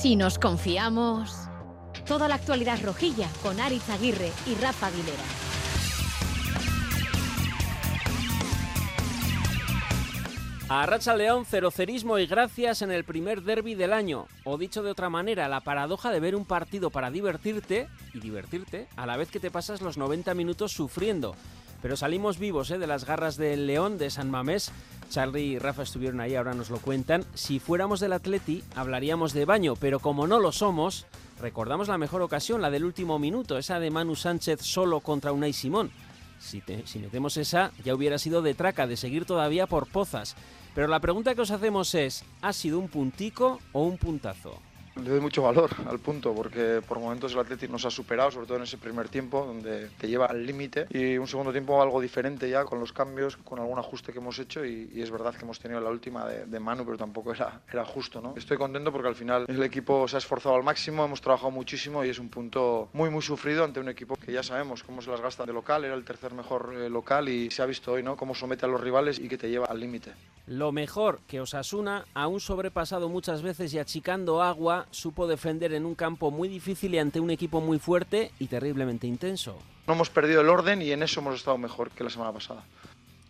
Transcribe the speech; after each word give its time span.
Si 0.00 0.14
nos 0.14 0.38
confiamos. 0.38 1.48
Toda 2.06 2.28
la 2.28 2.36
actualidad 2.36 2.78
rojilla 2.84 3.26
con 3.42 3.58
Aritz 3.58 3.90
Aguirre 3.90 4.30
y 4.46 4.54
Rafa 4.54 4.86
Aguilera. 4.86 5.24
A 10.68 10.86
Racha 10.86 11.16
León, 11.16 11.44
cerocerismo 11.44 12.16
y 12.20 12.28
gracias 12.28 12.82
en 12.82 12.92
el 12.92 13.02
primer 13.02 13.42
derby 13.42 13.74
del 13.74 13.92
año. 13.92 14.28
O 14.44 14.56
dicho 14.56 14.84
de 14.84 14.92
otra 14.92 15.10
manera, 15.10 15.48
la 15.48 15.62
paradoja 15.62 16.12
de 16.12 16.20
ver 16.20 16.36
un 16.36 16.44
partido 16.44 16.90
para 16.90 17.10
divertirte 17.10 17.88
y 18.14 18.20
divertirte 18.20 18.86
a 18.94 19.04
la 19.04 19.16
vez 19.16 19.32
que 19.32 19.40
te 19.40 19.50
pasas 19.50 19.80
los 19.80 19.98
90 19.98 20.32
minutos 20.34 20.70
sufriendo. 20.70 21.34
Pero 21.82 21.96
salimos 21.96 22.38
vivos 22.38 22.70
¿eh? 22.70 22.78
de 22.78 22.86
las 22.86 23.04
garras 23.04 23.36
del 23.36 23.66
León, 23.66 23.98
de 23.98 24.10
San 24.10 24.30
Mamés. 24.30 24.70
Charlie 25.08 25.42
y 25.42 25.58
Rafa 25.58 25.82
estuvieron 25.82 26.20
ahí, 26.20 26.34
ahora 26.34 26.54
nos 26.54 26.70
lo 26.70 26.78
cuentan. 26.78 27.24
Si 27.34 27.58
fuéramos 27.58 28.00
del 28.00 28.12
Atleti, 28.12 28.62
hablaríamos 28.74 29.32
de 29.32 29.44
baño, 29.44 29.74
pero 29.76 30.00
como 30.00 30.26
no 30.26 30.38
lo 30.38 30.52
somos, 30.52 31.06
recordamos 31.40 31.88
la 31.88 31.98
mejor 31.98 32.22
ocasión, 32.22 32.62
la 32.62 32.70
del 32.70 32.84
último 32.84 33.18
minuto, 33.18 33.58
esa 33.58 33.80
de 33.80 33.90
Manu 33.90 34.16
Sánchez 34.16 34.60
solo 34.62 35.00
contra 35.00 35.32
Unai 35.32 35.52
Simón. 35.52 35.90
Si, 36.38 36.62
si 36.84 36.98
metemos 36.98 37.36
esa, 37.36 37.72
ya 37.84 37.94
hubiera 37.94 38.18
sido 38.18 38.42
de 38.42 38.54
traca, 38.54 38.86
de 38.86 38.96
seguir 38.96 39.24
todavía 39.24 39.66
por 39.66 39.86
pozas. 39.86 40.36
Pero 40.74 40.86
la 40.86 41.00
pregunta 41.00 41.34
que 41.34 41.40
os 41.40 41.50
hacemos 41.50 41.94
es, 41.94 42.24
¿ha 42.42 42.52
sido 42.52 42.78
un 42.78 42.88
puntico 42.88 43.58
o 43.72 43.82
un 43.82 43.98
puntazo? 43.98 44.60
Le 45.02 45.10
doy 45.10 45.20
mucho 45.20 45.42
valor 45.42 45.70
al 45.86 45.98
punto 46.00 46.34
porque 46.34 46.82
por 46.86 46.98
momentos 46.98 47.32
el 47.32 47.38
Atlético 47.38 47.72
nos 47.72 47.84
ha 47.84 47.90
superado, 47.90 48.30
sobre 48.30 48.46
todo 48.46 48.56
en 48.56 48.64
ese 48.64 48.78
primer 48.78 49.08
tiempo 49.08 49.44
donde 49.44 49.88
te 49.98 50.08
lleva 50.08 50.26
al 50.26 50.44
límite 50.44 50.86
y 50.90 51.16
un 51.16 51.26
segundo 51.28 51.52
tiempo 51.52 51.80
algo 51.80 52.00
diferente 52.00 52.50
ya 52.50 52.64
con 52.64 52.80
los 52.80 52.92
cambios, 52.92 53.36
con 53.36 53.58
algún 53.60 53.78
ajuste 53.78 54.12
que 54.12 54.18
hemos 54.18 54.38
hecho 54.38 54.64
y, 54.64 55.00
es 55.00 55.10
verdad 55.10 55.34
que 55.34 55.44
hemos 55.44 55.58
tenido 55.60 55.80
la 55.80 55.90
última 55.90 56.26
de, 56.26 56.46
de, 56.46 56.60
Manu, 56.60 56.84
pero 56.84 56.98
tampoco 56.98 57.32
era, 57.32 57.60
era 57.72 57.84
justo. 57.84 58.20
¿no? 58.20 58.34
Estoy 58.36 58.56
contento 58.56 58.90
porque 58.90 59.08
al 59.08 59.14
final 59.14 59.44
el 59.48 59.62
equipo 59.62 60.08
se 60.08 60.16
ha 60.16 60.18
esforzado 60.18 60.56
al 60.56 60.64
máximo, 60.64 61.04
hemos 61.04 61.20
trabajado 61.20 61.50
muchísimo 61.50 62.04
y 62.04 62.08
es 62.08 62.18
un 62.18 62.28
punto 62.28 62.88
muy 62.92 63.10
muy 63.10 63.22
sufrido 63.22 63.64
ante 63.64 63.80
un 63.80 63.88
equipo 63.88 64.16
que 64.16 64.32
ya 64.32 64.42
sabemos 64.42 64.82
cómo 64.82 65.00
se 65.00 65.10
las 65.10 65.20
gasta 65.20 65.46
de 65.46 65.52
local, 65.52 65.84
era 65.84 65.94
el 65.94 66.04
tercer 66.04 66.34
mejor 66.34 66.74
eh, 66.76 66.90
local 66.90 67.28
y 67.28 67.50
se 67.50 67.62
ha 67.62 67.66
visto 67.66 67.92
hoy 67.92 68.02
¿no? 68.02 68.16
cómo 68.16 68.34
somete 68.34 68.66
a 68.66 68.68
los 68.68 68.80
rivales 68.80 69.18
y 69.18 69.28
que 69.28 69.38
te 69.38 69.48
lleva 69.48 69.66
al 69.66 69.80
límite. 69.80 70.12
Lo 70.48 70.72
mejor 70.72 71.20
que 71.26 71.42
Osasuna, 71.42 72.06
aún 72.14 72.40
sobrepasado 72.40 73.10
muchas 73.10 73.42
veces 73.42 73.74
y 73.74 73.78
achicando 73.78 74.42
agua, 74.42 74.86
supo 74.90 75.26
defender 75.26 75.72
en 75.72 75.84
un 75.84 75.94
campo 75.94 76.30
muy 76.30 76.48
difícil 76.48 76.94
y 76.94 76.98
ante 76.98 77.20
un 77.20 77.30
equipo 77.30 77.60
muy 77.60 77.78
fuerte 77.78 78.32
y 78.38 78.46
terriblemente 78.46 79.06
intenso. 79.06 79.58
No 79.86 79.94
hemos 79.94 80.10
perdido 80.10 80.40
el 80.40 80.48
orden 80.48 80.82
y 80.82 80.92
en 80.92 81.02
eso 81.02 81.20
hemos 81.20 81.36
estado 81.36 81.58
mejor 81.58 81.90
que 81.90 82.04
la 82.04 82.10
semana 82.10 82.32
pasada. 82.32 82.64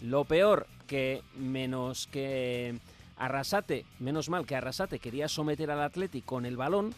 Lo 0.00 0.24
peor 0.24 0.66
que 0.86 1.22
menos 1.36 2.06
que 2.08 2.78
Arrasate, 3.16 3.84
menos 3.98 4.28
mal 4.28 4.46
que 4.46 4.56
Arrasate 4.56 4.98
quería 4.98 5.28
someter 5.28 5.70
al 5.70 5.82
Atlético 5.82 6.36
con 6.36 6.46
el 6.46 6.56
balón, 6.56 6.94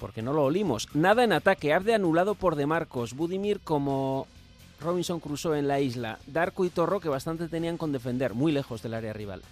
porque 0.00 0.22
no 0.22 0.32
lo 0.32 0.44
olimos. 0.44 0.88
Nada 0.94 1.24
en 1.24 1.32
ataque, 1.32 1.72
Abde 1.72 1.94
anulado 1.94 2.34
por 2.34 2.56
De 2.56 2.66
Marcos, 2.66 3.14
Budimir 3.14 3.60
como 3.60 4.26
Robinson 4.80 5.20
Crusoe 5.20 5.58
en 5.58 5.68
la 5.68 5.80
isla, 5.80 6.18
Darko 6.26 6.64
y 6.64 6.70
Torro 6.70 7.00
que 7.00 7.08
bastante 7.08 7.48
tenían 7.48 7.78
con 7.78 7.92
defender, 7.92 8.34
muy 8.34 8.52
lejos 8.52 8.82
del 8.82 8.94
área 8.94 9.12
rival. 9.12 9.42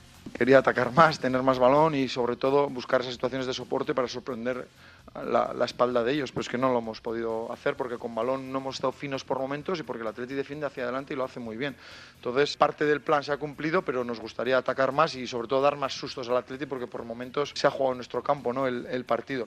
Quería 0.43 0.59
atacar 0.59 0.91
más, 0.93 1.21
tener 1.21 1.41
más 1.41 1.61
balón 1.61 1.95
y 1.95 2.09
sobre 2.09 2.35
todo 2.35 2.69
buscar 2.69 3.01
esas 3.01 3.13
situaciones 3.13 3.47
de 3.47 3.55
soporte 3.55 3.95
para 3.95 4.09
sorprender 4.09 4.67
la, 5.15 5.65
espalda 5.65 6.03
de 6.03 6.15
ellos, 6.15 6.33
pero 6.33 6.41
es 6.41 6.49
que 6.49 6.59
no 6.59 6.73
lo 6.73 6.81
hemos 6.81 7.01
podido 7.01 7.53
hacer 7.53 7.77
porque 7.77 7.97
con 7.97 8.13
balón 8.13 8.51
no 8.51 8.59
hemos 8.59 8.75
estado 8.75 8.91
finos 8.91 9.23
por 9.23 9.39
momentos 9.39 9.79
y 9.79 9.85
porque 9.85 10.03
el 10.03 10.09
Atleti 10.09 10.35
defiende 10.35 10.67
hacia 10.67 10.83
adelante 10.83 11.15
y 11.15 11.17
lo 11.17 11.23
hace 11.23 11.39
muy 11.39 11.57
bien. 11.57 11.77
Entonces, 12.17 12.57
parte 12.57 12.85
del 12.85 13.03
plan 13.03 13.23
se 13.23 13.31
ha 13.31 13.37
cumplido, 13.37 13.83
pero 13.83 14.03
nos 14.03 14.19
gustaría 14.19 14.59
atacar 14.59 14.91
más 14.91 15.15
y 15.15 15.29
sobre 15.29 15.47
todo 15.47 15.61
dar 15.61 15.77
más 15.77 15.93
sustos 15.93 16.29
al 16.29 16.39
Atleti 16.39 16.67
porque 16.67 16.89
por 16.89 17.05
momentos 17.05 17.53
se 17.55 17.69
ha 17.69 17.71
jugado 17.71 17.93
en 17.93 17.99
nuestro 17.99 18.21
campo 18.25 18.53
¿no? 18.53 18.67
el, 18.67 18.87
el 18.87 19.05
partido 19.05 19.47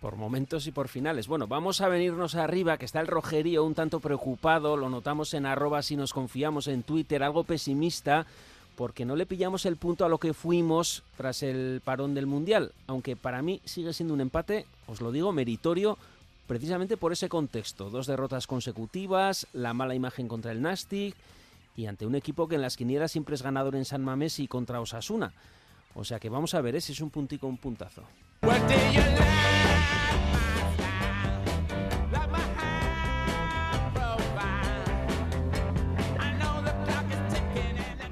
por 0.00 0.16
momentos 0.16 0.66
y 0.66 0.72
por 0.72 0.88
finales. 0.88 1.26
Bueno, 1.26 1.46
vamos 1.46 1.80
a 1.80 1.88
venirnos 1.88 2.34
arriba, 2.34 2.76
que 2.76 2.84
está 2.84 3.00
el 3.00 3.06
rojerío 3.06 3.64
un 3.64 3.74
tanto 3.74 3.98
preocupado, 3.98 4.76
lo 4.76 4.90
notamos 4.90 5.32
en 5.34 5.46
arroba 5.46 5.82
si 5.82 5.96
nos 5.96 6.12
confiamos 6.12 6.68
en 6.68 6.82
Twitter, 6.82 7.22
algo 7.22 7.44
pesimista, 7.44 8.26
porque 8.76 9.04
no 9.04 9.16
le 9.16 9.26
pillamos 9.26 9.66
el 9.66 9.76
punto 9.76 10.04
a 10.04 10.08
lo 10.08 10.18
que 10.18 10.34
fuimos 10.34 11.02
tras 11.16 11.42
el 11.42 11.80
parón 11.84 12.14
del 12.14 12.26
Mundial, 12.26 12.72
aunque 12.86 13.16
para 13.16 13.42
mí 13.42 13.60
sigue 13.64 13.92
siendo 13.92 14.14
un 14.14 14.20
empate, 14.20 14.66
os 14.86 15.00
lo 15.00 15.10
digo, 15.10 15.32
meritorio, 15.32 15.98
precisamente 16.46 16.96
por 16.96 17.12
ese 17.12 17.28
contexto. 17.28 17.90
Dos 17.90 18.06
derrotas 18.06 18.46
consecutivas, 18.46 19.46
la 19.52 19.74
mala 19.74 19.94
imagen 19.94 20.28
contra 20.28 20.52
el 20.52 20.62
Nastic 20.62 21.16
y 21.76 21.86
ante 21.86 22.06
un 22.06 22.14
equipo 22.14 22.48
que 22.48 22.56
en 22.56 22.62
las 22.62 22.76
quinielas 22.76 23.12
siempre 23.12 23.34
es 23.34 23.42
ganador 23.42 23.74
en 23.74 23.84
San 23.84 24.04
Mamés 24.04 24.38
y 24.38 24.46
contra 24.46 24.80
Osasuna. 24.80 25.32
O 25.94 26.04
sea 26.04 26.20
que 26.20 26.28
vamos 26.28 26.54
a 26.54 26.60
ver 26.60 26.76
¿eh? 26.76 26.80
si 26.80 26.92
es 26.92 27.00
un 27.00 27.10
puntico 27.10 27.46
un 27.46 27.56
puntazo. 27.56 28.02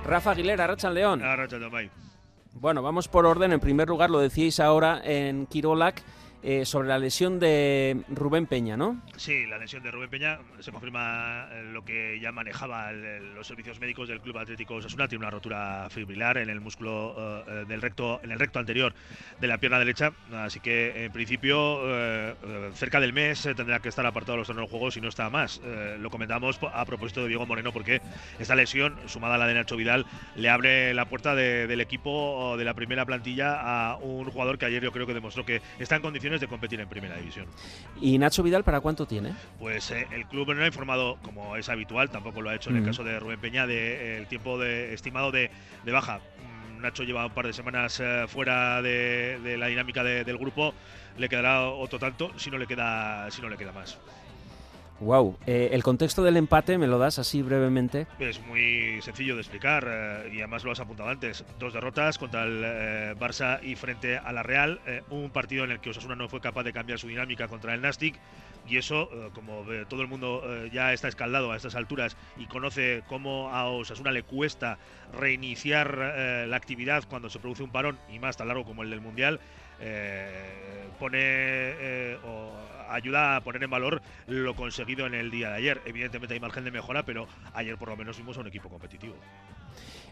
Rafa 0.05 0.33
Aguilera, 0.33 0.67
Rachan 0.67 0.95
León. 0.95 1.21
Bueno, 2.53 2.83
vamos 2.83 3.09
por 3.09 3.27
orden. 3.27 3.53
En 3.53 3.61
primer 3.61 3.89
lugar, 3.89 4.11
lo 4.11 4.21
decíais 4.21 4.61
ahora 4.61 5.01
en 5.05 5.47
Kirolak. 5.47 6.03
Eh, 6.47 6.67
sobre 6.67 6.89
la 6.89 6.99
lesión 6.99 7.41
de 7.41 8.05
Rubén 8.11 8.45
Peña, 8.45 8.77
¿no? 8.77 9.01
Sí, 9.17 9.47
la 9.47 9.57
lesión 9.57 9.83
de 9.83 9.91
Rubén 9.91 10.11
Peña 10.11 10.41
se 10.61 10.73
confirma 10.73 11.49
eh, 11.51 11.71
lo 11.73 11.87
que 11.87 12.21
ya 12.21 12.33
manejaba 12.33 12.93
los 12.93 13.47
servicios 13.47 13.81
médicos 13.81 14.11
del 14.11 14.21
Club 14.21 14.37
Atlético 14.37 14.75
Osasuna, 14.75 15.09
tiene 15.09 15.25
una 15.25 15.31
rotura 15.31 15.89
fibrilar 15.89 16.37
en 16.37 16.51
el 16.51 16.61
músculo 16.61 17.45
del 17.67 17.81
recto 17.81 18.21
en 18.23 18.31
el 18.31 18.39
recto 18.39 18.59
anterior 18.59 18.93
de 19.41 19.47
la 19.49 19.57
pierna 19.57 19.79
derecha, 19.79 20.13
así 20.33 20.61
que 20.61 21.07
en 21.07 21.13
principio 21.13 21.81
cerca 22.75 23.01
del 23.01 23.15
mes 23.15 23.49
tendrá 23.57 23.81
que 23.81 23.89
estar 23.89 24.05
apartado 24.05 24.33
de 24.33 24.39
los 24.39 24.47
torneos 24.47 24.69
de 24.69 24.71
juego 24.71 24.91
si 24.91 25.01
no 25.01 25.09
está 25.09 25.31
más. 25.31 25.63
lo 25.99 26.11
comentamos 26.11 26.59
a 26.63 26.85
propósito 26.85 27.23
de 27.23 27.29
Diego 27.29 27.47
Moreno 27.47 27.73
porque 27.73 28.03
esta 28.39 28.55
lesión 28.55 28.97
sumada 29.07 29.37
a 29.37 29.39
la 29.39 29.47
de 29.47 29.55
Nacho 29.55 29.77
Vidal 29.77 30.05
le 30.37 30.51
abre 30.51 30.93
la 30.93 31.07
puerta 31.07 31.35
de, 31.35 31.67
del 31.67 31.81
equipo 31.81 32.57
de 32.59 32.65
la 32.65 32.75
primera 32.75 33.07
plantilla 33.07 33.61
a 33.61 33.97
un 33.97 34.31
jugador 34.31 34.59
que 34.59 34.67
ayer 34.67 34.83
yo 34.83 34.93
creo 34.93 35.07
que 35.07 35.15
demostró 35.15 35.47
que 35.47 35.63
está 35.79 35.97
en 35.97 36.03
condiciones 36.03 36.34
de 36.41 36.49
competir 36.49 36.81
en 36.81 36.89
primera 36.89 37.17
división. 37.17 37.47
¿Y 38.01 38.19
Nacho 38.19 38.43
Vidal 38.43 38.65
para 38.65 38.81
cuánto 38.81 39.07
tiene? 39.07 39.33
Pues 39.59 39.91
eh, 39.91 40.07
el 40.13 40.27
club 40.27 40.55
no 40.55 40.63
ha 40.63 40.67
informado, 40.67 41.19
como 41.23 41.57
es 41.57 41.69
habitual, 41.69 42.11
tampoco 42.11 42.41
lo 42.41 42.51
ha 42.51 42.55
hecho 42.55 42.71
en 42.71 42.77
el 42.77 42.85
caso 42.85 43.05
de 43.05 43.19
Rubén 43.19 43.41
Peña, 43.41 43.67
de, 43.67 43.77
eh, 43.77 44.19
el 44.19 44.27
tiempo 44.27 44.59
de, 44.59 44.95
estimado 44.95 45.31
de, 45.31 45.51
de, 45.85 45.93
baja. 45.93 46.21
Nacho 46.81 47.03
lleva 47.03 47.27
un 47.27 47.33
par 47.33 47.47
de 47.47 47.53
semanas 47.53 47.99
eh, 48.01 48.27
fuera 48.29 48.83
de, 48.83 49.39
de, 49.43 49.57
la 49.57 49.69
dinámica 49.69 50.03
del 50.05 50.37
grupo, 50.37 50.75
le 51.17 51.29
quedará 51.29 51.69
otro 51.69 51.99
tanto 51.99 52.39
si 52.39 52.51
no 52.51 52.59
le 52.59 52.67
queda, 52.67 53.31
si 53.31 53.41
no 53.41 53.49
le 53.49 53.57
queda 53.57 53.73
más. 53.73 53.99
Wow, 55.05 55.37
eh, 55.47 55.69
el 55.73 55.83
contexto 55.83 56.23
del 56.23 56.39
empate 56.39 56.79
me 56.79 56.87
lo 56.87 56.97
das 56.97 57.19
así 57.19 57.43
brevemente. 57.43 58.07
Es 58.19 58.41
muy 58.47 59.03
sencillo 59.03 59.35
de 59.35 59.43
explicar 59.43 59.87
eh, 59.87 60.31
y 60.33 60.39
además 60.39 60.65
lo 60.65 60.73
has 60.73 60.81
apuntado 60.81 61.11
antes. 61.11 61.45
Dos 61.59 61.75
derrotas 61.75 62.17
contra 62.17 62.45
el 62.45 62.63
eh, 62.65 63.15
Barça 63.21 63.63
y 63.63 63.77
frente 63.77 64.17
a 64.17 64.33
la 64.33 64.43
Real, 64.43 64.81
un 65.11 65.29
partido 65.29 65.65
en 65.65 65.73
el 65.73 65.81
que 65.81 65.91
Osasuna 65.91 66.17
no 66.17 66.31
fue 66.31 66.41
capaz 66.41 66.63
de 66.63 66.73
cambiar 66.73 66.99
su 66.99 67.07
dinámica 67.07 67.49
contra 67.49 67.75
el 67.75 67.83
Nastic 67.83 68.19
y 68.67 68.79
eso, 68.79 69.11
como 69.35 69.67
todo 69.91 70.01
el 70.01 70.09
mundo 70.09 70.43
ya 70.73 70.95
está 70.95 71.09
escaldado 71.09 71.53
a 71.53 71.57
estas 71.57 71.75
alturas 71.75 72.17
y 72.39 72.47
conoce 72.47 73.03
cómo 73.07 73.51
a 73.51 73.69
Osasuna 73.69 74.11
le 74.11 74.23
cuesta 74.23 74.79
reiniciar 75.13 75.99
la 76.49 76.57
actividad 76.57 77.05
cuando 77.07 77.29
se 77.29 77.39
produce 77.41 77.63
un 77.63 77.71
parón 77.71 77.99
y 78.11 78.19
más 78.19 78.39
tan 78.39 78.49
largo 78.49 78.65
como 78.65 78.83
el 78.83 78.89
del 78.89 79.03
Mundial, 79.03 79.39
pone 80.99 82.17
o 82.25 82.53
ayuda 82.89 83.37
a 83.37 83.41
poner 83.43 83.63
en 83.63 83.71
valor 83.71 84.03
lo 84.27 84.55
conseguido 84.55 85.07
en 85.07 85.15
el 85.15 85.31
día 85.31 85.51
de 85.51 85.57
ayer. 85.57 85.81
Evidentemente 85.85 86.35
hay 86.35 86.41
margen 86.41 86.65
de 86.65 86.71
mejora, 86.71 87.05
pero 87.05 87.27
ayer 87.53 87.77
por 87.77 87.89
lo 87.89 87.97
menos 87.97 88.17
vimos 88.17 88.37
a 88.37 88.41
un 88.41 88.47
equipo 88.47 88.69
competitivo. 88.69 89.15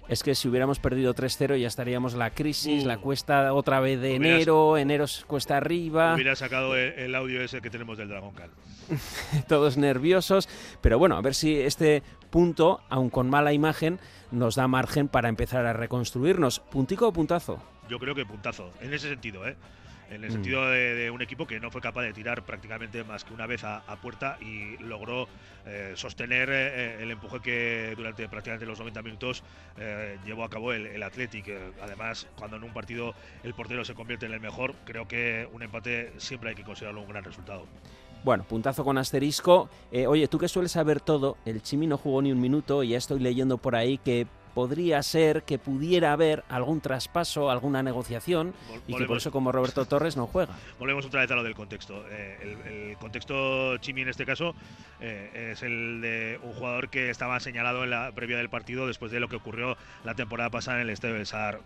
Es 0.08 0.24
que 0.24 0.34
si 0.34 0.48
hubiéramos 0.48 0.80
perdido 0.80 1.14
3-0 1.14 1.56
ya 1.60 1.68
estaríamos 1.68 2.14
la 2.14 2.30
crisis, 2.30 2.82
uh, 2.84 2.86
la 2.86 2.98
cuesta 2.98 3.54
otra 3.54 3.78
vez 3.78 4.00
de 4.00 4.16
hubieras, 4.16 4.40
enero, 4.40 4.76
enero 4.76 5.04
cuesta 5.28 5.56
arriba. 5.56 6.14
Hubiera 6.14 6.34
sacado 6.34 6.74
el, 6.74 6.92
el, 6.94 7.14
audio 7.14 7.40
ese 7.40 7.60
que 7.60 7.70
tenemos 7.70 7.98
del 7.98 8.08
Dragon 8.08 8.32
Cal. 8.32 8.50
Todos 9.48 9.76
nerviosos, 9.76 10.48
pero 10.80 10.98
bueno, 10.98 11.16
a 11.16 11.22
ver 11.22 11.34
si 11.34 11.56
este 11.56 12.02
punto, 12.30 12.80
aun 12.88 13.10
con 13.10 13.30
mala 13.30 13.52
imagen, 13.52 14.00
nos 14.32 14.56
da 14.56 14.66
margen 14.66 15.06
para 15.06 15.28
empezar 15.28 15.66
a 15.66 15.72
reconstruirnos. 15.72 16.58
¿Puntico 16.58 17.06
o 17.06 17.12
puntazo? 17.12 17.62
Yo 17.88 17.98
creo 17.98 18.14
que 18.14 18.24
puntazo, 18.24 18.72
en 18.80 18.94
ese 18.94 19.08
sentido, 19.08 19.46
¿eh? 19.46 19.56
en 20.12 20.24
el 20.24 20.30
mm. 20.30 20.32
sentido 20.32 20.68
de, 20.68 20.94
de, 20.94 21.10
un 21.10 21.22
equipo 21.22 21.46
que 21.46 21.58
no 21.58 21.70
fue 21.70 21.80
capaz 21.80 22.02
de 22.02 22.12
tirar 22.12 22.44
prácticamente 22.44 23.02
más 23.04 23.24
que 23.24 23.32
una 23.32 23.46
vez 23.46 23.64
a, 23.64 23.78
a 23.78 23.96
puerta 23.96 24.38
y 24.40 24.76
logró 24.78 25.26
eh, 25.66 25.92
sostener 25.96 26.50
eh, 26.50 27.02
el 27.02 27.10
empuje 27.10 27.40
que 27.40 27.94
durante 27.96 28.28
prácticamente 28.28 28.66
los 28.66 28.78
90 28.78 29.02
minutos 29.02 29.42
eh, 29.78 30.18
llevó 30.24 30.44
a 30.44 30.50
cabo 30.50 30.72
el, 30.72 30.86
el 30.86 31.02
Athletic. 31.02 31.50
Además, 31.82 32.26
cuando 32.36 32.56
en 32.56 32.64
un 32.64 32.72
partido 32.72 33.14
el 33.42 33.54
portero 33.54 33.84
se 33.84 33.94
convierte 33.94 34.26
en 34.26 34.32
el 34.32 34.40
mejor, 34.40 34.74
creo 34.84 35.08
que 35.08 35.48
un 35.52 35.62
empate 35.62 36.12
siempre 36.18 36.50
hay 36.50 36.56
que 36.56 36.64
considerarlo 36.64 37.00
un 37.00 37.08
gran 37.08 37.24
resultado. 37.24 37.66
Bueno, 38.24 38.44
puntazo 38.44 38.84
con 38.84 38.98
asterisco. 38.98 39.68
Eh, 39.90 40.06
oye, 40.06 40.28
tú 40.28 40.38
que 40.38 40.46
sueles 40.46 40.72
saber 40.72 41.00
todo, 41.00 41.36
el 41.44 41.60
Chimi 41.60 41.88
no 41.88 41.98
jugó 41.98 42.22
ni 42.22 42.30
un 42.30 42.40
minuto 42.40 42.84
y 42.84 42.90
ya 42.90 42.98
estoy 42.98 43.18
leyendo 43.18 43.58
por 43.58 43.74
ahí 43.74 43.98
que 43.98 44.28
podría 44.54 45.02
ser 45.02 45.42
que 45.44 45.58
pudiera 45.58 46.12
haber 46.12 46.44
algún 46.48 46.80
traspaso, 46.80 47.50
alguna 47.50 47.82
negociación 47.82 48.54
y 48.86 48.94
que 48.94 49.04
por 49.04 49.16
eso 49.16 49.30
como 49.30 49.52
Roberto 49.52 49.84
Torres 49.86 50.16
no 50.16 50.26
juega. 50.26 50.54
Volvemos 50.78 51.06
otra 51.06 51.22
vez 51.22 51.30
a 51.30 51.34
lo 51.34 51.42
del 51.42 51.54
contexto. 51.54 52.04
Eh, 52.10 52.92
el, 52.92 52.96
contexto 52.98 53.78
Chimi 53.78 54.02
en 54.02 54.08
este 54.08 54.24
caso 54.24 54.54
eh, 55.00 55.50
es 55.52 55.62
el 55.62 56.00
de 56.00 56.38
un 56.42 56.52
jugador 56.52 56.88
que 56.88 57.10
estaba 57.10 57.40
señalado 57.40 57.84
en 57.84 57.90
la 57.90 58.12
previa 58.12 58.36
del 58.36 58.48
partido 58.48 58.86
después 58.86 59.10
de 59.10 59.18
lo 59.18 59.28
que 59.28 59.36
ocurrió 59.36 59.76
la 60.04 60.14
temporada 60.14 60.50
pasada 60.50 60.76
en 60.78 60.82
el 60.84 60.90
Estadio 60.90 61.14
del 61.14 61.26
Sar. 61.26 61.60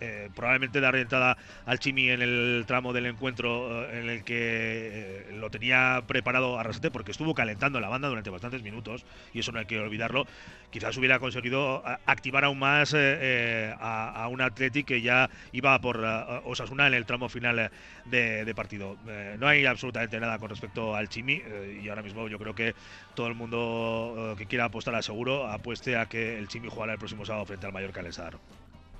Eh, 0.00 0.30
probablemente 0.34 0.80
dar 0.80 0.96
entrada 0.96 1.36
al 1.66 1.78
Chimi 1.78 2.08
en 2.10 2.22
el 2.22 2.64
tramo 2.66 2.92
del 2.92 3.06
encuentro 3.06 3.88
en 3.90 4.10
el 4.10 4.24
que 4.24 5.26
lo 5.32 5.50
tenía 5.50 6.02
preparado 6.06 6.58
Arrasate 6.58 6.90
porque 6.90 7.12
estuvo 7.12 7.34
calentando 7.34 7.80
la 7.80 7.88
banda 7.88 8.08
durante 8.08 8.30
bastantes 8.30 8.62
minutos 8.62 9.04
y 9.32 9.40
eso 9.40 9.52
no 9.52 9.58
hay 9.58 9.66
que 9.66 9.78
olvidarlo. 9.78 10.26
Quizás 10.70 10.96
hubiera 10.96 11.18
conseguido 11.18 11.82
activar 12.06 12.29
aún 12.44 12.58
más 12.58 12.94
a, 12.94 14.28
un 14.30 14.40
Athletic 14.40 14.86
que 14.86 15.00
ya 15.00 15.28
iba 15.52 15.78
por 15.80 15.98
Osasuna 16.44 16.86
en 16.86 16.94
el 16.94 17.06
tramo 17.06 17.28
final 17.28 17.70
de, 18.06 18.52
partido. 18.54 18.96
no 19.38 19.46
hay 19.46 19.66
absolutamente 19.66 20.18
nada 20.20 20.38
con 20.38 20.48
respecto 20.50 20.94
al 20.94 21.08
Chimi 21.08 21.42
y 21.82 21.88
ahora 21.88 22.02
mismo 22.02 22.28
yo 22.28 22.38
creo 22.38 22.54
que 22.54 22.74
todo 23.14 23.26
el 23.26 23.34
mundo 23.34 24.34
que 24.38 24.46
quiera 24.46 24.66
apostar 24.66 24.94
a 24.94 25.02
seguro 25.02 25.46
apueste 25.46 25.96
a 25.96 26.06
que 26.06 26.38
el 26.38 26.48
Chimi 26.48 26.68
jugará 26.68 26.92
el 26.92 26.98
próximo 26.98 27.24
sábado 27.24 27.46
frente 27.46 27.66
al 27.66 27.72
Mallorca 27.72 28.02
Lesar. 28.02 28.38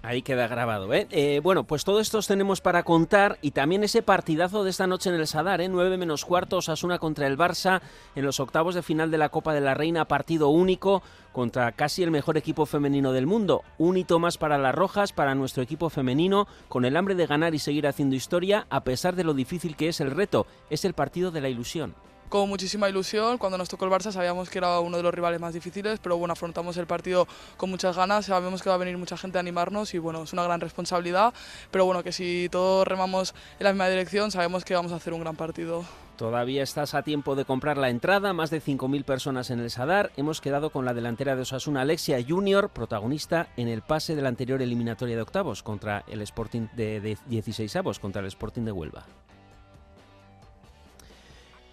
Ahí 0.02 0.22
queda 0.22 0.48
grabado, 0.48 0.92
¿eh? 0.94 1.06
¿eh? 1.10 1.40
Bueno, 1.42 1.64
pues 1.64 1.84
todo 1.84 2.00
esto 2.00 2.18
os 2.18 2.26
tenemos 2.26 2.62
para 2.62 2.84
contar 2.84 3.38
y 3.42 3.50
también 3.50 3.84
ese 3.84 4.00
partidazo 4.00 4.64
de 4.64 4.70
esta 4.70 4.86
noche 4.86 5.10
en 5.10 5.16
el 5.16 5.26
Sadar, 5.26 5.60
¿eh? 5.60 5.68
9 5.68 5.98
menos 5.98 6.24
cuartos, 6.24 6.70
Asuna 6.70 6.98
contra 6.98 7.26
el 7.26 7.36
Barça 7.36 7.82
en 8.14 8.24
los 8.24 8.40
octavos 8.40 8.74
de 8.74 8.82
final 8.82 9.10
de 9.10 9.18
la 9.18 9.28
Copa 9.28 9.52
de 9.52 9.60
la 9.60 9.74
Reina, 9.74 10.06
partido 10.06 10.48
único 10.48 11.02
contra 11.32 11.72
casi 11.72 12.02
el 12.02 12.10
mejor 12.10 12.38
equipo 12.38 12.64
femenino 12.64 13.12
del 13.12 13.26
mundo. 13.26 13.62
Un 13.76 13.98
hito 13.98 14.18
más 14.18 14.38
para 14.38 14.56
las 14.56 14.74
Rojas, 14.74 15.12
para 15.12 15.34
nuestro 15.34 15.62
equipo 15.62 15.90
femenino, 15.90 16.48
con 16.68 16.86
el 16.86 16.96
hambre 16.96 17.14
de 17.14 17.26
ganar 17.26 17.54
y 17.54 17.58
seguir 17.58 17.86
haciendo 17.86 18.16
historia, 18.16 18.66
a 18.70 18.84
pesar 18.84 19.16
de 19.16 19.24
lo 19.24 19.34
difícil 19.34 19.76
que 19.76 19.88
es 19.88 20.00
el 20.00 20.12
reto. 20.12 20.46
Es 20.70 20.86
el 20.86 20.94
partido 20.94 21.30
de 21.30 21.42
la 21.42 21.50
ilusión 21.50 21.94
con 22.30 22.48
muchísima 22.48 22.88
ilusión. 22.88 23.36
Cuando 23.36 23.58
nos 23.58 23.68
tocó 23.68 23.84
el 23.84 23.90
Barça 23.90 24.12
sabíamos 24.12 24.48
que 24.48 24.56
era 24.56 24.80
uno 24.80 24.96
de 24.96 25.02
los 25.02 25.12
rivales 25.12 25.40
más 25.40 25.52
difíciles, 25.52 25.98
pero 26.02 26.16
bueno, 26.16 26.32
afrontamos 26.32 26.78
el 26.78 26.86
partido 26.86 27.28
con 27.58 27.68
muchas 27.68 27.96
ganas, 27.96 28.24
sabemos 28.24 28.62
que 28.62 28.70
va 28.70 28.76
a 28.76 28.78
venir 28.78 28.96
mucha 28.96 29.18
gente 29.18 29.36
a 29.36 29.40
animarnos 29.40 29.92
y 29.92 29.98
bueno, 29.98 30.22
es 30.22 30.32
una 30.32 30.44
gran 30.44 30.60
responsabilidad, 30.60 31.34
pero 31.70 31.84
bueno, 31.84 32.02
que 32.02 32.12
si 32.12 32.48
todos 32.50 32.88
remamos 32.88 33.34
en 33.58 33.64
la 33.64 33.72
misma 33.72 33.88
dirección 33.88 34.30
sabemos 34.30 34.64
que 34.64 34.74
vamos 34.74 34.92
a 34.92 34.96
hacer 34.96 35.12
un 35.12 35.20
gran 35.20 35.36
partido. 35.36 35.84
Todavía 36.20 36.62
estás 36.62 36.94
a 36.94 37.02
tiempo 37.02 37.34
de 37.34 37.46
comprar 37.46 37.78
la 37.78 37.88
entrada, 37.88 38.34
más 38.34 38.50
de 38.50 38.60
5.000 38.60 39.04
personas 39.04 39.50
en 39.50 39.58
el 39.58 39.70
Sadar. 39.70 40.12
Hemos 40.18 40.42
quedado 40.42 40.68
con 40.68 40.84
la 40.84 40.92
delantera 40.92 41.34
de 41.34 41.40
Osasuna, 41.40 41.80
Alexia 41.80 42.18
Junior, 42.22 42.68
protagonista 42.68 43.48
en 43.56 43.68
el 43.68 43.80
pase 43.80 44.14
de 44.14 44.20
la 44.20 44.28
anterior 44.28 44.60
eliminatoria 44.60 45.16
de 45.16 45.22
octavos 45.22 45.62
contra 45.62 46.04
el 46.08 46.20
Sporting 46.20 46.68
de, 46.76 47.16
16 47.26 47.74
avos, 47.76 47.98
contra 47.98 48.20
el 48.20 48.26
Sporting 48.26 48.66
de 48.66 48.72
Huelva. 48.72 49.06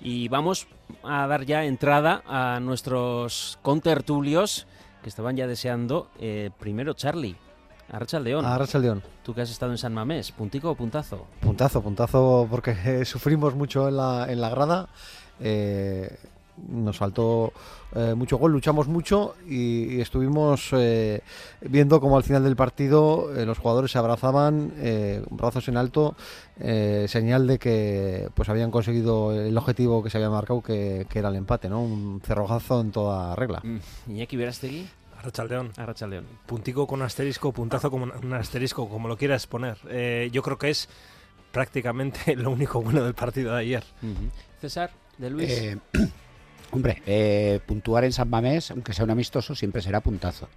Y 0.01 0.27
vamos 0.27 0.67
a 1.03 1.25
dar 1.27 1.45
ya 1.45 1.65
entrada 1.65 2.23
a 2.27 2.59
nuestros 2.59 3.57
contertulios 3.61 4.67
que 5.01 5.09
estaban 5.09 5.35
ya 5.35 5.47
deseando. 5.47 6.09
Eh, 6.19 6.51
primero, 6.59 6.93
Charlie. 6.93 7.35
Arracha 7.89 8.19
León. 8.19 8.45
Arracha 8.45 8.79
León. 8.79 9.01
Tú 9.23 9.33
que 9.33 9.41
has 9.41 9.49
estado 9.49 9.71
en 9.71 9.77
San 9.77 9.93
Mamés, 9.93 10.31
¿puntico 10.31 10.71
o 10.71 10.75
puntazo? 10.75 11.25
Puntazo, 11.39 11.81
puntazo, 11.81 12.47
porque 12.49 13.05
sufrimos 13.05 13.55
mucho 13.55 13.87
en 13.87 13.97
la, 13.97 14.27
en 14.29 14.41
la 14.41 14.49
grada. 14.49 14.89
Eh, 15.39 16.17
nos 16.67 16.97
faltó 16.97 17.53
eh, 17.95 18.13
mucho 18.15 18.37
gol, 18.37 18.51
luchamos 18.51 18.87
mucho 18.87 19.35
y, 19.47 19.99
estuvimos 20.01 20.69
eh, 20.73 21.21
viendo 21.61 21.99
como 21.99 22.17
al 22.17 22.23
final 22.23 22.43
del 22.43 22.55
partido 22.55 23.35
eh, 23.35 23.45
los 23.45 23.57
jugadores 23.57 23.91
se 23.91 23.97
abrazaban, 23.97 24.73
brazos 25.29 25.67
en 25.67 25.77
alto, 25.77 26.15
señal 26.57 27.47
de 27.47 27.59
que 27.59 28.29
pues 28.33 28.49
habían 28.49 28.71
conseguido 28.71 29.33
el 29.33 29.57
objetivo 29.57 30.03
que 30.03 30.09
se 30.09 30.17
había 30.17 30.29
marcado, 30.29 30.61
que, 30.61 31.05
era 31.13 31.29
el 31.29 31.35
empate, 31.35 31.67
¿no? 31.67 31.81
Un 31.81 32.21
cerrojazo 32.23 32.81
en 32.81 32.91
toda 32.91 33.35
regla. 33.35 33.61
Mm. 33.63 34.11
Iñaki 34.11 34.37
Verastegui. 34.37 34.87
Arrachaldeón. 35.17 35.71
Arrachaldeón. 35.77 36.25
Puntico 36.45 36.85
con 36.85 37.01
asterisco, 37.01 37.51
puntazo 37.51 37.89
con 37.89 38.03
un 38.03 38.33
asterisco, 38.33 38.87
como 38.87 39.07
lo 39.07 39.17
quieras 39.17 39.47
poner. 39.47 39.77
yo 40.31 40.43
creo 40.43 40.57
que 40.57 40.69
es 40.69 40.87
prácticamente 41.51 42.35
lo 42.35 42.51
único 42.51 42.81
bueno 42.81 43.03
del 43.03 43.15
partido 43.15 43.53
de 43.53 43.61
ayer. 43.61 43.83
César, 44.61 44.91
de 45.17 45.29
Luis. 45.29 45.77
Hombre, 46.71 47.01
eh, 47.05 47.59
puntuar 47.65 48.03
en 48.03 48.11
San 48.11 48.29
Mamés, 48.29 48.71
aunque 48.71 48.93
sea 48.93 49.05
un 49.05 49.11
amistoso, 49.11 49.55
siempre 49.55 49.81
será 49.81 50.01
puntazo. 50.01 50.49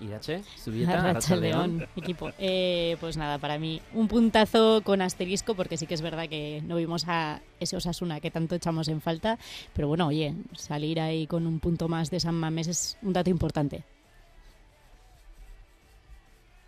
¿Y 0.00 0.12
H? 0.12 0.40
Racha 0.86 1.36
León, 1.36 1.86
equipo. 1.96 2.30
Eh, 2.38 2.96
pues 3.00 3.16
nada, 3.16 3.38
para 3.38 3.58
mí 3.58 3.82
un 3.92 4.06
puntazo 4.06 4.82
con 4.84 5.02
asterisco, 5.02 5.54
porque 5.54 5.76
sí 5.76 5.86
que 5.86 5.94
es 5.94 6.00
verdad 6.00 6.28
que 6.28 6.62
no 6.64 6.76
vimos 6.76 7.04
a 7.08 7.40
ese 7.58 7.76
Osasuna 7.76 8.20
que 8.20 8.30
tanto 8.30 8.54
echamos 8.54 8.86
en 8.88 9.00
falta. 9.00 9.38
Pero 9.74 9.88
bueno, 9.88 10.06
oye, 10.06 10.34
salir 10.54 11.00
ahí 11.00 11.26
con 11.26 11.46
un 11.46 11.58
punto 11.58 11.88
más 11.88 12.10
de 12.10 12.20
San 12.20 12.36
Mamés 12.36 12.68
es 12.68 12.96
un 13.02 13.12
dato 13.12 13.28
importante. 13.28 13.82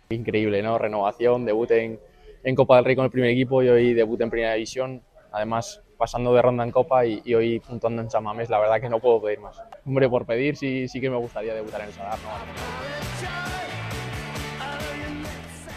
Increíble, 0.09 0.61
¿no? 0.61 0.77
Renovación, 0.77 1.45
debut 1.45 1.71
en, 1.71 1.97
en 2.43 2.55
Copa 2.55 2.75
del 2.75 2.85
Rey 2.85 2.95
con 2.95 3.05
el 3.05 3.11
primer 3.11 3.31
equipo 3.31 3.63
y 3.63 3.69
hoy 3.69 3.93
debut 3.93 4.19
en 4.19 4.29
Primera 4.29 4.53
División. 4.53 5.01
Además, 5.31 5.81
pasando 5.97 6.33
de 6.33 6.41
ronda 6.41 6.63
en 6.63 6.71
Copa 6.71 7.05
y, 7.05 7.33
hoy 7.33 7.59
puntuando 7.59 8.01
en 8.01 8.07
Chamamés, 8.07 8.49
la 8.49 8.59
verdad 8.59 8.79
que 8.81 8.89
no 8.89 8.99
puedo 8.99 9.21
pedir 9.21 9.39
más. 9.39 9.61
Hombre, 9.85 10.09
por 10.09 10.25
pedir 10.25 10.55
sí, 10.57 10.87
sí 10.87 11.01
que 11.01 11.09
me 11.09 11.17
gustaría 11.17 11.53
debutar 11.53 11.81
en 11.81 11.87
el 11.87 11.93
Sadar. 11.93 12.17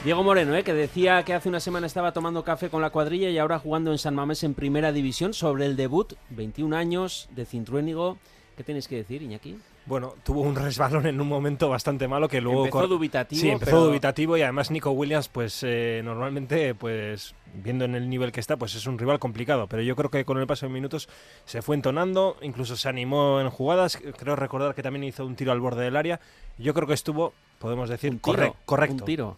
Diego 0.04 0.22
Moreno, 0.22 0.54
¿eh? 0.54 0.62
que 0.62 0.74
decía 0.74 1.22
que 1.24 1.34
hace 1.34 1.48
una 1.48 1.60
semana 1.60 1.86
estaba 1.86 2.12
tomando 2.12 2.44
café 2.44 2.70
con 2.70 2.80
la 2.80 2.90
cuadrilla 2.90 3.30
y 3.30 3.38
ahora 3.38 3.58
jugando 3.58 3.90
en 3.90 3.98
San 3.98 4.14
Mamés 4.14 4.44
en 4.44 4.54
Primera 4.54 4.92
División 4.92 5.34
sobre 5.34 5.66
el 5.66 5.76
debut, 5.76 6.14
21 6.30 6.76
años, 6.76 7.28
de 7.34 7.44
Cintruénigo. 7.44 8.16
¿Qué 8.56 8.62
tenéis 8.64 8.86
que 8.86 8.96
decir, 8.96 9.22
Iñaki? 9.22 9.58
Bueno, 9.88 10.14
tuvo 10.22 10.42
un 10.42 10.54
resbalón 10.54 11.06
en 11.06 11.18
un 11.18 11.26
momento 11.26 11.70
bastante 11.70 12.06
malo 12.06 12.28
que 12.28 12.42
luego... 12.42 12.66
Empezó 12.66 12.86
dubitativo. 12.86 13.40
Sí, 13.40 13.48
empezó 13.48 13.86
dubitativo 13.86 14.36
y 14.36 14.42
además 14.42 14.70
Nico 14.70 14.90
Williams, 14.90 15.28
pues 15.28 15.62
eh, 15.62 16.02
normalmente, 16.04 16.74
pues 16.74 17.34
viendo 17.54 17.86
en 17.86 17.94
el 17.94 18.10
nivel 18.10 18.30
que 18.30 18.40
está, 18.40 18.58
pues 18.58 18.74
es 18.74 18.86
un 18.86 18.98
rival 18.98 19.18
complicado. 19.18 19.66
Pero 19.66 19.82
yo 19.82 19.96
creo 19.96 20.10
que 20.10 20.26
con 20.26 20.36
el 20.36 20.46
paso 20.46 20.66
de 20.66 20.72
minutos 20.72 21.08
se 21.46 21.62
fue 21.62 21.74
entonando, 21.74 22.36
incluso 22.42 22.76
se 22.76 22.86
animó 22.86 23.40
en 23.40 23.48
jugadas. 23.48 23.96
Creo 23.96 24.36
recordar 24.36 24.74
que 24.74 24.82
también 24.82 25.04
hizo 25.04 25.24
un 25.24 25.36
tiro 25.36 25.52
al 25.52 25.60
borde 25.60 25.84
del 25.84 25.96
área. 25.96 26.20
Yo 26.58 26.74
creo 26.74 26.86
que 26.86 26.92
estuvo, 26.92 27.32
podemos 27.58 27.88
decir, 27.88 28.20
correcto. 28.20 28.56
Un 28.90 29.00
tiro. 29.06 29.36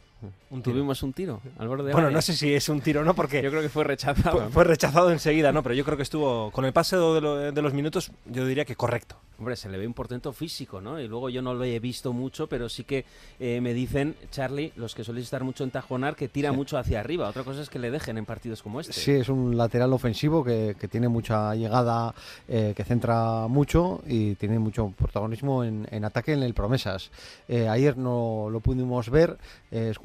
Tuvimos 0.63 1.03
un 1.03 1.13
tiro 1.13 1.41
al 1.59 1.69
borde 1.69 1.93
Bueno, 1.93 2.11
no 2.11 2.21
sé 2.21 2.35
si 2.35 2.53
es 2.53 2.69
un 2.69 2.81
tiro 2.81 3.01
o 3.01 3.05
no, 3.05 3.15
porque. 3.15 3.43
Yo 3.43 3.51
creo 3.51 3.63
que 3.63 3.69
fue 3.69 3.85
rechazado. 3.85 4.51
Fue, 4.51 4.65
rechazado 4.65 5.11
enseguida, 5.11 5.53
¿no? 5.53 5.63
Pero 5.63 5.75
yo 5.75 5.85
creo 5.85 5.97
que 5.97 6.03
estuvo. 6.03 6.51
Con 6.51 6.65
el 6.65 6.73
pase 6.73 6.97
de, 6.97 7.53
de, 7.53 7.63
los 7.63 7.73
minutos, 7.73 8.11
yo 8.27 8.47
diría 8.47 8.65
que 8.65 8.77
correcto. 8.77 9.17
Hombre, 9.39 9.57
se 9.57 9.71
le 9.71 9.79
ve 9.79 9.87
un 9.87 9.95
portento 9.95 10.35
físico, 10.35 10.83
¿no? 10.83 11.01
Y 11.01 11.09
luego 11.09 11.31
yo 11.31 11.41
no 11.41 11.55
lo 11.55 11.65
he 11.65 11.79
visto 11.79 12.13
mucho, 12.13 12.47
pero 12.47 12.69
sí 12.69 12.85
que 12.85 13.07
eh, 13.39 13.61
me 13.63 13.73
dicen, 13.73 14.15
Charlie, 14.31 14.71
los 14.77 14.95
que 14.95 15.03
soléis 15.03 15.25
estar 15.25 15.45
mucho 15.45 15.65
en 15.65 15.71
Tajonar, 15.71 16.15
que 16.15 16.29
tira 16.29 16.53
mucho 16.53 16.77
hacia 16.77 17.01
arriba. 17.01 17.27
Otra 17.27 17.43
cosa 17.43 17.63
es 17.63 17.71
que 17.71 17.79
le 17.79 17.91
dejen 17.91 18.19
en 18.19 18.27
partidos 18.27 18.63
como 18.63 18.81
este. 18.81 18.93
Sí, 18.93 19.13
es 19.13 19.31
un 19.31 19.57
lateral 19.57 19.95
ofensivo 19.95 20.45
que, 20.45 20.77
tiene 20.91 21.09
mucha 21.09 21.55
llegada, 21.55 22.15
eh, 22.49 22.75
que 22.77 22.85
centra 22.85 23.47
mucho 23.49 24.03
y 24.07 24.35
tiene 24.35 24.59
mucho 24.59 24.93
protagonismo 24.99 25.65
en, 25.65 26.05
ataque 26.05 26.33
en 26.33 26.43
el 26.43 26.53
Promesas. 26.53 27.11
Eh, 27.49 27.67
ayer 27.67 27.97
no 27.97 28.49
lo 28.51 28.61
pudimos 28.61 29.09
ver, 29.09 29.39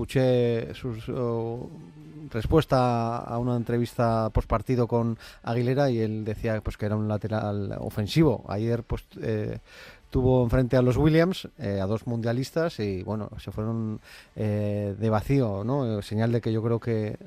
escuché 0.06 0.74
su 0.76 1.70
respuesta 2.30 3.18
a 3.18 3.38
una 3.40 3.56
entrevista 3.56 4.30
post 4.32 4.48
partido 4.48 4.88
con 4.88 5.18
Aguilera 5.44 5.90
y 5.90 6.00
él 6.00 6.24
decía 6.24 6.62
pues 6.62 6.78
que 6.78 6.86
era 6.86 6.96
un 6.96 7.08
lateral 7.08 7.76
ofensivo. 7.80 8.46
Ayer 8.48 8.84
pues 8.84 9.04
eh, 9.22 9.60
tuvo 10.12 10.44
enfrente 10.44 10.78
a 10.78 10.84
los 10.84 10.98
Williams, 10.98 11.48
eh, 11.58 11.80
a 11.82 11.88
dos 11.88 12.06
mundialistas, 12.06 12.80
y 12.80 13.04
bueno, 13.04 13.30
se 13.40 13.52
fueron 13.52 14.00
eh, 14.36 14.96
de 14.98 15.10
vacío, 15.10 15.64
¿no? 15.64 16.02
Señal 16.02 16.32
de 16.32 16.42
que 16.42 16.54
yo 16.54 16.62
creo 16.62 16.80
que 16.80 17.18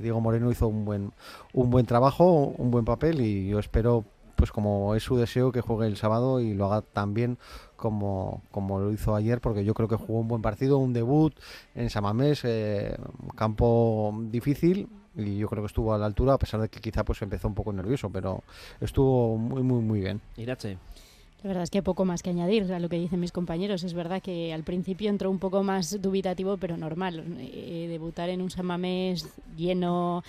Diego 0.00 0.20
Moreno 0.20 0.50
hizo 0.50 0.66
un 0.66 0.84
buen, 0.84 1.12
un 1.52 1.70
buen 1.70 1.86
trabajo, 1.86 2.54
un 2.56 2.70
buen 2.70 2.84
papel, 2.84 3.20
y 3.20 3.48
yo 3.48 3.58
espero, 3.58 4.04
pues 4.44 4.52
como 4.52 4.94
es 4.94 5.02
su 5.02 5.16
deseo, 5.16 5.52
que 5.52 5.62
juegue 5.62 5.86
el 5.86 5.96
sábado 5.96 6.38
y 6.38 6.52
lo 6.52 6.66
haga 6.66 6.82
tan 6.82 7.14
bien 7.14 7.38
como, 7.76 8.42
como 8.50 8.78
lo 8.78 8.92
hizo 8.92 9.16
ayer, 9.16 9.40
porque 9.40 9.64
yo 9.64 9.72
creo 9.72 9.88
que 9.88 9.96
jugó 9.96 10.20
un 10.20 10.28
buen 10.28 10.42
partido, 10.42 10.76
un 10.76 10.92
debut 10.92 11.32
en 11.74 11.88
Samamés, 11.88 12.42
campo 13.36 14.14
difícil, 14.30 14.86
y 15.16 15.38
yo 15.38 15.48
creo 15.48 15.62
que 15.62 15.68
estuvo 15.68 15.94
a 15.94 15.98
la 15.98 16.04
altura, 16.04 16.34
a 16.34 16.38
pesar 16.38 16.60
de 16.60 16.68
que 16.68 16.78
quizá 16.80 17.04
pues 17.04 17.22
empezó 17.22 17.48
un 17.48 17.54
poco 17.54 17.72
nervioso, 17.72 18.10
pero 18.10 18.42
estuvo 18.82 19.38
muy, 19.38 19.62
muy, 19.62 19.80
muy 19.80 20.00
bien. 20.00 20.20
Irache. 20.36 20.76
La 21.44 21.48
verdad 21.48 21.64
es 21.64 21.70
que 21.70 21.82
poco 21.82 22.06
más 22.06 22.22
que 22.22 22.30
añadir 22.30 22.72
a 22.72 22.78
lo 22.78 22.88
que 22.88 22.98
dicen 22.98 23.20
mis 23.20 23.30
compañeros. 23.30 23.84
Es 23.84 23.92
verdad 23.92 24.22
que 24.22 24.54
al 24.54 24.62
principio 24.62 25.10
entró 25.10 25.30
un 25.30 25.38
poco 25.38 25.62
más 25.62 26.00
dubitativo, 26.00 26.56
pero 26.56 26.78
normal. 26.78 27.22
Eh, 27.38 27.86
debutar 27.86 28.30
en 28.30 28.40
un 28.40 28.48
San 28.48 28.64
Mamés 28.64 29.28
lleno 29.54 30.24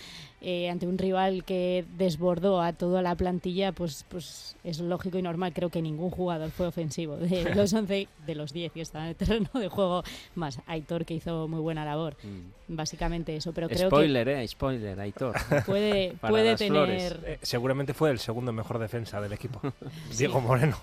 eh, 0.48 0.70
ante 0.70 0.86
un 0.86 1.00
rival 1.00 1.44
que 1.44 1.86
desbordó 1.98 2.62
a 2.62 2.72
toda 2.72 3.02
la 3.02 3.16
plantilla, 3.16 3.72
pues, 3.72 4.06
pues 4.10 4.56
es 4.64 4.80
lógico 4.80 5.18
y 5.18 5.24
normal. 5.24 5.54
Creo 5.54 5.72
que 5.72 5.82
ningún 5.82 6.12
jugador 6.12 6.52
fue 6.52 6.68
ofensivo. 6.68 7.18
De 7.18 7.44
los 7.56 7.74
11, 7.74 8.08
de 8.28 8.36
los 8.36 8.54
10 8.54 8.72
que 8.72 8.82
estaban 8.82 9.08
en 9.08 9.10
el 9.10 9.16
terreno 9.16 9.50
de 9.56 9.70
juego, 9.70 10.04
más 10.36 10.60
Aitor 10.68 11.04
que 11.04 11.16
hizo 11.16 11.48
muy 11.48 11.60
buena 11.62 11.84
labor. 11.84 12.16
Mm. 12.22 12.75
Básicamente 12.75 13.36
eso. 13.36 13.54
Pero 13.54 13.68
creo 13.68 13.90
spoiler, 13.90 14.28
que 14.28 14.44
eh, 14.44 14.48
spoiler, 14.48 15.00
Aitor. 15.00 15.36
Puede, 15.66 16.14
puede 16.22 16.56
tener. 16.56 17.20
Eh, 17.25 17.40
seguramente 17.42 17.96
fue 17.96 18.12
el 18.12 18.20
segundo 18.20 18.54
mejor 18.54 18.78
defensa 18.78 19.20
del 19.20 19.34
equipo. 19.34 19.60
Diego 20.16 20.42
Moreno. 20.42 20.78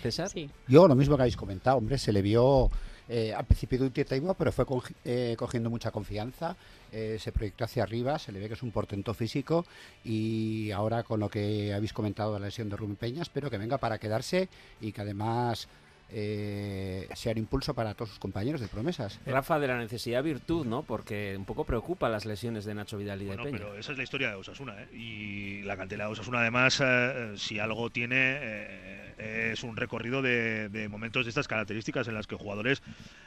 César. 0.00 0.30
Sí. 0.30 0.48
Yo 0.66 0.88
lo 0.88 0.94
mismo 0.94 1.16
que 1.16 1.24
habéis 1.24 1.36
comentado, 1.36 1.76
hombre, 1.76 1.98
se 1.98 2.10
le 2.10 2.22
vio 2.22 2.70
eh, 3.08 3.34
al 3.34 3.44
principio 3.44 3.78
de 3.78 3.84
un 3.86 3.92
tierra 3.92 4.34
pero 4.34 4.52
fue 4.52 4.64
eh, 5.04 5.34
cogiendo 5.38 5.70
mucha 5.70 5.90
confianza, 5.90 6.56
eh, 6.92 7.18
se 7.20 7.32
proyectó 7.32 7.64
hacia 7.64 7.82
arriba, 7.82 8.18
se 8.18 8.32
le 8.32 8.40
ve 8.40 8.48
que 8.48 8.54
es 8.54 8.62
un 8.62 8.70
portento 8.70 9.14
físico. 9.14 9.66
Y 10.04 10.70
ahora 10.70 11.02
con 11.02 11.20
lo 11.20 11.28
que 11.28 11.74
habéis 11.74 11.92
comentado 11.92 12.34
de 12.34 12.40
la 12.40 12.46
lesión 12.46 12.68
de 12.68 12.76
Rubén 12.76 12.96
Peña, 12.96 13.22
espero 13.22 13.50
que 13.50 13.58
venga 13.58 13.78
para 13.78 13.98
quedarse 13.98 14.48
y 14.80 14.92
que 14.92 15.02
además 15.02 15.68
eh, 16.10 17.08
sea 17.14 17.32
el 17.32 17.38
impulso 17.38 17.74
para 17.74 17.94
todos 17.94 18.10
sus 18.10 18.18
compañeros 18.18 18.60
de 18.60 18.68
promesas. 18.68 19.18
Rafa, 19.26 19.58
de 19.58 19.66
la 19.68 19.78
necesidad 19.78 20.22
virtud, 20.22 20.66
¿no? 20.66 20.82
Porque 20.82 21.34
un 21.36 21.44
poco 21.44 21.64
preocupa 21.64 22.08
las 22.08 22.24
lesiones 22.26 22.64
de 22.64 22.74
Nacho 22.74 22.96
Vidal 22.98 23.20
y 23.22 23.24
de 23.24 23.28
Bueno, 23.36 23.44
Peña. 23.44 23.58
pero 23.58 23.76
esa 23.78 23.92
es 23.92 23.98
la 23.98 24.04
historia 24.04 24.28
de 24.30 24.34
Osasuna, 24.36 24.74
¿eh? 24.82 24.88
Y 24.96 25.62
la 25.62 25.76
cantera 25.76 26.06
de 26.06 26.12
Osasuna, 26.12 26.40
además, 26.40 26.80
eh, 26.84 27.32
si 27.36 27.58
algo 27.58 27.90
tiene, 27.90 28.16
eh, 28.18 29.50
es 29.52 29.62
un 29.62 29.76
recorrido 29.76 30.22
de, 30.22 30.68
de 30.68 30.88
momentos 30.88 31.24
de 31.24 31.28
estas 31.30 31.46
características 31.48 32.08
en 32.08 32.14
las 32.14 32.26
que 32.26 32.34
jugadores 32.36 32.82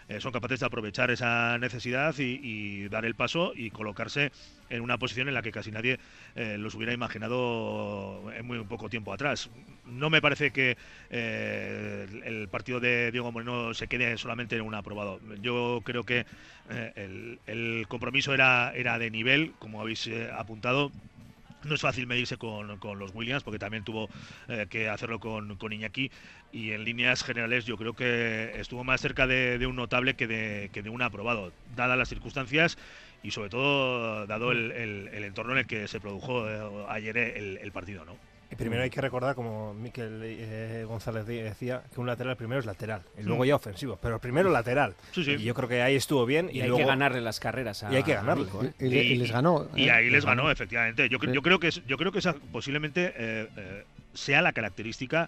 eh, 0.10 0.20
son 0.20 0.32
capaces 0.34 0.60
de 0.60 0.66
aprovechar 0.66 1.12
esa 1.12 1.58
necesidad 1.58 2.14
y, 2.18 2.40
y 2.44 2.90
dar 2.90 3.06
el 3.06 3.16
paso 3.16 3.54
y 3.56 3.72
colocarse 3.72 4.32
en 4.70 4.82
una 4.82 4.98
posición 4.98 5.28
en 5.30 5.34
la 5.34 5.42
que 5.42 5.52
casi 5.52 5.72
nadie 5.72 5.98
eh, 6.36 6.58
los 6.58 6.76
hubiera 6.76 6.92
imaginado 6.94 8.32
en 8.34 8.46
muy 8.46 8.62
poco 8.66 8.90
tiempo 8.90 9.14
atrás. 9.14 9.50
No 9.86 10.10
me 10.10 10.22
parece 10.22 10.52
que 10.52 10.76
eh, 11.10 12.06
el- 12.10 12.24
el 12.24 12.48
partido 12.68 12.80
de 12.82 13.12
Diego 13.12 13.32
Moreno 13.32 13.74
se 13.74 13.88
quede 13.88 14.18
solamente 14.18 14.56
en 14.58 14.62
un 14.62 14.76
aprobado. 14.76 15.22
Yo 15.42 15.82
creo 15.86 16.04
que 16.04 16.26
eh, 16.70 17.40
el, 17.48 17.88
compromiso 17.88 18.34
era, 18.34 18.74
era 18.76 19.00
de 19.00 19.10
nivel, 19.10 19.54
como 19.60 19.80
habéis 19.80 20.06
eh, 20.08 20.30
apuntado. 20.34 20.92
No 21.64 21.76
es 21.76 21.82
fácil 21.82 22.08
medirse 22.08 22.38
con, 22.38 22.78
con 22.80 23.00
los 23.00 23.12
Williams 23.16 23.44
porque 23.44 23.58
también 23.58 23.84
tuvo 23.86 24.10
eh, 24.50 24.68
que 24.70 24.90
hacerlo 24.90 25.20
con, 25.20 25.56
con 25.58 25.72
Iñaki 25.72 26.12
y 26.52 26.72
en 26.72 26.84
líneas 26.84 27.24
generales 27.24 27.66
yo 27.66 27.78
creo 27.78 27.94
que 27.96 28.52
estuvo 28.60 28.84
más 28.84 29.00
cerca 29.02 29.28
de, 29.28 29.66
un 29.66 29.76
notable 29.78 30.16
que 30.16 30.28
de, 30.28 30.70
que 30.74 30.84
de 30.84 30.90
un 30.90 31.02
aprobado, 31.02 31.54
dadas 31.76 31.98
las 31.98 32.10
circunstancias 32.10 32.78
y 33.24 33.32
sobre 33.32 33.50
todo 33.50 34.28
dado 34.28 34.52
el, 34.52 34.72
el- 34.74 35.24
entorno 35.24 35.54
en 35.54 35.60
el 35.60 35.68
que 35.68 35.88
se 35.88 36.00
produjo 36.02 36.46
ayer 36.90 37.18
el, 37.18 37.58
el 37.60 37.72
partido. 37.72 38.04
¿no? 38.06 38.20
Y 38.50 38.56
primero 38.56 38.82
hay 38.82 38.90
que 38.90 39.02
recordar, 39.02 39.36
como 39.36 39.74
Miquel 39.74 40.22
eh, 40.24 40.86
González 40.88 41.26
decía, 41.26 41.84
que 41.94 42.00
un 42.00 42.08
lateral 42.08 42.38
primero 42.38 42.60
es 42.60 42.66
lateral 42.66 43.02
y 43.20 43.24
luego 43.24 43.44
Mm. 43.44 43.48
ya 43.48 43.56
ofensivo, 43.56 44.00
pero 44.02 44.20
primero 44.20 44.50
lateral. 44.50 44.96
Sí, 45.12 45.24
sí. 45.26 45.32
Y 45.34 45.44
yo 45.44 45.54
creo 45.54 45.68
que 45.68 45.82
ahí 45.82 45.96
estuvo 45.96 46.26
bien. 46.26 46.50
Y, 46.52 46.60
Y, 46.60 46.62
hay 46.62 46.68
luego, 46.70 46.80
que 46.84 46.86
ganarle 46.86 47.20
las 47.22 47.40
carreras 47.42 47.84
a 47.84 47.92
y 47.92 47.98
hay 47.98 48.04
que 48.04 48.14
ganarle. 48.14 48.46
¿eh? 48.64 48.72
Y, 48.80 48.88
le- 48.90 49.04
y 49.04 49.16
les 49.18 49.32
ganó. 49.32 49.68
Y 49.76 49.88
¿eh? 49.88 49.92
ahí 49.92 50.10
les 50.10 50.24
ganó, 50.26 50.50
efectivamente. 50.50 51.10
Yo, 51.10 51.20
yo 51.20 51.42
creo 51.42 51.60
que 51.60 51.68
es- 51.68 51.86
yo 51.88 51.98
creo 51.98 52.12
que 52.14 52.20
esa 52.20 52.34
posiblemente 52.52 53.14
eh, 53.18 53.48
eh, 53.58 53.84
sea 54.14 54.42
la 54.42 54.54
característica 54.54 55.28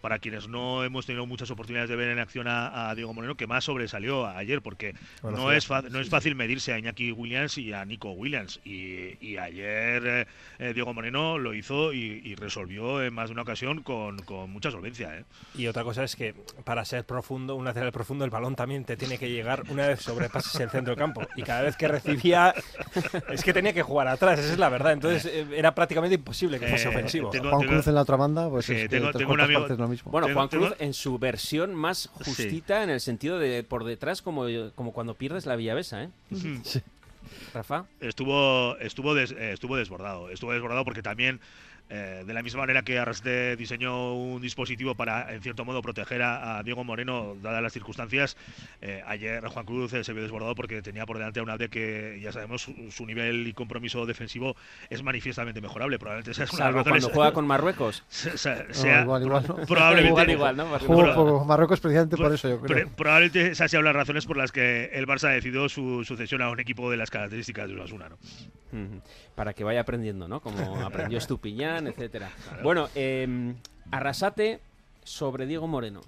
para 0.00 0.18
quienes 0.18 0.48
no 0.48 0.84
hemos 0.84 1.06
tenido 1.06 1.26
muchas 1.26 1.50
oportunidades 1.50 1.90
de 1.90 1.96
ver 1.96 2.08
en 2.10 2.18
acción 2.18 2.48
a, 2.48 2.90
a 2.90 2.94
Diego 2.94 3.12
Moreno 3.14 3.36
que 3.36 3.46
más 3.46 3.64
sobresalió 3.64 4.26
ayer 4.26 4.62
porque 4.62 4.94
Bueno, 5.22 5.38
no 5.38 5.50
sí. 5.50 5.56
es 5.56 5.66
fa- 5.66 5.82
no 5.82 6.00
es 6.00 6.08
fácil 6.08 6.34
medirse 6.34 6.72
a 6.72 6.78
Iñaki 6.78 7.12
Williams 7.12 7.58
y 7.58 7.72
a 7.72 7.84
Nico 7.84 8.12
Williams 8.12 8.60
y, 8.64 9.16
y 9.20 9.36
ayer 9.38 10.02
eh, 10.06 10.26
eh, 10.58 10.72
Diego 10.74 10.94
Moreno 10.94 11.38
lo 11.38 11.54
hizo 11.54 11.92
y, 11.92 12.20
y 12.24 12.34
resolvió 12.34 13.02
en 13.02 13.12
más 13.14 13.28
de 13.28 13.32
una 13.32 13.42
ocasión 13.42 13.82
con, 13.82 14.18
con 14.20 14.50
mucha 14.50 14.70
solvencia. 14.70 15.16
¿eh? 15.18 15.24
Y 15.54 15.66
otra 15.66 15.84
cosa 15.84 16.04
es 16.04 16.16
que 16.16 16.34
para 16.64 16.84
ser 16.84 17.04
profundo, 17.04 17.54
un 17.56 17.64
lateral 17.64 17.92
profundo, 17.92 18.24
el 18.24 18.30
balón 18.30 18.54
también 18.54 18.84
te 18.84 18.96
tiene 18.96 19.18
que 19.18 19.28
llegar 19.30 19.64
una 19.68 19.86
vez 19.88 20.00
sobrepases 20.00 20.54
el 20.60 20.70
centro 20.70 20.92
del 20.94 20.98
campo. 20.98 21.22
Y 21.36 21.42
cada 21.42 21.62
vez 21.62 21.76
que 21.76 21.88
recibía, 21.88 22.54
es 23.30 23.42
que 23.42 23.52
tenía 23.52 23.72
que 23.72 23.82
jugar 23.82 24.08
atrás, 24.08 24.38
esa 24.38 24.52
es 24.52 24.58
la 24.58 24.68
verdad. 24.68 24.92
Entonces 24.92 25.24
eh, 25.26 25.46
era 25.54 25.74
prácticamente 25.74 26.14
imposible 26.14 26.58
que 26.58 26.66
fuese 26.68 26.86
Eh, 26.86 26.90
ofensivo. 26.90 27.30
tengo- 27.30 27.50
Juan 27.50 27.66
Cruz 27.66 27.86
en 27.86 27.94
la 27.94 28.02
otra 28.02 28.16
banda, 28.16 28.48
pues 28.48 28.66
Sí, 28.66 28.74
es 28.74 28.82
que 28.82 28.88
tengo- 28.88 29.12
tengo 29.12 29.32
un 29.32 29.40
amigo- 29.40 29.60
partes 29.60 29.78
lo 29.88 29.92
mismo. 29.92 30.12
Bueno, 30.12 30.28
Juan 30.32 30.48
Cruz 30.48 30.74
en 30.78 30.94
su 30.94 31.18
versión 31.18 31.74
más 31.74 32.08
justita 32.12 32.82
en 32.82 32.90
el 32.90 33.00
sentido 33.00 33.38
de 33.38 33.62
por 33.64 33.84
detrás 33.84 34.22
como, 34.22 34.46
como 34.74 34.92
cuando 34.92 35.14
pierdes 35.14 35.46
la 35.46 35.56
Villavesa, 35.56 36.04
¿eh? 36.04 36.10
Ujú. 36.30 36.62
Rafa. 37.52 37.84
estuvo 38.00 38.76
estuvo 38.78 39.14
des- 39.14 39.32
eh, 39.32 39.52
estuvo 39.52 39.76
desbordado 39.76 40.30
estuvo 40.30 40.52
desbordado 40.52 40.84
porque 40.84 41.02
también 41.02 41.40
eh, 41.90 42.22
de 42.26 42.32
la 42.34 42.42
misma 42.42 42.60
manera 42.60 42.82
que 42.82 42.98
Arrasate 42.98 43.56
diseñó 43.56 44.14
un 44.14 44.40
dispositivo 44.42 44.94
para 44.94 45.32
en 45.34 45.40
cierto 45.42 45.64
modo 45.64 45.80
proteger 45.82 46.22
a, 46.22 46.58
a 46.58 46.62
Diego 46.62 46.84
Moreno 46.84 47.34
dadas 47.42 47.62
las 47.62 47.72
circunstancias 47.72 48.36
eh, 48.82 49.02
ayer 49.06 49.44
Juan 49.46 49.64
Cruz 49.64 49.92
eh, 49.94 50.04
se 50.04 50.12
vio 50.12 50.22
desbordado 50.22 50.54
porque 50.54 50.82
tenía 50.82 51.06
por 51.06 51.16
delante 51.18 51.40
a 51.40 51.42
un 51.42 51.50
AD 51.50 51.68
que 51.70 52.18
ya 52.22 52.30
sabemos 52.32 52.62
su, 52.62 52.74
su 52.90 53.06
nivel 53.06 53.46
y 53.46 53.52
compromiso 53.54 54.04
defensivo 54.06 54.54
es 54.90 55.02
manifiestamente 55.02 55.60
mejorable 55.60 55.98
probablemente 55.98 56.38
las 56.38 56.50
Salvo 56.50 56.82
cuando 56.82 56.90
razones- 56.90 57.14
juega 57.14 57.32
con 57.32 57.46
Marruecos. 57.46 58.04
se- 58.08 58.36
se- 58.36 58.64
No, 58.68 58.74
sea- 58.74 59.02
igual, 59.02 59.22
igual, 59.22 59.44
¿no? 59.48 59.56
probablemente 59.66 60.08
Igual, 60.08 60.30
igual, 60.30 60.56
¿no? 60.56 60.78
Jugó 60.80 61.00
Pero- 61.02 61.14
por 61.14 61.44
Marruecos 61.46 61.80
precisamente 61.80 62.16
por 62.16 62.32
eso, 62.34 62.48
yo 62.48 62.60
creo. 62.60 62.86
Pre- 62.86 62.94
probablemente 62.94 63.50
esas 63.52 63.70
sean 63.70 63.84
las 63.84 63.94
razones 63.94 64.26
por 64.26 64.36
las 64.36 64.52
que 64.52 64.90
el 64.92 65.06
Barça 65.06 65.32
decidió 65.32 65.68
su 65.68 66.04
sucesión 66.04 66.42
a 66.42 66.50
un 66.50 66.60
equipo 66.60 66.90
de 66.90 66.96
las 66.96 67.10
características 67.10 67.68
de 67.68 67.74
Osasuna, 67.76 68.08
¿no? 68.10 68.18
Para 69.34 69.54
que 69.54 69.64
vaya 69.64 69.80
aprendiendo, 69.80 70.28
¿no? 70.28 70.40
Como 70.40 70.58
aprendió 70.84 71.16
Estupiñán, 71.18 71.77
etcétera. 71.86 72.30
Bueno, 72.62 72.88
eh, 72.94 73.54
Arrasate 73.90 74.60
sobre 75.04 75.46
Diego 75.46 75.66
Moreno. 75.66 76.00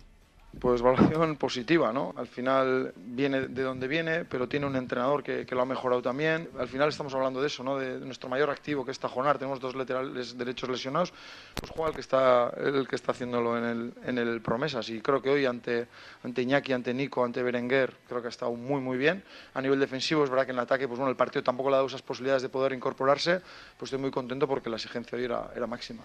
Pues 0.59 0.83
valoración 0.83 1.37
positiva, 1.37 1.93
¿no? 1.93 2.13
Al 2.17 2.27
final 2.27 2.93
viene 2.97 3.43
de 3.47 3.63
donde 3.63 3.87
viene, 3.87 4.25
pero 4.25 4.49
tiene 4.49 4.67
un 4.67 4.75
entrenador 4.75 5.23
que, 5.23 5.47
que 5.47 5.55
lo 5.55 5.63
ha 5.63 5.65
mejorado 5.65 6.03
también. 6.03 6.51
Al 6.59 6.67
final 6.67 6.89
estamos 6.89 7.15
hablando 7.15 7.41
de 7.41 7.47
eso, 7.47 7.63
¿no? 7.63 7.79
De, 7.79 8.01
nuestro 8.01 8.29
mayor 8.29 8.51
activo 8.51 8.85
que 8.85 8.91
es 8.91 8.99
Tajonar. 8.99 9.39
Tenemos 9.39 9.61
dos 9.61 9.77
laterales 9.77 10.37
derechos 10.37 10.69
lesionados. 10.69 11.13
Pues 11.55 11.71
juega 11.71 11.91
el 11.91 11.95
que 11.95 12.01
está, 12.01 12.53
el 12.57 12.89
que 12.89 12.97
está 12.97 13.13
haciéndolo 13.13 13.57
en 13.57 13.65
el, 13.65 13.95
en 14.05 14.19
el 14.19 14.41
Promesas. 14.41 14.89
Y 14.91 15.01
creo 15.01 15.23
que 15.23 15.31
hoy 15.31 15.47
ante, 15.47 15.87
ante 16.25 16.43
Iñaki, 16.43 16.73
ante 16.73 16.93
Nico, 16.93 17.25
ante 17.25 17.45
Berenguer, 17.45 17.95
creo 18.09 18.21
que 18.21 18.27
ha 18.27 18.31
estado 18.31 18.53
muy, 18.53 18.81
muy 18.81 18.99
bien. 18.99 19.23
A 19.55 19.63
nivel 19.63 19.79
defensivo, 19.79 20.25
es 20.25 20.31
verdad 20.31 20.47
que 20.47 20.51
en 20.51 20.59
el 20.59 20.65
ataque, 20.65 20.89
pues 20.89 20.99
bueno, 20.99 21.11
el 21.11 21.17
partido 21.17 21.45
tampoco 21.45 21.71
le 21.71 21.77
ha 21.77 21.79
dado 21.79 21.87
esas 21.87 22.03
posibilidades 22.03 22.43
de 22.43 22.49
poder 22.49 22.73
incorporarse. 22.73 23.41
Pues 23.79 23.89
estoy 23.89 24.01
muy 24.01 24.11
contento 24.11 24.49
porque 24.49 24.69
la 24.69 24.77
exigencia 24.77 25.17
hoy 25.17 25.25
era, 25.25 25.53
era 25.55 25.69
máxima. 25.69 26.03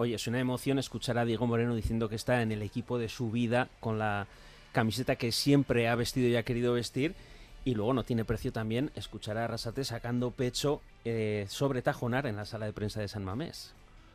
Oye, 0.00 0.14
es 0.14 0.28
una 0.28 0.38
emoción 0.38 0.78
escuchar 0.78 1.18
a 1.18 1.24
Diego 1.24 1.48
Moreno 1.48 1.74
diciendo 1.74 2.08
que 2.08 2.14
está 2.14 2.40
en 2.40 2.52
el 2.52 2.62
equipo 2.62 3.00
de 3.00 3.08
su 3.08 3.32
vida 3.32 3.68
con 3.80 3.98
la 3.98 4.28
camiseta 4.70 5.16
que 5.16 5.32
siempre 5.32 5.88
ha 5.88 5.96
vestido 5.96 6.28
y 6.28 6.36
ha 6.36 6.44
querido 6.44 6.72
vestir. 6.72 7.16
Y 7.64 7.74
luego 7.74 7.94
no 7.94 8.04
tiene 8.04 8.24
precio 8.24 8.52
también 8.52 8.92
escuchar 8.94 9.36
a 9.36 9.46
Arrasate 9.46 9.82
sacando 9.82 10.30
pecho 10.30 10.82
eh, 11.04 11.46
sobre 11.48 11.82
Tajonar 11.82 12.28
en 12.28 12.36
la 12.36 12.44
sala 12.44 12.66
de 12.66 12.72
prensa 12.72 13.00
de 13.00 13.08
San 13.08 13.24
Mamés. 13.24 13.74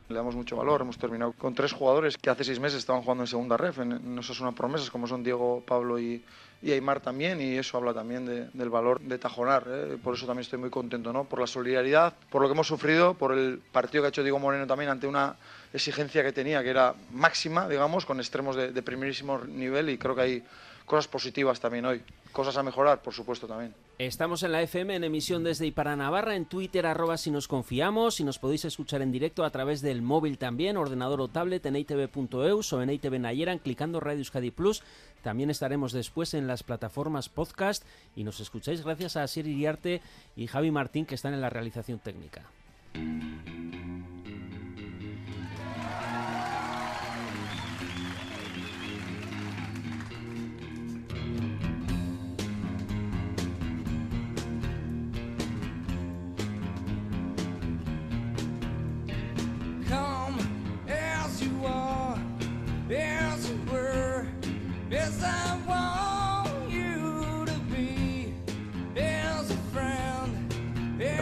Le 0.09 0.15
damos 0.15 0.35
mucho 0.35 0.55
valor. 0.57 0.81
Hemos 0.81 0.97
terminado 0.97 1.31
con 1.33 1.55
tres 1.55 1.71
jugadores 1.71 2.17
que 2.17 2.29
hace 2.29 2.43
seis 2.43 2.59
meses 2.59 2.79
estaban 2.79 3.01
jugando 3.01 3.23
en 3.23 3.27
segunda 3.27 3.55
ref. 3.57 3.79
En, 3.79 3.93
en 3.93 4.19
esas 4.19 4.35
son 4.35 4.53
promesas, 4.53 4.89
como 4.91 5.07
son 5.07 5.23
Diego, 5.23 5.63
Pablo 5.65 5.97
y, 5.97 6.23
y 6.61 6.71
Aymar 6.71 6.99
también. 6.99 7.41
Y 7.41 7.55
eso 7.57 7.77
habla 7.77 7.93
también 7.93 8.25
de- 8.25 8.49
del 8.53 8.69
valor 8.69 8.99
de 8.99 9.17
Tajonar. 9.17 9.63
¿eh? 9.67 9.97
Por 10.03 10.15
eso 10.15 10.25
también 10.25 10.41
estoy 10.43 10.59
muy 10.59 10.69
contento, 10.69 11.13
¿no? 11.13 11.23
Por 11.23 11.39
la 11.39 11.47
solidaridad, 11.47 12.13
por 12.29 12.41
lo 12.41 12.47
que 12.49 12.53
hemos 12.53 12.67
sufrido, 12.67 13.13
por 13.13 13.31
el 13.31 13.59
partido 13.71 14.03
que 14.03 14.07
ha 14.07 14.09
hecho 14.09 14.23
Diego 14.23 14.39
Moreno 14.39 14.67
también 14.67 14.91
ante 14.91 15.07
una 15.07 15.35
exigencia 15.71 16.21
que 16.21 16.33
tenía, 16.33 16.61
que 16.63 16.69
era 16.69 16.93
máxima, 17.11 17.67
digamos, 17.69 18.05
con 18.05 18.19
extremos 18.19 18.55
de 18.57 18.81
primerísimo 18.83 19.39
nivel. 19.39 19.89
Y 19.89 19.97
creo 19.97 20.15
que 20.15 20.21
hay 20.21 20.43
cosas 20.85 21.07
positivas 21.07 21.61
también 21.61 21.85
hoy. 21.85 22.01
Cosas 22.33 22.57
a 22.57 22.63
mejorar, 22.63 23.01
por 23.01 23.13
supuesto, 23.13 23.47
también. 23.47 23.73
Estamos 23.99 24.41
en 24.41 24.51
la 24.51 24.63
FM 24.63 24.95
en 24.95 25.03
emisión 25.03 25.43
desde 25.43 25.67
Ipara 25.67 25.95
Navarra, 25.95 26.35
en 26.35 26.45
Twitter 26.45 26.87
arroba 26.87 27.15
si 27.15 27.29
nos 27.29 27.47
confiamos, 27.47 28.19
y 28.19 28.23
nos 28.23 28.39
podéis 28.39 28.65
escuchar 28.65 29.03
en 29.03 29.11
directo 29.11 29.45
a 29.45 29.51
través 29.51 29.81
del 29.81 30.01
móvil 30.01 30.39
también, 30.39 30.77
ordenador 30.77 31.21
o 31.21 31.27
tablet 31.27 31.63
en 31.67 31.75
itv.eus 31.75 32.73
o 32.73 32.81
en 32.81 32.89
itv 32.89 33.19
Nayeran 33.19 33.59
clicando 33.59 33.99
Radio 33.99 34.19
Euskadi 34.19 34.49
Plus. 34.49 34.81
También 35.21 35.51
estaremos 35.51 35.93
después 35.93 36.33
en 36.33 36.47
las 36.47 36.63
plataformas 36.63 37.29
podcast 37.29 37.85
y 38.15 38.23
nos 38.23 38.39
escucháis 38.39 38.83
gracias 38.83 39.15
a 39.15 39.23
Asier 39.23 39.45
Iriarte 39.45 40.01
y 40.35 40.47
Javi 40.47 40.71
Martín 40.71 41.05
que 41.05 41.15
están 41.15 41.35
en 41.35 41.41
la 41.41 41.51
realización 41.51 41.99
técnica. 41.99 42.49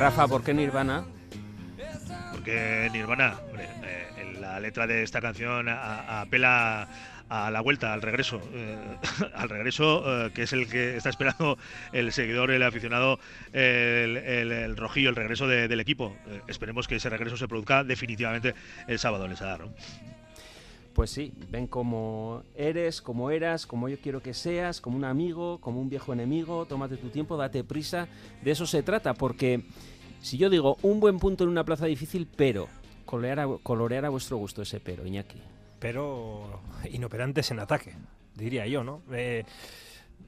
Rafa, 0.02 0.28
¿por 0.28 0.44
qué 0.44 0.52
Nirvana? 0.52 1.04
Porque 2.32 2.90
Nirvana, 2.92 3.36
eh, 3.86 4.34
la 4.40 4.60
letra 4.60 4.88
de 4.88 5.04
esta 5.04 5.22
canción 5.22 5.68
apela 5.70 6.88
a 7.30 7.52
la 7.52 7.62
vuelta, 7.62 7.94
al 7.94 8.02
regreso, 8.02 8.42
eh, 8.52 8.78
al 9.36 9.48
regreso 9.48 10.26
eh, 10.26 10.32
que 10.34 10.42
es 10.44 10.54
el 10.54 10.68
que 10.68 10.98
está 10.98 11.10
esperando 11.10 11.56
el 11.94 12.12
seguidor, 12.12 12.50
el 12.50 12.64
aficionado, 12.64 13.20
el, 13.54 14.76
rojillo, 14.76 15.10
el 15.12 15.16
regreso 15.16 15.48
de- 15.48 15.68
del 15.68 15.80
equipo. 15.80 16.18
Esperemos 16.48 16.88
que 16.88 16.96
ese 16.96 17.10
regreso 17.10 17.38
se 17.38 17.48
produzca 17.48 17.84
definitivamente 17.84 18.56
el 18.88 18.98
sábado 18.98 19.26
en 19.26 19.32
el 19.32 19.38
Sadar, 19.38 19.60
¿no? 19.60 19.74
Pues 20.94 21.10
sí, 21.10 21.34
ven 21.50 21.68
como 21.68 22.44
eres, 22.54 23.02
como 23.02 23.32
eras, 23.32 23.66
como 23.66 23.88
yo 23.88 23.98
quiero 24.00 24.22
que 24.22 24.34
seas, 24.34 24.82
como 24.82 24.98
un 24.98 25.06
amigo, 25.06 25.60
como 25.60 25.80
un 25.80 25.90
viejo 25.90 26.12
enemigo, 26.12 26.66
tómate 26.66 26.98
tu 26.98 27.10
tiempo, 27.10 27.38
date 27.38 27.64
prisa. 27.64 28.08
De 28.44 28.52
eso 28.52 28.66
se 28.66 28.84
trata, 28.84 29.14
porque 29.14 29.64
si 30.22 30.38
yo 30.38 30.50
digo 30.50 30.78
un 30.82 31.00
buen 31.00 31.18
punto 31.18 31.44
en 31.44 31.50
una 31.50 31.64
plaza 31.64 31.86
difícil, 31.86 32.28
pero 32.36 32.68
colorear 33.06 34.06
a, 34.06 34.10
vuestro 34.10 34.38
gusto 34.38 34.62
ese 34.62 34.80
pero, 34.80 35.06
Iñaki. 35.06 35.42
pero 35.80 36.62
inoperantes 36.92 37.52
en 37.52 37.60
ataque, 37.60 37.96
diría 38.36 38.68
yo, 38.68 38.84
¿no? 38.84 39.02
Eh, 39.12 39.44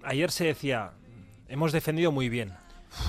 ayer 0.03 0.31
se 0.31 0.45
decía, 0.45 0.91
hemos 1.47 1.71
defendido 1.71 2.11
muy 2.11 2.29
bien. 2.29 2.53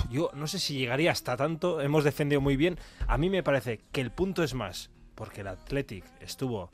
Yo 0.09 0.31
no 0.33 0.47
sé 0.47 0.59
si 0.59 0.77
llegaría 0.77 1.11
hasta 1.11 1.37
tanto, 1.37 1.81
hemos 1.81 2.03
defendido 2.03 2.41
muy 2.41 2.57
bien. 2.57 2.77
A 3.07 3.17
mí 3.17 3.29
me 3.29 3.43
parece 3.43 3.81
que 3.91 4.01
el 4.01 4.11
punto 4.11 4.43
es 4.43 4.53
más 4.53 4.89
porque 5.15 5.41
el 5.41 5.47
Athletic 5.47 6.03
estuvo 6.19 6.69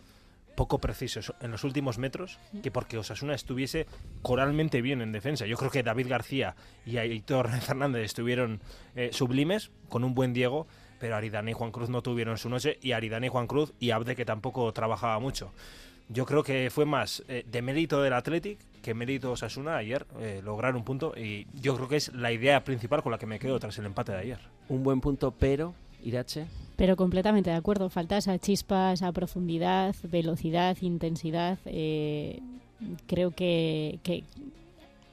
poco 0.61 0.77
preciso 0.77 1.21
en 1.41 1.49
los 1.49 1.63
últimos 1.63 1.97
metros 1.97 2.37
que 2.61 2.69
porque 2.69 2.99
Osasuna 2.99 3.33
estuviese 3.33 3.87
coralmente 4.21 4.83
bien 4.83 5.01
en 5.01 5.11
defensa. 5.11 5.47
Yo 5.47 5.57
creo 5.57 5.71
que 5.71 5.81
David 5.81 6.07
García 6.07 6.55
y 6.85 6.97
Aitor 6.97 7.49
Fernández 7.61 8.05
estuvieron 8.05 8.61
eh, 8.95 9.09
sublimes, 9.11 9.71
con 9.89 10.03
un 10.03 10.13
buen 10.13 10.33
Diego, 10.33 10.67
pero 10.99 11.15
Aridane 11.15 11.49
y 11.49 11.53
Juan 11.55 11.71
Cruz 11.71 11.89
no 11.89 12.03
tuvieron 12.03 12.37
su 12.37 12.47
noche, 12.47 12.77
y 12.79 12.91
Aridane 12.91 13.25
y 13.25 13.29
Juan 13.29 13.47
Cruz 13.47 13.73
y 13.79 13.89
Abde 13.89 14.15
que 14.15 14.23
tampoco 14.23 14.71
trabajaba 14.71 15.17
mucho. 15.17 15.51
Yo 16.09 16.27
creo 16.27 16.43
que 16.43 16.69
fue 16.69 16.85
más 16.85 17.23
eh, 17.27 17.43
de 17.49 17.61
mérito 17.63 17.99
del 18.03 18.13
Athletic 18.13 18.59
que 18.83 18.93
mérito 18.93 19.31
Osasuna 19.31 19.77
ayer 19.77 20.05
eh, 20.19 20.41
lograr 20.43 20.75
un 20.75 20.83
punto 20.83 21.15
y 21.17 21.47
yo 21.59 21.75
creo 21.75 21.87
que 21.87 21.95
es 21.95 22.13
la 22.13 22.31
idea 22.31 22.63
principal 22.63 23.01
con 23.01 23.11
la 23.11 23.17
que 23.17 23.25
me 23.25 23.39
quedo 23.39 23.59
tras 23.59 23.79
el 23.79 23.87
empate 23.87 24.11
de 24.11 24.19
ayer. 24.19 24.39
Un 24.69 24.83
buen 24.83 25.01
punto, 25.01 25.31
pero, 25.31 25.73
Irache. 26.03 26.47
Pero 26.75 26.95
completamente 26.95 27.49
de 27.49 27.55
acuerdo. 27.55 27.89
Falta 27.89 28.17
esa 28.17 28.37
chispa, 28.39 28.93
esa 28.93 29.11
profundidad, 29.11 29.95
velocidad, 30.03 30.77
intensidad. 30.81 31.59
eh, 31.65 32.39
creo 33.05 33.31
que, 33.31 33.99
que 34.03 34.23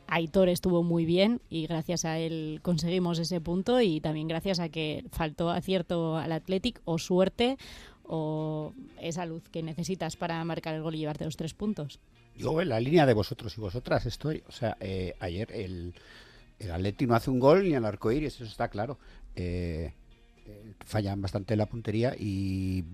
Aitor 0.06 0.48
estuvo 0.48 0.82
muy 0.82 1.04
bien 1.04 1.40
y 1.50 1.66
gracias 1.66 2.04
a 2.06 2.18
él 2.18 2.60
conseguimos 2.62 3.18
ese 3.18 3.40
punto 3.40 3.80
y 3.80 4.00
también 4.00 4.26
gracias 4.26 4.58
a 4.58 4.70
que 4.70 5.04
faltó 5.12 5.50
acierto 5.50 6.16
al 6.16 6.32
Athletic 6.32 6.80
o 6.86 6.98
suerte 6.98 7.58
o 8.04 8.72
esa 9.02 9.26
luz 9.26 9.48
que 9.50 9.62
necesitas 9.62 10.16
para 10.16 10.42
marcar 10.44 10.74
el 10.74 10.82
gol 10.82 10.94
y 10.94 10.98
llevarte 10.98 11.26
los 11.26 11.36
tres 11.36 11.52
puntos. 11.52 12.00
Yo 12.36 12.60
en 12.62 12.70
la 12.70 12.80
línea 12.80 13.04
de 13.04 13.12
vosotros 13.12 13.58
y 13.58 13.60
vosotras 13.60 14.06
estoy. 14.06 14.42
O 14.48 14.52
sea, 14.52 14.78
eh, 14.80 15.14
ayer 15.20 15.52
el, 15.52 15.92
el 16.58 16.70
Atleti 16.70 17.06
no 17.06 17.14
hace 17.14 17.30
un 17.30 17.40
gol 17.40 17.68
ni 17.68 17.74
al 17.74 17.84
arco 17.84 18.10
iris, 18.10 18.36
eso 18.36 18.44
está 18.44 18.68
claro. 18.68 18.98
Eh, 19.36 19.92
fallan 20.84 21.20
bastante 21.20 21.56
la 21.56 21.66
puntería 21.66 22.14
y 22.18 22.84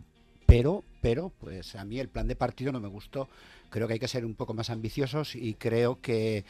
pero 0.46 0.84
pero 1.00 1.30
pues 1.40 1.74
a 1.76 1.84
mí 1.84 2.00
el 2.00 2.08
plan 2.08 2.28
de 2.28 2.36
partido 2.36 2.72
no 2.72 2.80
me 2.80 2.88
gustó. 2.88 3.28
Creo 3.70 3.86
que 3.86 3.94
hay 3.94 3.98
que 3.98 4.08
ser 4.08 4.24
un 4.24 4.34
poco 4.34 4.54
más 4.54 4.70
ambiciosos 4.70 5.34
y 5.36 5.54
creo 5.54 6.00
que 6.00 6.44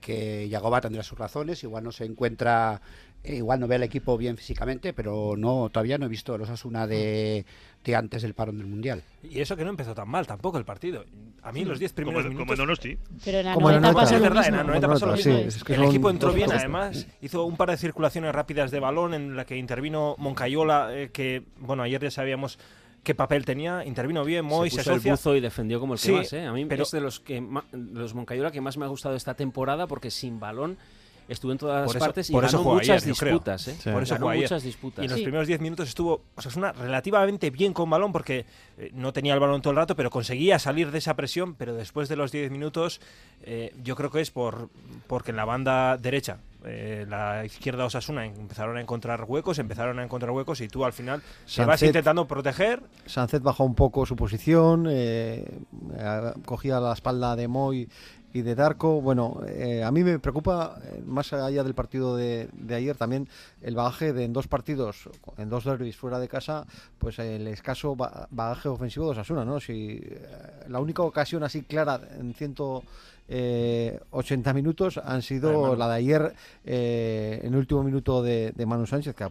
que 0.00 0.48
Yagoba 0.50 0.80
tendrá 0.82 1.02
sus 1.02 1.18
razones. 1.18 1.62
Igual 1.62 1.84
no 1.84 1.92
se 1.92 2.04
encuentra 2.04 2.82
igual 3.24 3.58
no 3.60 3.66
ve 3.66 3.76
al 3.76 3.82
equipo 3.82 4.18
bien 4.18 4.36
físicamente 4.36 4.92
pero 4.92 5.34
no 5.36 5.70
todavía 5.70 5.96
no 5.98 6.06
he 6.06 6.08
visto 6.08 6.36
los 6.36 6.50
Asuna 6.50 6.86
de, 6.86 7.46
de 7.82 7.96
antes 7.96 8.20
del 8.22 8.34
parón 8.34 8.58
del 8.58 8.66
mundial 8.66 9.02
Y 9.22 9.40
eso 9.40 9.56
que 9.56 9.64
no 9.64 9.70
empezó 9.70 9.94
tan 9.94 10.08
mal 10.08 10.26
tampoco 10.26 10.58
el 10.58 10.64
partido. 10.64 11.04
A 11.42 11.50
mí 11.52 11.64
los 11.64 11.78
10 11.78 11.92
Como, 11.92 11.96
primeros 11.96 12.22
como 12.24 12.34
minutos... 12.34 12.52
en 12.58 12.64
Donosti. 12.66 12.98
Pero 13.24 13.38
en 13.38 13.46
la 13.46 13.54
Como 13.54 13.70
en 13.70 13.76
la 13.76 13.80
90 13.80 13.92
nota. 13.92 14.00
pasó 14.02 14.14
es 14.14 14.20
lo 14.20 14.24
verdad, 14.28 14.44
en 14.46 14.52
mismo. 14.52 14.56
la 14.56 14.64
90 14.80 14.86
Como 14.86 14.94
pasó 14.94 15.06
lo 15.06 15.16
mismo. 15.16 15.32
sí, 15.38 15.58
es 15.58 15.64
que 15.64 15.74
el 15.74 15.84
equipo 15.84 16.10
entró 16.10 16.32
bien, 16.32 16.46
cosas. 16.46 16.60
además 16.62 17.06
hizo 17.22 17.44
un 17.44 17.56
par 17.56 17.70
de 17.70 17.76
circulaciones 17.78 18.34
rápidas 18.34 18.70
de 18.70 18.80
balón 18.80 19.14
en 19.14 19.36
la 19.36 19.44
que 19.46 19.56
intervino 19.56 20.14
Moncayola, 20.18 20.88
eh, 20.92 21.10
que 21.12 21.42
bueno 21.58 21.82
ayer 21.82 22.02
ya 22.02 22.10
sabíamos 22.10 22.58
qué 23.02 23.14
papel 23.14 23.44
tenía, 23.44 23.84
intervino 23.84 24.24
bien, 24.24 24.44
Moy 24.46 24.70
se 24.70 24.76
se, 24.76 24.80
puso 24.82 24.90
el 24.90 24.96
asocia. 24.96 25.12
buzo 25.12 25.36
y 25.36 25.40
defendió 25.40 25.78
como 25.80 25.94
el 25.94 26.00
que 26.00 26.06
Sí, 26.06 26.12
más, 26.12 26.32
¿eh? 26.32 26.44
A 26.46 26.52
mí 26.52 26.64
pero- 26.66 26.82
es 26.84 26.90
de 26.90 27.00
los 27.00 27.20
que 27.20 27.40
de 27.40 28.00
los 28.00 28.14
Moncayola 28.14 28.50
que 28.50 28.60
más 28.62 28.76
me 28.78 28.84
ha 28.84 28.88
gustado 28.88 29.14
esta 29.14 29.34
temporada 29.34 29.86
porque 29.86 30.10
sin 30.10 30.40
balón 30.40 30.78
estuvo 31.28 31.52
en 31.52 31.58
todas 31.58 31.86
las 31.92 31.96
partes 32.02 32.28
y 32.30 32.32
ganó 32.32 32.62
muchas 32.62 33.04
disputas, 33.04 33.68
¿eh? 33.68 33.76
Por 33.92 34.02
eso 34.02 34.14
ayer. 34.28 34.42
muchas 34.42 34.62
disputas. 34.62 35.02
Y 35.02 35.06
en 35.06 35.10
los 35.10 35.18
Sí. 35.18 35.24
primeros 35.24 35.46
10 35.46 35.60
minutos 35.60 35.88
estuvo 35.88 36.22
Osasuna 36.36 36.72
relativamente 36.72 37.50
bien 37.50 37.72
con 37.72 37.88
balón 37.90 38.12
porque 38.12 38.44
eh, 38.78 38.90
no 38.94 39.12
tenía 39.12 39.34
el 39.34 39.40
balón 39.40 39.62
todo 39.62 39.70
el 39.72 39.76
rato, 39.76 39.94
pero 39.96 40.10
conseguía 40.10 40.58
salir 40.58 40.90
de 40.90 40.98
esa 40.98 41.14
presión. 41.14 41.54
Pero 41.54 41.74
después 41.74 42.08
de 42.08 42.16
los 42.16 42.32
10 42.32 42.50
minutos, 42.50 43.00
eh, 43.42 43.72
yo 43.82 43.96
creo 43.96 44.10
que 44.10 44.20
es 44.20 44.30
por 44.30 44.68
porque 45.06 45.30
en 45.30 45.36
la 45.36 45.44
banda 45.44 45.96
derecha, 45.96 46.38
eh, 46.66 47.04
la 47.08 47.44
izquierda 47.44 47.84
Osasuna 47.84 48.24
empezaron 48.24 48.76
a 48.76 48.80
encontrar 48.80 49.24
huecos, 49.24 49.58
empezaron 49.58 49.98
a 49.98 50.02
encontrar 50.04 50.30
huecos 50.32 50.60
y 50.62 50.68
tú 50.68 50.84
al 50.84 50.92
final 50.94 51.22
se 51.44 51.64
vas 51.64 51.80
Sancet- 51.82 51.86
intentando 51.88 52.26
proteger. 52.26 52.82
Sánchez 53.06 53.42
bajó 53.42 53.64
un 53.64 53.74
poco 53.74 54.06
su 54.06 54.16
posición, 54.16 54.86
eh, 54.88 55.44
eh, 55.98 56.32
cogía 56.46 56.80
la 56.80 56.92
espalda 56.94 57.36
de 57.36 57.48
Moy 57.48 57.88
y 58.34 58.42
de 58.42 58.54
Darko. 58.54 59.00
Bueno, 59.00 59.40
eh, 59.48 59.82
a 59.82 59.90
mí 59.90 60.04
me 60.04 60.18
preocupa, 60.18 60.76
eh, 60.84 61.02
más 61.06 61.32
allá 61.32 61.64
del 61.64 61.72
partido 61.74 62.14
de, 62.16 62.48
de 62.52 62.74
ayer, 62.74 62.96
también 62.96 63.26
el 63.62 63.74
bagaje 63.74 64.12
de 64.12 64.24
en 64.24 64.32
dos 64.34 64.46
partidos, 64.48 65.08
en 65.38 65.48
dos 65.48 65.64
derbis 65.64 65.96
fuera 65.96 66.18
de 66.18 66.28
casa, 66.28 66.66
pues 66.98 67.18
el 67.18 67.46
escaso 67.48 67.96
ba- 67.96 68.28
bagaje 68.30 68.68
ofensivo 68.68 69.06
de 69.06 69.12
Osasuna, 69.12 69.44
¿no? 69.46 69.58
Si 69.60 70.00
eh, 70.02 70.20
la 70.68 70.80
única 70.80 71.02
ocasión 71.02 71.42
así 71.44 71.62
clara 71.62 71.98
en 72.18 72.34
180 72.34 74.52
minutos 74.52 74.98
han 74.98 75.22
sido 75.22 75.76
la 75.76 75.88
de 75.88 75.94
ayer 75.94 76.34
eh, 76.64 77.40
en 77.42 77.52
el 77.52 77.58
último 77.60 77.82
minuto 77.82 78.22
de, 78.22 78.52
de 78.52 78.66
Manu 78.66 78.86
Sánchez, 78.86 79.14
que 79.14 79.24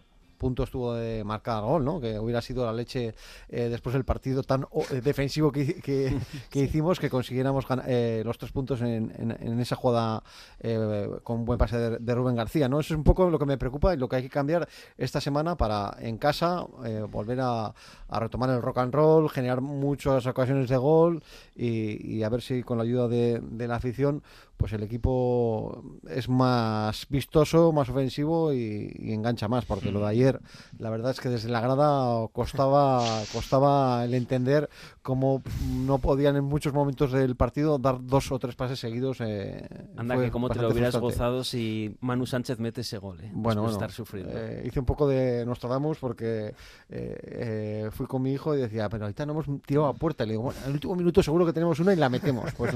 a 0.44 0.46
punto 0.46 0.64
estuvo 0.64 0.94
de 0.94 1.24
marcar 1.24 1.64
gol, 1.64 1.86
¿no? 1.86 2.02
Que 2.02 2.20
hubiera 2.20 2.42
sido 2.42 2.66
la 2.66 2.74
leche 2.74 3.16
eh, 3.48 3.70
después 3.70 3.94
del 3.94 4.04
partido 4.04 4.44
tan 4.44 4.64
eh, 4.92 5.00
defensivo 5.02 5.52
que, 5.54 5.76
que- 5.76 6.18
que 6.50 6.60
hicimos 6.60 7.00
que 7.00 7.10
consiguiéramos 7.10 7.66
eh, 7.88 8.24
los 8.26 8.38
tres 8.38 8.52
puntos 8.52 8.82
en, 8.82 9.14
en- 9.18 9.32
en 9.40 9.60
esa 9.62 9.78
jugada 9.78 10.22
eh, 10.60 11.08
con 11.24 11.46
buen 11.46 11.58
pase 11.58 11.78
de, 11.78 11.98
de 11.98 12.16
Rubén 12.16 12.36
García, 12.36 12.68
¿no? 12.68 12.82
Eso 12.82 12.94
es 12.94 12.98
un 12.98 13.06
poco 13.06 13.30
lo 13.30 13.40
que 13.40 13.46
me 13.46 13.58
preocupa 13.58 13.94
y 13.94 13.98
lo 13.98 14.10
que 14.10 14.18
hay 14.18 14.24
que 14.24 14.30
cambiar 14.30 14.68
esta 14.98 15.22
semana 15.22 15.56
para 15.56 15.96
en 16.00 16.18
casa 16.18 16.66
eh, 16.86 17.06
volver 17.10 17.40
a, 17.40 17.74
a 18.10 18.20
retomar 18.20 18.50
el 18.50 18.62
rock 18.62 18.80
and 18.80 18.94
roll, 18.94 19.30
generar 19.30 19.62
muchas 19.62 20.26
ocasiones 20.28 20.68
de 20.68 20.76
gol 20.78 21.24
y, 21.56 22.18
y 22.18 22.24
a 22.24 22.30
ver 22.30 22.42
si 22.42 22.64
con 22.64 22.78
la 22.78 22.84
ayuda 22.84 23.08
de, 23.08 23.40
de 23.42 23.68
la 23.70 23.76
afición 23.78 24.24
pues 24.58 24.72
el 24.74 24.84
equipo 24.84 25.84
es 26.10 26.30
más 26.30 27.06
vistoso, 27.10 27.72
más 27.72 27.90
ofensivo 27.90 28.54
y, 28.54 28.92
y 28.98 29.12
engancha 29.14 29.48
más, 29.48 29.66
porque 29.66 29.92
lo 29.92 30.00
de 30.00 30.08
ayer, 30.08 30.40
la 30.80 30.90
verdad 30.90 31.12
es 31.12 31.20
que 31.20 31.30
desde 31.30 31.50
la 31.50 31.60
grada 31.60 32.28
costaba, 32.32 33.04
costaba 33.34 34.06
el 34.06 34.14
entender 34.14 34.70
cómo 35.02 35.42
no 35.86 35.98
podían 35.98 36.36
en 36.38 36.46
muchos 36.46 36.74
momentos 36.74 37.12
del 37.12 37.36
partido 37.36 37.78
dar 37.78 37.98
dos 38.06 38.32
o 38.32 38.40
tres 38.40 38.56
pases 38.56 38.80
seguidos. 38.80 39.18
eh, 39.22 39.68
Anda, 39.98 40.18
que 40.18 40.32
cómo 40.32 40.50
te 40.50 40.60
lo 40.62 40.70
hubieras 40.70 40.92
frustrante. 40.94 41.16
gozado 41.16 41.44
si 41.44 41.96
Manu 42.00 42.26
Sánchez 42.26 42.60
mete 42.60 42.82
ese 42.82 42.98
gol, 43.00 43.20
¿eh? 43.22 43.32
Bueno, 43.34 43.62
bueno, 43.64 43.74
estar 43.76 43.92
sufriendo. 43.92 44.32
eh, 44.34 44.64
hice 44.66 44.80
un 44.80 44.86
poco 44.86 45.08
de 45.08 45.46
Nostradamus 45.46 45.98
porque 45.98 46.48
eh, 46.48 46.54
eh, 46.90 47.90
fui 47.92 48.06
con 48.06 48.22
mi 48.22 48.32
hijo 48.32 48.56
y 48.56 48.60
decía, 48.60 48.88
pero 48.90 49.06
ahorita 49.06 49.26
no 49.26 49.34
hemos 49.34 49.46
tirado 49.66 49.88
a 49.88 49.94
puerta. 49.94 50.26
Le 50.26 50.32
digo, 50.34 50.44
bueno, 50.44 50.60
en 50.62 50.68
el 50.68 50.74
último 50.74 50.96
minuto 50.96 51.22
seguro 51.22 51.46
que 51.46 51.54
tenemos 51.54 51.80
una 51.80 51.92
y 51.94 51.96
la 51.98 52.08
metemos. 52.10 52.52
Pues 52.54 52.74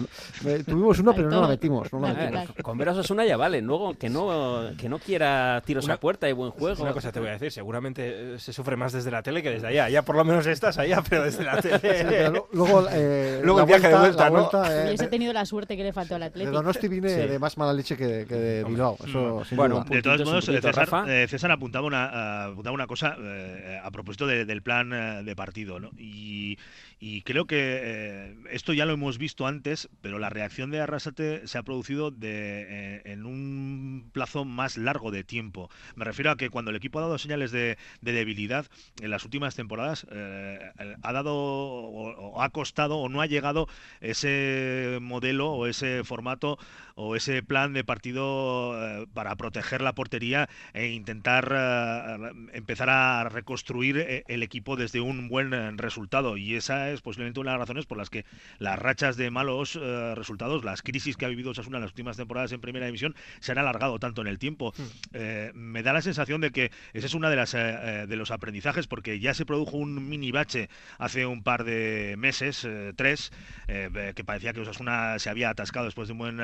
tuvimos 0.65 0.99
una, 0.99 1.13
pero 1.13 1.29
no 1.29 1.41
la 1.41 1.47
metimos. 1.47 1.66
No 1.69 1.89
claro. 1.91 2.53
Con 2.63 2.77
ver 2.77 2.89
a 2.89 2.91
Osasuna 2.93 3.25
ya 3.25 3.37
vale, 3.37 3.61
luego 3.61 3.93
que 3.97 4.09
no, 4.09 4.69
que 4.77 4.89
no 4.89 4.99
quiera 4.99 5.61
tiros 5.65 5.85
Una- 5.85 5.95
a 5.95 5.99
puerta 5.99 6.27
y 6.29 6.33
buen 6.33 6.51
juego. 6.51 6.81
Una 6.83 6.93
cosa 6.93 7.11
te 7.11 7.19
voy 7.19 7.29
a 7.29 7.33
decir, 7.33 7.51
seguramente 7.51 8.35
eh, 8.35 8.39
se 8.39 8.53
sufre 8.53 8.75
más 8.75 8.93
desde 8.93 9.11
la 9.11 9.21
tele 9.23 9.41
que 9.43 9.49
desde 9.51 9.67
allá. 9.67 9.89
Ya 9.89 10.01
por 10.03 10.15
lo 10.15 10.23
menos 10.23 10.45
estás 10.47 10.77
allá, 10.77 11.01
pero 11.09 11.23
desde 11.23 11.43
la 11.43 11.61
Sí, 11.61 11.69
pero 11.81 12.09
tele. 12.09 12.29
lo- 12.29 12.47
luego, 12.53 12.87
eh, 12.91 13.39
Luego 13.43 13.59
la 13.59 13.63
el 13.63 13.67
viaje 13.67 13.87
de 13.89 13.97
vuelta, 13.99 14.29
¿no? 14.29 14.31
vuelta, 14.49 14.63
eh, 14.83 14.87
Hubiese 14.87 15.03
de- 15.05 15.09
tenido 15.09 15.33
la 15.33 15.45
suerte 15.45 15.75
que 15.77 15.83
le 15.83 15.93
faltó 15.93 16.15
al 16.15 16.21
de 16.21 16.27
Atlético. 16.27 16.55
Donosti 16.55 16.87
vine 16.87 17.09
Sí. 17.09 17.15
de 17.27 17.39
más 17.39 17.57
mala 17.57 17.73
leche 17.73 17.95
que, 17.97 18.25
que 18.27 18.35
de 18.35 18.63
Bilbao. 18.63 18.97
Eso, 19.05 19.43
sin 19.45 19.57
Bueno, 19.57 19.83
De 19.87 20.01
todos 20.01 20.23
modos, 20.25 20.45
puntito, 20.45 20.67
César, 20.67 20.87
Rafa. 20.89 21.05
eh, 21.23 21.27
César 21.27 21.51
apuntaba 21.51 21.85
una, 21.87 22.45
apuntaba 22.45 22.73
una 22.73 22.87
cosa 22.87 23.15
eh, 23.19 23.79
a 23.83 23.91
propósito 23.91 24.25
de- 24.27 24.45
del 24.45 24.61
plan 24.61 24.91
eh, 24.93 25.23
de 25.23 25.35
partido, 25.35 25.79
¿no? 25.79 25.89
Y, 25.97 26.57
y 26.99 27.21
creo 27.21 27.45
que 27.45 27.79
eh, 27.83 28.35
esto 28.49 28.73
ya 28.73 28.85
lo 28.85 28.93
hemos 28.93 29.19
visto 29.19 29.45
antes, 29.45 29.87
pero 30.01 30.17
la 30.17 30.29
reacción 30.29 30.71
de 30.71 30.81
Arrasate 30.81 31.47
se 31.47 31.57
ha 31.57 31.63
producido 31.63 32.11
eh, 32.21 33.01
en 33.05 33.25
un 33.25 34.09
plazo 34.11 34.45
más 34.45 34.77
largo 34.77 35.11
de 35.11 35.23
tiempo. 35.23 35.69
Me 35.95 36.05
refiero 36.05 36.31
a 36.31 36.37
que 36.37 36.49
cuando 36.49 36.71
el 36.71 36.77
equipo 36.77 36.97
ha 36.97 37.03
dado 37.03 37.17
señales 37.19 37.27
señales 37.27 37.51
de, 37.51 37.77
debilidad 38.01 38.65
en 39.01 39.11
las 39.11 39.23
últimas 39.25 39.55
temporadas, 39.55 40.07
eh, 40.11 40.71
ha 41.03 41.13
dado 41.13 41.35
o, 41.35 42.41
ha 42.41 42.49
costado 42.49 42.97
o 42.97 43.09
no 43.09 43.21
ha 43.21 43.27
llegado 43.27 43.67
ese 44.01 44.97
modelo 45.01 45.51
o 45.51 45.67
ese 45.67 46.03
formato 46.03 46.57
o 46.97 47.15
ese 47.15 47.43
plan 47.43 47.73
de 47.73 47.83
partido 47.83 48.73
eh, 48.75 49.05
para 49.13 49.35
proteger 49.35 49.81
la 49.81 49.93
portería 49.93 50.49
e 50.73 50.87
intentar 50.87 51.53
eh, 51.55 52.31
empezar 52.53 52.89
a 52.89 53.29
reconstruir 53.29 53.97
eh, 53.99 54.23
el 54.27 54.41
equipo 54.41 54.75
desde 54.75 54.99
un 54.99 55.29
buen 55.29 55.77
resultado. 55.77 56.37
Y 56.37 56.55
esa 56.55 56.89
es 56.89 57.01
posiblemente 57.01 57.39
una 57.39 57.51
de 57.51 57.59
las 57.59 57.67
razones 57.67 57.85
por 57.85 57.99
las 57.99 58.09
que 58.09 58.25
las 58.57 58.79
rachas 58.79 59.15
de 59.15 59.29
malos 59.29 59.75
resultados, 60.15 60.63
las 60.63 60.81
crisis 60.81 61.17
que 61.17 61.25
ha 61.25 61.29
vivido 61.29 61.51
Osasuna 61.51 61.77
en 61.77 61.83
las 61.83 61.91
últimas 61.91 62.17
temporadas 62.17 62.51
en 62.51 62.61
Primera 62.61 62.87
División, 62.87 63.15
se 63.39 63.51
han 63.51 63.59
alargado 63.59 63.99
tanto 63.99 64.21
en 64.21 64.27
el 64.27 64.39
tiempo. 64.39 64.73
Hmm. 64.77 65.51
me 65.53 65.83
da 65.83 65.93
la 65.93 66.01
sensación 66.01 66.41
de 66.41 66.51
que 66.51 66.71
ese 66.93 67.05
es 67.05 67.13
una 67.13 67.29
de 67.29 67.35
las 67.35 67.51
de 67.51 68.15
los 68.15 68.31
aprendizajes 68.31 68.87
porque 68.87 69.19
ya 69.19 69.33
se 69.33 69.45
produjo 69.45 69.77
un 69.77 70.09
mini 70.09 70.31
bache 70.31 70.69
hace 70.97 71.25
un 71.25 71.43
par 71.43 71.63
de 71.63 72.15
meses, 72.17 72.67
tres, 72.95 73.31
que 73.67 74.23
parecía 74.25 74.53
que 74.53 74.61
Osasuna 74.61 75.19
se 75.19 75.29
había 75.29 75.49
atascado 75.49 75.85
después 75.85 76.07
de 76.07 76.13
un 76.13 76.17
buen 76.17 76.39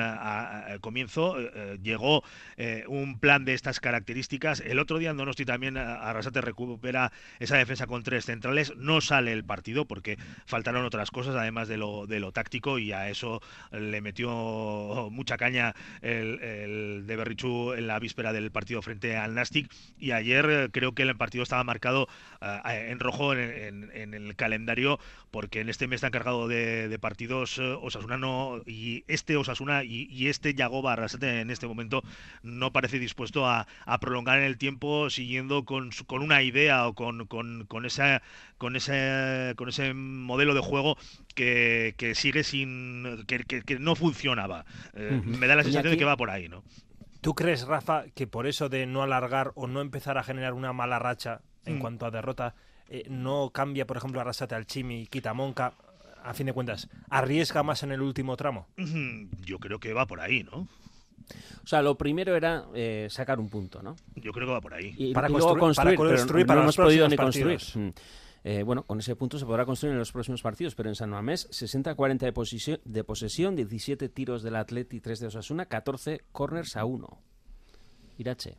comienzo 0.80 1.40
eh, 1.40 1.50
eh, 1.54 1.78
llegó 1.82 2.22
eh, 2.56 2.84
un 2.88 3.18
plan 3.18 3.44
de 3.44 3.54
estas 3.54 3.80
características. 3.80 4.60
El 4.60 4.78
otro 4.78 4.98
día 4.98 5.10
en 5.10 5.16
Donosti 5.16 5.44
también 5.44 5.76
Arrasate 5.76 6.40
recupera 6.40 7.12
esa 7.38 7.56
defensa 7.56 7.86
con 7.86 8.02
tres 8.02 8.26
centrales. 8.26 8.74
No 8.76 9.00
sale 9.00 9.32
el 9.32 9.44
partido 9.44 9.86
porque 9.86 10.18
faltaron 10.46 10.84
otras 10.84 11.10
cosas 11.10 11.36
además 11.36 11.68
de 11.68 11.76
lo, 11.76 12.06
de 12.06 12.20
lo 12.20 12.32
táctico 12.32 12.78
y 12.78 12.92
a 12.92 13.08
eso 13.08 13.40
le 13.72 14.00
metió 14.00 15.08
mucha 15.10 15.36
caña 15.36 15.74
el, 16.02 17.04
de 17.06 17.16
Berrichú 17.16 17.72
en 17.72 17.86
la 17.86 17.98
víspera 17.98 18.32
del 18.32 18.50
partido 18.50 18.82
frente 18.82 19.16
al 19.16 19.34
Nastic 19.34 19.72
y 19.98 20.12
ayer 20.12 20.70
creo 20.72 20.92
que 20.92 21.02
el 21.02 21.16
partido 21.16 21.42
estaba 21.42 21.64
marcado 21.64 22.08
en 22.66 23.00
rojo 23.00 23.34
en, 23.34 24.14
el 24.14 24.36
calendario 24.36 24.98
porque 25.30 25.60
en 25.60 25.68
este 25.68 25.86
mes 25.86 25.96
está 25.96 26.08
encargado 26.08 26.48
de, 26.48 26.98
partidos 27.00 27.58
Osasuna 27.58 28.16
no, 28.16 28.62
y 28.66 29.04
este 29.08 29.36
Osasuna 29.36 29.84
y, 29.84 30.08
y 30.10 30.28
este 30.28 30.33
Yagoba 30.40 30.92
Arrasate 30.92 31.40
en 31.40 31.50
este 31.50 31.66
momento 31.66 32.02
no 32.42 32.72
parece 32.72 32.98
dispuesto 32.98 33.46
a, 33.46 33.66
prolongar 34.00 34.38
en 34.38 34.44
el 34.44 34.58
tiempo 34.58 35.08
siguiendo 35.10 35.64
con, 35.64 35.90
con 36.06 36.22
una 36.22 36.42
idea 36.42 36.86
o 36.86 36.94
con, 36.94 37.26
con, 37.26 37.64
con, 37.66 37.86
esa, 37.86 38.22
con, 38.58 38.76
ese, 38.76 39.54
con 39.56 39.68
ese 39.68 39.94
modelo 39.94 40.54
de 40.54 40.60
juego 40.60 40.96
que, 41.34 42.12
sigue 42.14 42.44
sin. 42.44 43.24
Que, 43.26 43.78
no 43.78 43.94
funcionaba. 43.94 44.64
Eh, 44.94 45.20
me 45.24 45.46
da 45.46 45.56
la 45.56 45.62
sensación 45.62 45.92
de 45.92 45.98
que 45.98 46.04
va 46.04 46.16
por 46.16 46.30
ahí, 46.30 46.48
¿no? 46.48 46.62
¿Tú 47.20 47.34
crees, 47.34 47.66
Rafa, 47.66 48.04
que 48.14 48.26
por 48.26 48.46
eso 48.46 48.68
de 48.68 48.86
no 48.86 49.02
alargar 49.02 49.52
o 49.54 49.66
no 49.66 49.80
empezar 49.80 50.18
a 50.18 50.22
generar 50.22 50.52
una 50.52 50.72
mala 50.74 50.98
racha 50.98 51.40
en 51.64 51.76
mm. 51.76 51.78
cuanto 51.78 52.04
a 52.04 52.10
derrota, 52.10 52.54
eh, 52.88 53.06
no 53.08 53.50
cambia, 53.50 53.86
por 53.86 53.96
ejemplo, 53.96 54.20
Arrasate 54.20 54.54
al 54.54 54.66
Chimi, 54.66 55.06
quita 55.06 55.32
Monca? 55.32 55.72
A 56.24 56.34
fin 56.34 56.46
de 56.46 56.52
cuentas, 56.52 56.88
arriesga 57.10 57.62
más 57.62 57.82
en 57.82 57.92
el 57.92 58.02
último 58.02 58.36
tramo? 58.36 58.66
Yo 59.44 59.58
creo 59.58 59.78
que 59.78 59.92
va 59.92 60.06
por 60.06 60.20
ahí, 60.20 60.42
¿no? 60.42 60.68
O 61.62 61.66
sea, 61.66 61.80
lo 61.82 61.96
primero 61.96 62.36
era 62.36 62.66
eh, 62.74 63.06
sacar 63.10 63.38
un 63.38 63.48
punto, 63.48 63.82
¿no? 63.82 63.96
Yo 64.16 64.32
creo 64.32 64.46
que 64.46 64.52
va 64.52 64.60
por 64.60 64.74
ahí. 64.74 64.94
Y, 64.96 65.14
para, 65.14 65.28
construir, 65.28 66.46
para 66.46 66.56
no 66.56 66.62
hemos 66.62 66.76
podido 66.76 67.08
ni 67.08 67.16
construir. 67.16 67.60
Mm. 67.74 67.88
Eh, 68.46 68.62
bueno, 68.62 68.82
con 68.82 68.98
ese 68.98 69.16
punto 69.16 69.38
se 69.38 69.46
podrá 69.46 69.64
construir 69.64 69.92
en 69.92 69.98
los 69.98 70.12
próximos 70.12 70.42
partidos, 70.42 70.74
pero 70.74 70.90
en 70.90 70.94
San 70.94 71.08
Mamés 71.08 71.48
60-40 71.50 72.18
de, 72.18 72.32
posesión, 72.32 72.80
de 72.84 73.02
posesión, 73.02 73.56
17 73.56 74.10
tiros 74.10 74.42
del 74.42 74.56
Atleti, 74.56 75.00
3 75.00 75.20
de 75.20 75.26
Osasuna, 75.28 75.64
14 75.64 76.20
corners 76.30 76.76
a 76.76 76.84
1. 76.84 77.08
Irache. 78.18 78.58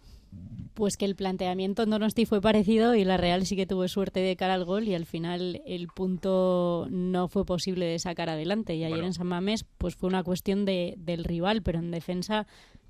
Pues 0.74 0.98
que 0.98 1.06
el 1.06 1.16
planteamiento 1.16 1.84
en 1.84 1.90
Donosti 1.90 2.26
fue 2.26 2.42
parecido 2.42 2.96
y 2.96 3.06
la 3.06 3.16
Real 3.16 3.46
sí 3.46 3.56
que 3.56 3.66
tuvo 3.66 3.88
suerte 3.88 4.20
de 4.20 4.36
cara 4.36 4.56
al 4.56 4.66
gol 4.66 4.88
y 4.90 4.94
al 4.94 5.06
final 5.06 5.62
el 5.66 5.88
punto 5.88 6.88
no 6.90 7.30
fue 7.30 7.46
posible 7.46 7.86
de 7.86 7.98
sacar 7.98 8.30
adelante. 8.30 8.76
Y 8.76 8.84
ayer 8.84 9.04
en 9.04 9.14
San 9.14 9.28
Mamés 9.28 9.66
pues 9.78 9.96
fue 9.96 10.10
una 10.10 10.24
cuestión 10.24 10.66
de, 10.66 10.96
del 10.98 11.24
rival, 11.24 11.62
pero 11.62 11.80
en 11.80 11.92
defensa 11.92 12.46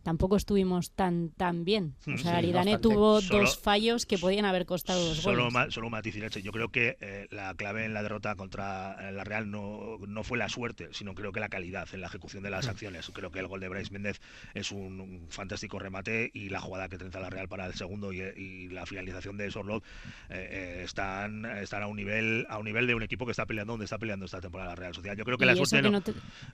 tampoco 0.06 0.38
estuvimos 0.38 0.92
tan 0.92 1.32
tan 1.32 1.66
bien. 1.66 1.96
O 2.14 2.18
sea, 2.20 2.38
Aridane 2.38 2.78
tuvo 2.78 3.22
dos 3.22 3.58
fallos 3.58 4.06
que 4.06 4.20
podían 4.20 4.46
haber 4.46 4.68
costado 4.68 5.04
dos 5.04 5.18
solo 5.18 5.50
goles. 5.50 5.74
solo 5.74 5.88
un 5.88 5.92
matiz, 5.92 6.16
Yo 6.44 6.52
creo 6.52 6.70
que 6.70 6.96
eh, 7.02 7.28
la 7.32 7.56
clave 7.56 7.86
en 7.86 7.96
la 7.96 8.04
derrota 8.04 8.36
contra 8.36 9.10
eh, 9.10 9.12
la 9.12 9.24
Real 9.24 9.50
no, 9.50 9.98
no 10.08 10.24
fue 10.24 10.38
la 10.38 10.48
suerte, 10.48 10.90
sino 10.92 11.16
creo 11.16 11.32
que 11.32 11.40
la 11.40 11.50
calidad 11.50 11.88
en 11.92 12.02
la 12.02 12.08
ejecución 12.08 12.44
de 12.44 12.52
las 12.52 12.68
acciones. 12.68 13.10
Creo 13.16 13.32
que 13.32 13.40
el 13.40 13.48
gol 13.48 13.60
de 13.60 13.68
Bryce 13.68 13.92
Méndez 13.92 14.22
es 14.54 14.72
un, 14.72 15.26
fantástico 15.30 15.80
remate 15.80 16.30
y 16.36 16.50
la 16.50 16.62
jugada 16.62 16.88
que 16.88 17.00
trenza 17.00 17.20
la 17.20 17.32
Real 17.32 17.48
para 17.48 17.66
el 17.66 17.74
segundo 17.74 18.14
y, 18.14 18.70
la 18.70 18.86
finalización 18.86 19.38
de 19.38 19.50
Sorlot 19.50 19.84
eh, 20.30 20.82
están, 20.84 21.46
están 21.46 21.82
a 21.82 21.88
un 21.88 21.96
nivel 21.96 22.46
a 22.50 22.60
un 22.60 22.66
nivel 22.66 22.86
de 22.86 22.94
un 22.94 23.02
equipo 23.02 23.26
que 23.26 23.32
está 23.32 23.46
peleando 23.46 23.74
donde 23.74 23.86
está 23.86 23.98
peleando 23.98 24.26
esta 24.26 24.40
temporada 24.40 24.70
la 24.70 24.76
Real 24.76 24.94
Sociedad. 24.94 25.18
Yo 25.18 25.26
creo 25.26 25.38
que 25.40 25.46
la 25.46 25.56
suerte 25.56 25.82
no, 25.82 26.04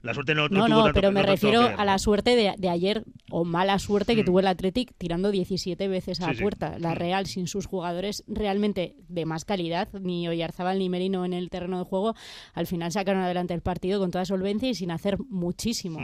la 0.02 0.14
suerte 0.14 0.34
no, 0.34 0.48
no, 0.48 0.68
no, 0.68 0.90
pero 0.94 1.12
me 1.12 1.22
refiero 1.22 1.62
a 1.62 1.84
la 1.84 1.98
suerte 1.98 2.34
de, 2.34 2.54
de 2.56 2.68
ayer 2.70 3.04
mala 3.44 3.78
suerte 3.78 4.14
que 4.14 4.22
mm. 4.22 4.26
tuvo 4.26 4.40
el 4.40 4.46
Athletic 4.46 4.92
tirando 4.98 5.30
17 5.30 5.88
veces 5.88 6.20
a 6.20 6.32
la 6.32 6.38
puerta. 6.38 6.78
La 6.78 6.92
mm. 6.92 6.94
Real, 6.94 7.26
sin 7.26 7.46
sus 7.46 7.66
jugadores 7.66 8.24
realmente 8.26 8.96
de 9.08 9.26
más 9.26 9.44
calidad, 9.44 9.88
ni 9.92 10.28
Oyarzábal 10.28 10.78
ni 10.78 10.88
Merino 10.88 11.24
en 11.24 11.32
el 11.32 11.50
terreno 11.50 11.78
de 11.78 11.84
juego, 11.84 12.14
al 12.54 12.66
final 12.66 12.92
sacaron 12.92 13.22
adelante 13.22 13.54
el 13.54 13.62
partido 13.62 14.00
con 14.00 14.10
toda 14.10 14.24
solvencia 14.24 14.68
y 14.68 14.74
sin 14.74 14.90
hacer 14.90 15.18
muchísimo. 15.28 16.00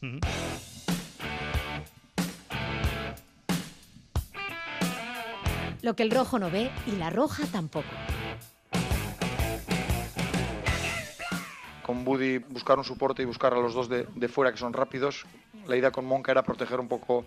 Mm. 0.00 0.18
Lo 5.82 5.94
que 5.94 6.02
el 6.02 6.10
rojo 6.10 6.38
no 6.38 6.50
ve 6.50 6.70
y 6.86 6.96
la 6.96 7.10
roja 7.10 7.46
tampoco. 7.46 7.88
Con 11.88 12.04
Buddy 12.04 12.36
buscar 12.36 12.76
un 12.76 12.84
soporte 12.84 13.22
y 13.22 13.24
buscar 13.24 13.54
a 13.54 13.56
los 13.56 13.72
dos 13.72 13.88
de, 13.88 14.28
fuera 14.28 14.52
que 14.52 14.58
son 14.58 14.74
rápidos, 14.74 15.24
la 15.66 15.74
idea 15.74 15.90
con 15.90 16.04
Monca 16.04 16.30
era 16.32 16.42
proteger 16.42 16.80
un 16.80 16.86
poco, 16.86 17.24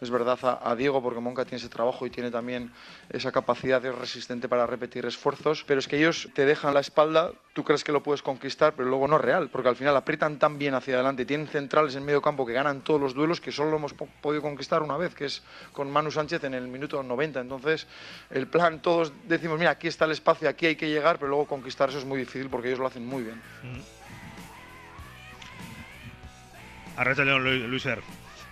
es 0.00 0.08
verdad, 0.08 0.38
a, 0.62 0.76
Diego, 0.76 1.02
porque 1.02 1.18
Monca 1.18 1.44
tiene 1.44 1.56
ese 1.56 1.68
trabajo 1.68 2.06
y 2.06 2.10
tiene 2.10 2.30
también 2.30 2.70
esa 3.10 3.32
capacidad 3.32 3.82
de 3.82 3.90
resistente 3.90 4.48
para 4.48 4.68
repetir 4.68 5.04
esfuerzos, 5.04 5.64
pero 5.66 5.80
es 5.80 5.88
que 5.88 5.96
ellos 5.98 6.28
te 6.32 6.46
dejan 6.46 6.74
la 6.74 6.78
espalda, 6.78 7.32
tú 7.54 7.64
crees 7.64 7.82
que 7.82 7.90
lo 7.90 8.04
puedes 8.04 8.22
conquistar, 8.22 8.74
pero 8.76 8.88
luego 8.88 9.08
no 9.08 9.16
es 9.16 9.22
real, 9.22 9.48
porque 9.50 9.68
al 9.68 9.74
final 9.74 9.96
aprietan 9.96 10.38
tan 10.38 10.58
bien 10.58 10.74
hacia 10.74 10.94
adelante, 10.94 11.24
tienen 11.24 11.48
centrales 11.48 11.96
en 11.96 12.04
medio 12.04 12.22
campo 12.22 12.46
que 12.46 12.52
ganan 12.52 12.82
todos 12.82 13.00
los 13.00 13.14
duelos 13.14 13.40
que 13.40 13.50
solo 13.50 13.70
lo 13.70 13.78
hemos 13.78 13.94
podido 13.94 14.42
conquistar 14.42 14.80
una 14.80 14.96
vez, 14.96 15.12
que 15.16 15.24
es 15.24 15.42
con 15.72 15.90
Manu 15.90 16.12
Sánchez 16.12 16.44
en 16.44 16.54
el 16.54 16.68
minuto 16.68 17.02
90. 17.02 17.40
Entonces, 17.40 17.88
el 18.30 18.46
plan, 18.46 18.80
todos 18.80 19.12
decimos, 19.26 19.58
mira, 19.58 19.72
aquí 19.72 19.88
está 19.88 20.04
el 20.04 20.12
espacio, 20.12 20.48
aquí 20.48 20.66
hay 20.66 20.76
que 20.76 20.88
llegar, 20.88 21.18
pero 21.18 21.30
luego 21.30 21.46
conquistar 21.46 21.88
eso 21.88 21.98
es 21.98 22.04
muy 22.04 22.20
difícil 22.20 22.48
porque 22.48 22.68
ellos 22.68 22.78
lo 22.78 22.86
hacen 22.86 23.04
muy 23.04 23.24
bien. 23.24 23.42
Mm. 23.64 23.93
Arracha 26.96 27.24
León, 27.24 27.70
Luis 27.70 27.86
Er. 27.86 28.00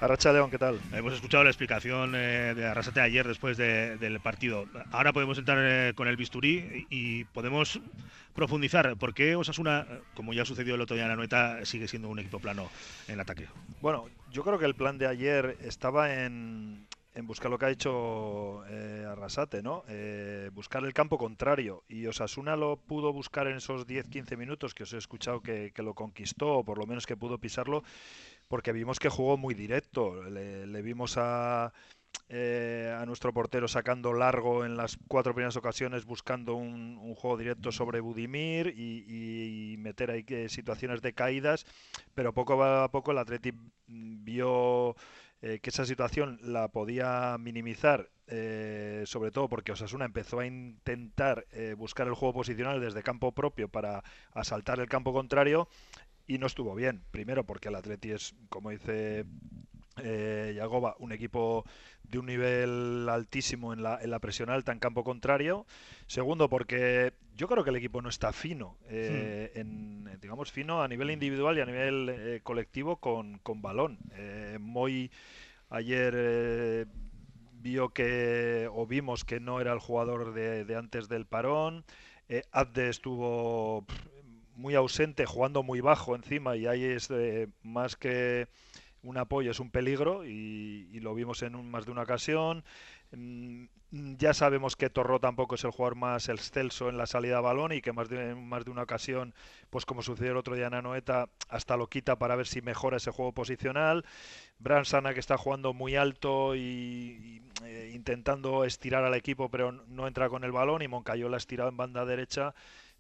Arracha 0.01 0.33
León, 0.33 0.51
¿qué 0.51 0.59
tal? 0.59 0.81
Hemos 0.93 1.15
escuchado 1.15 1.45
la 1.45 1.51
explicación 1.51 2.15
eh, 2.17 2.55
de 2.57 2.67
Arrasate 2.67 3.01
ayer 3.01 3.27
después 3.27 3.57
del 3.57 4.19
partido. 4.19 4.67
Ahora 4.91 5.13
podemos 5.13 5.39
entrar 5.39 5.59
eh, 5.61 5.93
con 5.95 6.09
el 6.09 6.17
bisturí 6.17 6.89
y 6.91 7.23
podemos 7.27 7.81
profundizar. 8.35 8.97
¿Por 8.97 9.15
qué 9.15 9.37
Osasuna, 9.37 9.87
como 10.15 10.33
ya 10.33 10.45
sucedió 10.45 10.75
el 10.75 10.81
otro 10.81 10.97
día 10.97 11.05
en 11.05 11.11
la 11.11 11.17
Noeta, 11.17 11.65
sigue 11.65 11.87
siendo 11.87 12.09
un 12.09 12.19
equipo 12.19 12.41
plano 12.41 12.69
en 13.07 13.21
ataque? 13.21 13.47
Bueno, 13.81 14.07
yo 14.33 14.43
creo 14.43 14.59
que 14.59 14.67
el 14.67 14.75
plan 14.75 14.99
de 14.99 15.07
ayer 15.07 15.57
estaba 15.63 16.13
en, 16.13 16.89
buscar 17.23 17.53
lo 17.53 17.59
que 17.59 17.67
ha 17.67 17.71
hecho 17.71 18.65
eh, 18.67 19.07
Arrasate, 19.09 19.63
¿no? 19.63 19.85
buscar 20.53 20.85
el 20.85 20.93
campo 20.93 21.17
contrario. 21.17 21.85
Y 21.89 22.07
Osasuna 22.07 22.57
lo 22.57 22.77
pudo 22.77 23.13
buscar 23.13 23.47
en 23.47 23.59
esos 23.59 23.87
10-15 23.87 24.37
minutos 24.37 24.75
que 24.75 24.83
os 24.83 24.93
he 24.95 24.99
escuchado 24.99 25.41
que, 25.43 25.71
que, 25.73 25.83
lo 25.85 25.95
conquistó, 25.95 26.55
o 26.55 26.65
por 26.65 26.79
lo 26.79 26.89
menos 26.89 27.07
que 27.07 27.17
pudo 27.17 27.39
pisarlo 27.39 27.85
porque 28.53 28.73
vimos 28.73 28.99
que 28.99 29.09
jugó 29.09 29.39
muy 29.39 29.55
directo. 29.55 30.25
Le, 30.25 30.83
vimos 30.83 31.17
a, 31.17 31.73
eh, 32.29 32.95
a 32.95 33.07
nuestro 33.07 33.33
portero 33.33 33.67
sacando 33.67 34.13
largo 34.13 34.67
en 34.67 34.77
las 34.77 34.99
cuatro 35.09 35.33
primeras 35.33 35.57
ocasiones, 35.57 36.05
buscando 36.05 36.55
un, 36.55 37.15
juego 37.15 37.39
directo 37.39 37.73
sobre 37.73 38.01
Budimir 38.01 38.75
y, 38.77 39.77
meter 39.79 40.11
ahí 40.11 40.27
situaciones 40.51 41.01
de 41.01 41.15
caídas, 41.15 41.65
pero 42.15 42.35
poco 42.35 42.63
a 42.63 42.91
poco 42.91 43.13
el 43.13 43.19
Atleti 43.21 43.55
vio 43.87 44.97
eh, 45.41 45.59
que 45.63 45.71
esa 45.71 45.87
situación 45.87 46.39
la 46.43 46.69
podía 46.69 47.39
minimizar, 47.39 48.11
eh, 48.27 49.05
sobre 49.07 49.31
todo 49.31 49.49
porque 49.49 49.73
Osasuna 49.73 50.05
empezó 50.05 50.41
a 50.41 50.47
intentar 50.47 51.47
buscar 51.79 52.07
el 52.07 52.13
juego 52.13 52.35
posicional 52.35 52.83
desde 52.83 53.03
campo 53.03 53.33
propio 53.33 53.69
para 53.69 54.05
asaltar 54.35 54.79
el 54.79 54.91
campo 54.91 55.15
contrario 55.15 55.69
y 56.35 56.39
no 56.39 56.47
estuvo 56.47 56.75
bien. 56.75 57.03
Primero 57.11 57.45
porque 57.45 57.69
el 57.69 57.75
Atleti 57.75 58.11
es, 58.11 58.35
como 58.49 58.71
dice 58.71 59.25
eh, 60.03 60.53
Yagoba, 60.57 60.97
un 60.99 61.13
equipo 61.13 61.65
de 62.03 62.19
un 62.19 62.27
nivel 62.27 63.09
altísimo 63.09 63.73
en 63.73 63.83
la, 63.83 63.99
en 64.01 64.11
la 64.11 64.19
presión 64.19 64.51
alta 64.51 64.73
en 64.73 64.79
campo 64.79 65.05
contrario. 65.05 65.67
Segundo 66.07 66.49
porque 66.49 67.13
yo 67.37 67.49
creo 67.49 67.65
que 67.65 67.71
el 67.71 67.77
equipo 67.77 68.03
no 68.03 68.09
está 68.09 68.33
fino, 68.33 68.77
eh, 68.89 69.51
digamos 70.21 70.53
fino 70.53 70.83
a 70.83 70.89
nivel 70.89 71.11
individual 71.11 71.57
y 71.57 71.61
a 71.61 71.67
nivel 71.67 72.09
eh, 72.09 72.41
colectivo 72.43 72.97
con, 72.97 73.41
balón. 73.63 73.99
muy 74.61 75.11
ayer 75.71 76.87
vio 77.63 77.91
que, 77.91 78.69
o 78.73 78.87
vimos 78.87 79.25
que 79.25 79.41
no 79.41 79.61
era 79.61 79.73
el 79.73 79.79
jugador 79.79 80.35
de, 80.35 80.77
antes 80.77 81.09
del 81.09 81.27
parón. 81.27 81.85
Eh, 82.29 82.43
Abde 82.51 82.89
estuvo 82.89 83.87
muy 84.55 84.75
ausente, 84.75 85.27
jugando 85.27 85.63
muy 85.63 85.81
bajo 85.81 86.15
encima, 86.15 86.57
y 86.57 86.67
ahí 86.67 86.85
es 86.85 87.09
más 87.63 87.97
que 87.97 88.49
un 89.03 89.19
apoyo, 89.19 89.51
es 89.51 89.61
un 89.61 89.71
peligro, 89.71 90.25
y, 90.25 91.01
lo 91.01 91.15
vimos 91.15 91.43
en 91.43 91.71
más 91.71 91.85
de 91.85 91.93
una 91.93 92.03
ocasión. 92.03 92.65
Mm, 93.13 93.65
ya 93.91 94.33
sabemos 94.33 94.75
que 94.77 94.89
Torró 94.89 95.21
tampoco 95.21 95.57
es 95.57 95.65
el 95.65 95.71
jugador 95.71 95.97
más 95.97 96.29
excelso 96.31 96.89
en 96.89 96.97
la 96.97 97.07
salida 97.07 97.39
a 97.39 97.41
balón 97.43 97.73
y 97.73 97.83
que 97.83 97.93
más 97.93 98.09
de, 98.09 98.35
más 98.35 98.65
de 98.65 98.71
una 98.71 98.85
ocasión, 98.85 99.35
pues 99.69 99.85
como 99.85 100.03
sucedió 100.03 100.31
el 100.33 100.39
otro 100.39 100.55
día 100.55 100.69
en 100.69 100.75
Anoeta, 100.75 101.29
hasta 101.49 101.77
lo 101.77 101.89
quita 101.89 102.17
para 102.17 102.37
ver 102.37 102.47
si 102.47 102.63
mejora 102.63 102.97
ese 102.97 103.11
juego 103.11 103.33
posicional. 103.33 104.05
Bransana 104.59 105.13
que 105.13 105.21
está 105.21 105.37
jugando 105.37 105.75
muy 105.75 105.97
alto 105.97 106.57
y, 106.57 107.43
eh, 107.65 107.91
intentando 107.95 108.65
estirar 108.65 109.05
al 109.05 109.15
equipo 109.15 109.51
pero 109.51 109.73
no 109.73 110.07
entra 110.07 110.29
con 110.31 110.45
el 110.45 110.53
balón 110.53 110.83
y 110.83 110.89
Moncayola 110.89 111.37
estirado 111.37 111.69
en 111.69 111.77
banda 111.77 112.07
derecha 112.07 112.55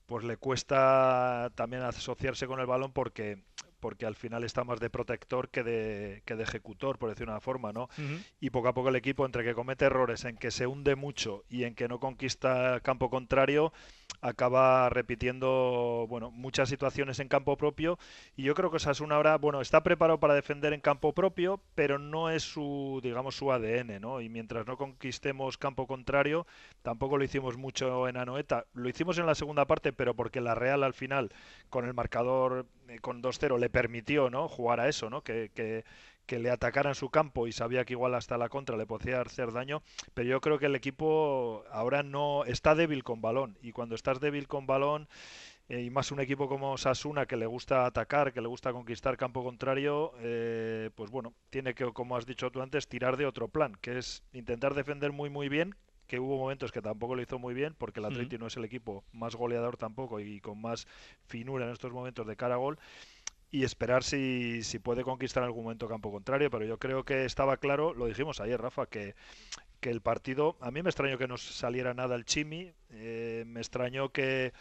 pues 0.06 0.24
le 0.24 0.36
cuesta 0.36 1.50
también 1.54 1.82
asociarse 1.82 2.46
con 2.46 2.60
el 2.60 2.66
balón 2.66 2.92
porque 2.92 3.42
porque 3.82 4.06
al 4.06 4.14
final 4.14 4.44
está 4.44 4.62
más 4.62 4.78
de 4.78 4.90
protector 4.90 5.48
que 5.48 5.64
de, 5.64 6.22
que 6.24 6.36
de 6.36 6.44
ejecutor, 6.44 6.98
por 6.98 7.10
decir 7.10 7.28
una 7.28 7.40
forma, 7.40 7.72
¿no? 7.72 7.88
Y 8.38 8.50
poco 8.50 8.68
a 8.68 8.74
poco 8.74 8.90
el 8.90 8.94
equipo, 8.94 9.26
entre 9.26 9.42
que 9.42 9.54
comete 9.54 9.86
errores, 9.86 10.24
en 10.24 10.36
que 10.36 10.52
se 10.52 10.68
hunde 10.68 10.94
mucho 10.94 11.42
y 11.48 11.64
en 11.64 11.74
que 11.74 11.88
no 11.88 11.98
conquista 11.98 12.78
campo 12.78 13.10
contrario, 13.10 13.72
acaba 14.20 14.88
repitiendo 14.88 16.06
bueno 16.08 16.30
muchas 16.30 16.68
situaciones 16.68 17.18
en 17.20 17.28
campo 17.28 17.56
propio. 17.56 17.98
Y 18.36 18.42
yo 18.44 18.54
creo 18.54 18.70
que 18.70 18.78
una 19.02 19.16
ahora 19.16 19.38
bueno 19.38 19.60
está 19.60 19.82
preparado 19.82 20.20
para 20.20 20.34
defender 20.34 20.72
en 20.72 20.80
campo 20.80 21.12
propio 21.12 21.60
pero 21.74 21.98
no 21.98 22.30
es 22.30 22.42
su 22.42 23.00
digamos 23.02 23.36
su 23.36 23.50
ADN 23.52 24.00
no 24.00 24.20
y 24.20 24.28
mientras 24.28 24.66
no 24.66 24.76
conquistemos 24.76 25.58
campo 25.58 25.86
contrario 25.86 26.46
tampoco 26.82 27.16
lo 27.16 27.24
hicimos 27.24 27.56
mucho 27.56 28.08
en 28.08 28.16
Anoeta. 28.16 28.66
Lo 28.74 28.88
hicimos 28.88 29.18
en 29.18 29.26
la 29.26 29.34
segunda 29.34 29.66
parte 29.66 29.92
pero 29.92 30.14
porque 30.14 30.40
la 30.40 30.54
Real 30.54 30.82
al 30.84 30.94
final 30.94 31.32
con 31.70 31.86
el 31.86 31.94
marcador 31.94 32.66
eh, 32.88 32.98
con 33.00 33.22
2-0 33.22 33.58
le 33.58 33.70
permitió 33.70 34.30
no 34.30 34.48
jugar 34.48 34.80
a 34.80 34.88
eso 34.88 35.10
no 35.10 35.22
que 35.22 35.84
que 36.26 36.38
le 36.38 36.50
atacaran 36.50 36.94
su 36.94 37.10
campo 37.10 37.46
y 37.46 37.52
sabía 37.52 37.84
que 37.84 37.94
igual 37.94 38.14
hasta 38.14 38.38
la 38.38 38.48
contra 38.48 38.76
le 38.76 38.86
podía 38.86 39.20
hacer 39.20 39.52
daño, 39.52 39.82
pero 40.14 40.28
yo 40.28 40.40
creo 40.40 40.58
que 40.58 40.66
el 40.66 40.74
equipo 40.74 41.64
ahora 41.70 42.02
no 42.02 42.44
está 42.44 42.74
débil 42.74 43.04
con 43.04 43.20
balón. 43.20 43.58
Y 43.62 43.72
cuando 43.72 43.94
estás 43.94 44.20
débil 44.20 44.48
con 44.48 44.66
balón 44.66 45.08
eh, 45.68 45.82
y 45.82 45.90
más 45.90 46.12
un 46.12 46.20
equipo 46.20 46.48
como 46.48 46.76
Sasuna 46.78 47.26
que 47.26 47.36
le 47.36 47.46
gusta 47.46 47.86
atacar, 47.86 48.32
que 48.32 48.40
le 48.40 48.48
gusta 48.48 48.72
conquistar 48.72 49.16
campo 49.16 49.42
contrario, 49.42 50.12
eh, 50.20 50.90
pues 50.94 51.10
bueno, 51.10 51.34
tiene 51.50 51.74
que, 51.74 51.84
como 51.92 52.16
has 52.16 52.26
dicho 52.26 52.50
tú 52.50 52.62
antes, 52.62 52.88
tirar 52.88 53.16
de 53.16 53.26
otro 53.26 53.48
plan, 53.48 53.76
que 53.80 53.98
es 53.98 54.22
intentar 54.32 54.74
defender 54.74 55.12
muy 55.12 55.30
muy 55.30 55.48
bien, 55.48 55.74
que 56.06 56.20
hubo 56.20 56.36
momentos 56.36 56.72
que 56.72 56.82
tampoco 56.82 57.14
lo 57.14 57.22
hizo 57.22 57.38
muy 57.38 57.54
bien, 57.54 57.74
porque 57.78 58.00
el 58.00 58.06
Atleti 58.06 58.36
no 58.36 58.46
es 58.46 58.56
el 58.58 58.64
equipo 58.64 59.02
más 59.12 59.34
goleador 59.34 59.78
tampoco 59.78 60.20
y 60.20 60.40
con 60.40 60.60
más 60.60 60.86
finura 61.24 61.64
en 61.64 61.72
estos 61.72 61.90
momentos 61.90 62.26
de 62.26 62.36
cara 62.36 62.56
a 62.56 62.58
gol, 62.58 62.78
y 63.52 63.64
esperar 63.64 64.02
si, 64.02 64.62
si 64.62 64.78
puede 64.78 65.04
conquistar 65.04 65.42
en 65.42 65.48
algún 65.48 65.64
momento 65.64 65.86
campo 65.86 66.10
contrario, 66.10 66.50
pero 66.50 66.64
yo 66.64 66.78
creo 66.78 67.04
que 67.04 67.26
estaba 67.26 67.58
claro, 67.58 67.92
lo 67.92 68.06
dijimos 68.06 68.40
ayer, 68.40 68.60
Rafa, 68.60 68.86
que, 68.86 69.14
que 69.78 69.90
el 69.90 70.00
partido, 70.00 70.56
a 70.60 70.70
mí 70.70 70.82
me 70.82 70.88
extrañó 70.88 71.18
que 71.18 71.28
no 71.28 71.36
saliera 71.36 71.92
nada 71.92 72.16
el 72.16 72.24
Chimi, 72.24 72.72
eh, 72.90 73.44
me 73.46 73.60
extrañó 73.60 74.08
que, 74.08 74.54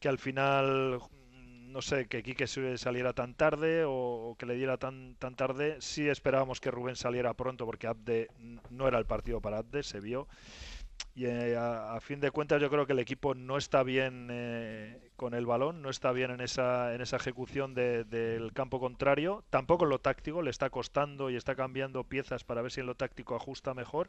que 0.00 0.08
al 0.08 0.18
final 0.18 0.98
no 1.30 1.82
sé, 1.82 2.06
que 2.08 2.22
Quique 2.22 2.46
saliera 2.46 3.12
tan 3.12 3.34
tarde 3.34 3.84
o, 3.86 4.34
que 4.38 4.46
le 4.46 4.54
diera 4.54 4.78
tan, 4.78 5.16
tan 5.16 5.36
tarde. 5.36 5.76
Sí 5.80 6.08
esperábamos 6.08 6.60
que 6.60 6.70
Rubén 6.70 6.96
saliera 6.96 7.34
pronto 7.34 7.66
porque 7.66 7.86
Abde 7.86 8.28
no 8.70 8.88
era 8.88 8.98
el 8.98 9.04
partido 9.04 9.42
para 9.42 9.58
Abde, 9.58 9.82
se 9.82 10.00
vio 10.00 10.26
y 11.14 11.26
eh, 11.26 11.56
a, 11.56 11.98
fin 12.00 12.20
de 12.20 12.30
cuentas 12.30 12.60
yo 12.60 12.70
creo 12.70 12.86
que 12.86 12.92
el 12.92 12.98
equipo 13.00 13.34
no 13.34 13.56
está 13.56 13.82
bien 13.82 14.28
eh, 14.30 15.07
con 15.18 15.34
el 15.34 15.46
balón, 15.46 15.82
no 15.82 15.90
está 15.90 16.12
bien 16.12 16.30
en 16.30 16.40
esa, 16.40 16.94
en 16.94 17.00
esa 17.00 17.16
ejecución 17.16 17.74
del 17.74 18.52
campo 18.54 18.78
contrario, 18.78 19.44
tampoco 19.50 19.84
en 19.84 19.90
lo 19.90 19.98
táctico, 19.98 20.42
le 20.42 20.50
está 20.50 20.70
costando 20.70 21.28
y 21.28 21.34
está 21.34 21.56
cambiando 21.56 22.04
piezas 22.04 22.44
para 22.44 22.62
ver 22.62 22.70
si 22.70 22.80
en 22.80 22.86
lo 22.86 22.94
táctico 22.94 23.34
ajusta 23.34 23.74
mejor, 23.74 24.08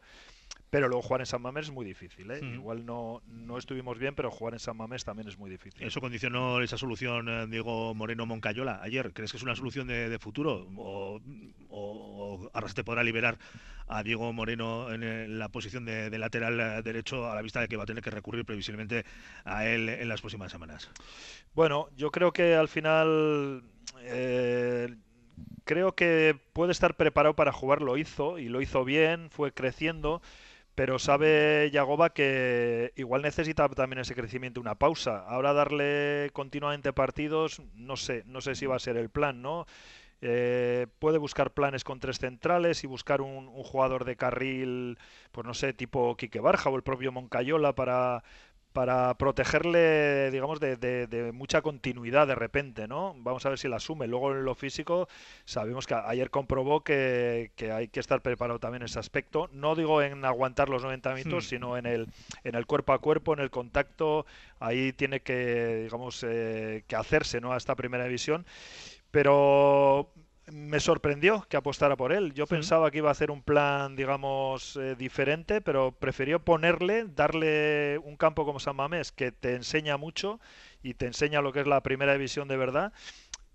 pero 0.70 0.88
luego 0.88 1.02
jugar 1.02 1.22
en 1.22 1.26
San 1.26 1.42
Mamés 1.42 1.66
es 1.66 1.72
muy 1.72 1.84
difícil, 1.84 2.30
¿eh? 2.30 2.40
igual 2.54 2.86
no, 2.86 3.24
no 3.26 3.58
estuvimos 3.58 3.98
bien, 3.98 4.14
pero 4.14 4.30
jugar 4.30 4.54
en 4.54 4.60
San 4.60 4.78
Mamés 4.78 5.04
también 5.04 5.28
es 5.28 5.40
muy 5.40 5.50
difícil. 5.50 5.82
¿Eso 5.82 6.00
condicionó 6.00 6.62
esa 6.62 6.78
solución, 6.78 7.50
Diego 7.50 7.96
Moreno 7.96 8.28
Moncayola, 8.28 8.80
ayer? 8.84 9.12
¿Crees 9.12 9.32
que 9.32 9.38
es 9.38 9.44
una 9.44 9.56
solución 9.56 9.88
de, 9.88 10.20
futuro 10.20 10.68
o, 10.78 11.20
o, 11.70 12.50
ahora 12.54 12.68
se 12.70 12.84
podrá 12.84 13.04
liberar 13.04 13.40
a 13.90 14.04
Diego 14.04 14.32
Moreno 14.32 14.94
en 14.94 15.40
la 15.40 15.50
posición 15.50 15.84
de, 15.86 16.18
lateral 16.20 16.84
derecho 16.84 17.30
a 17.30 17.36
la 17.36 17.42
vista 17.42 17.60
de 17.62 17.68
que 17.68 17.76
va 17.76 17.84
a 17.84 17.88
tener 17.88 18.04
que 18.04 18.12
recurrir 18.12 18.46
previsiblemente 18.46 19.04
a 19.44 19.66
él 19.66 19.90
en 19.90 20.08
las 20.08 20.22
próximas 20.22 20.52
semanas. 20.52 20.90
Bueno, 21.54 21.90
yo 21.96 22.12
creo 22.12 22.32
que 22.32 22.56
al 22.56 22.68
final 22.68 23.64
eh, 24.02 24.96
creo 25.66 25.96
que 25.96 26.38
puede 26.54 26.72
estar 26.72 26.96
preparado 26.96 27.36
para 27.36 27.52
jugar, 27.52 27.82
lo 27.82 27.98
hizo 27.98 28.40
y 28.40 28.50
lo 28.50 28.62
hizo 28.62 28.86
bien, 28.86 29.30
fue 29.30 29.52
creciendo 29.54 30.22
pero 30.80 30.98
sabe 30.98 31.70
Yagoba 31.74 32.12
que 32.14 32.94
igual 32.96 33.22
necesita 33.22 33.68
también 33.68 34.00
ese 34.00 34.16
crecimiento 34.16 34.62
una 34.62 34.76
pausa. 34.76 35.26
Ahora 35.28 35.52
darle 35.52 36.30
continuamente 36.32 36.94
partidos, 36.94 37.62
no 37.76 37.98
sé, 37.98 38.24
no 38.26 38.40
sé 38.40 38.56
si 38.56 38.66
va 38.66 38.78
a 38.78 38.80
ser 38.80 38.96
el 38.96 39.10
plan, 39.10 39.42
¿no? 39.42 39.66
Eh, 40.22 40.88
puede 41.00 41.18
buscar 41.18 41.52
planes 41.54 41.84
con 41.84 42.00
tres 42.00 42.20
centrales 42.20 42.86
y 42.86 42.88
buscar 42.88 43.20
un, 43.20 43.48
jugador 43.48 44.06
de 44.06 44.16
carril, 44.16 44.98
pues 45.34 45.46
no 45.46 45.54
sé, 45.54 45.74
tipo 45.74 46.16
Quique 46.16 46.40
Barja 46.40 46.70
o 46.70 46.78
el 46.78 46.84
propio 46.84 47.12
Moncayola 47.12 47.76
para, 47.76 48.24
para 48.80 49.14
protegerle, 49.16 50.32
digamos, 50.32 50.62
de, 50.62 51.32
mucha 51.34 51.62
continuidad 51.62 52.28
de 52.28 52.36
repente, 52.36 52.88
¿no? 52.88 53.14
Vamos 53.18 53.46
a 53.46 53.50
ver 53.50 53.60
si 53.60 53.68
la 53.68 53.76
asume. 53.76 54.08
Luego 54.08 54.32
en 54.32 54.46
lo 54.46 54.56
físico, 54.56 55.10
sabemos 55.44 55.86
que 55.86 55.96
ayer 55.96 56.30
comprobó 56.30 56.80
que, 56.82 57.52
hay 57.76 57.90
que 57.90 58.00
estar 58.00 58.22
preparado 58.22 58.58
también 58.58 58.84
en 58.84 58.86
ese 58.86 58.98
aspecto. 58.98 59.50
No 59.52 59.76
digo 59.76 60.02
en 60.02 60.24
aguantar 60.24 60.70
los 60.70 60.82
90 60.82 61.14
minutos, 61.14 61.44
hmm. 61.44 61.50
sino 61.50 61.76
en 61.76 61.88
el, 61.88 62.08
en 62.46 62.56
el 62.56 62.66
cuerpo 62.66 62.94
a 62.94 63.00
cuerpo, 63.00 63.34
en 63.34 63.40
el 63.40 63.50
contacto. 63.50 64.26
Ahí 64.62 64.94
tiene 64.94 65.20
que, 65.20 65.82
digamos, 65.84 66.24
eh, 66.26 66.86
que 66.88 66.96
hacerse, 66.96 67.42
¿no? 67.42 67.52
A 67.52 67.58
esta 67.58 67.76
primera 67.76 68.06
división 68.06 68.46
pero 69.12 70.12
me 70.52 70.80
sorprendió 70.80 71.46
que 71.50 71.58
apostara 71.58 71.96
por 71.96 72.12
él. 72.12 72.34
Yo 72.34 72.48
pensaba 72.48 72.92
que 72.92 73.00
iba 73.00 73.10
a 73.10 73.12
hacer 73.12 73.32
un 73.32 73.42
plan, 73.42 73.96
digamos, 73.96 74.76
eh, 74.78 74.96
diferente, 74.96 75.62
pero 75.62 75.92
prefirió 75.92 76.40
ponerle, 76.40 77.06
darle 77.06 78.00
un 78.00 78.16
campo 78.16 78.46
como 78.46 78.60
San 78.60 78.76
Mamés 78.76 79.12
que 79.12 79.32
te 79.32 79.56
enseña 79.56 79.98
mucho 79.98 80.40
y 80.84 80.94
te 80.94 81.06
enseña 81.06 81.42
lo 81.42 81.54
que 81.54 81.62
es 81.62 81.68
la 81.68 81.82
primera 81.82 82.14
división 82.14 82.48
de 82.48 82.58
verdad 82.58 82.94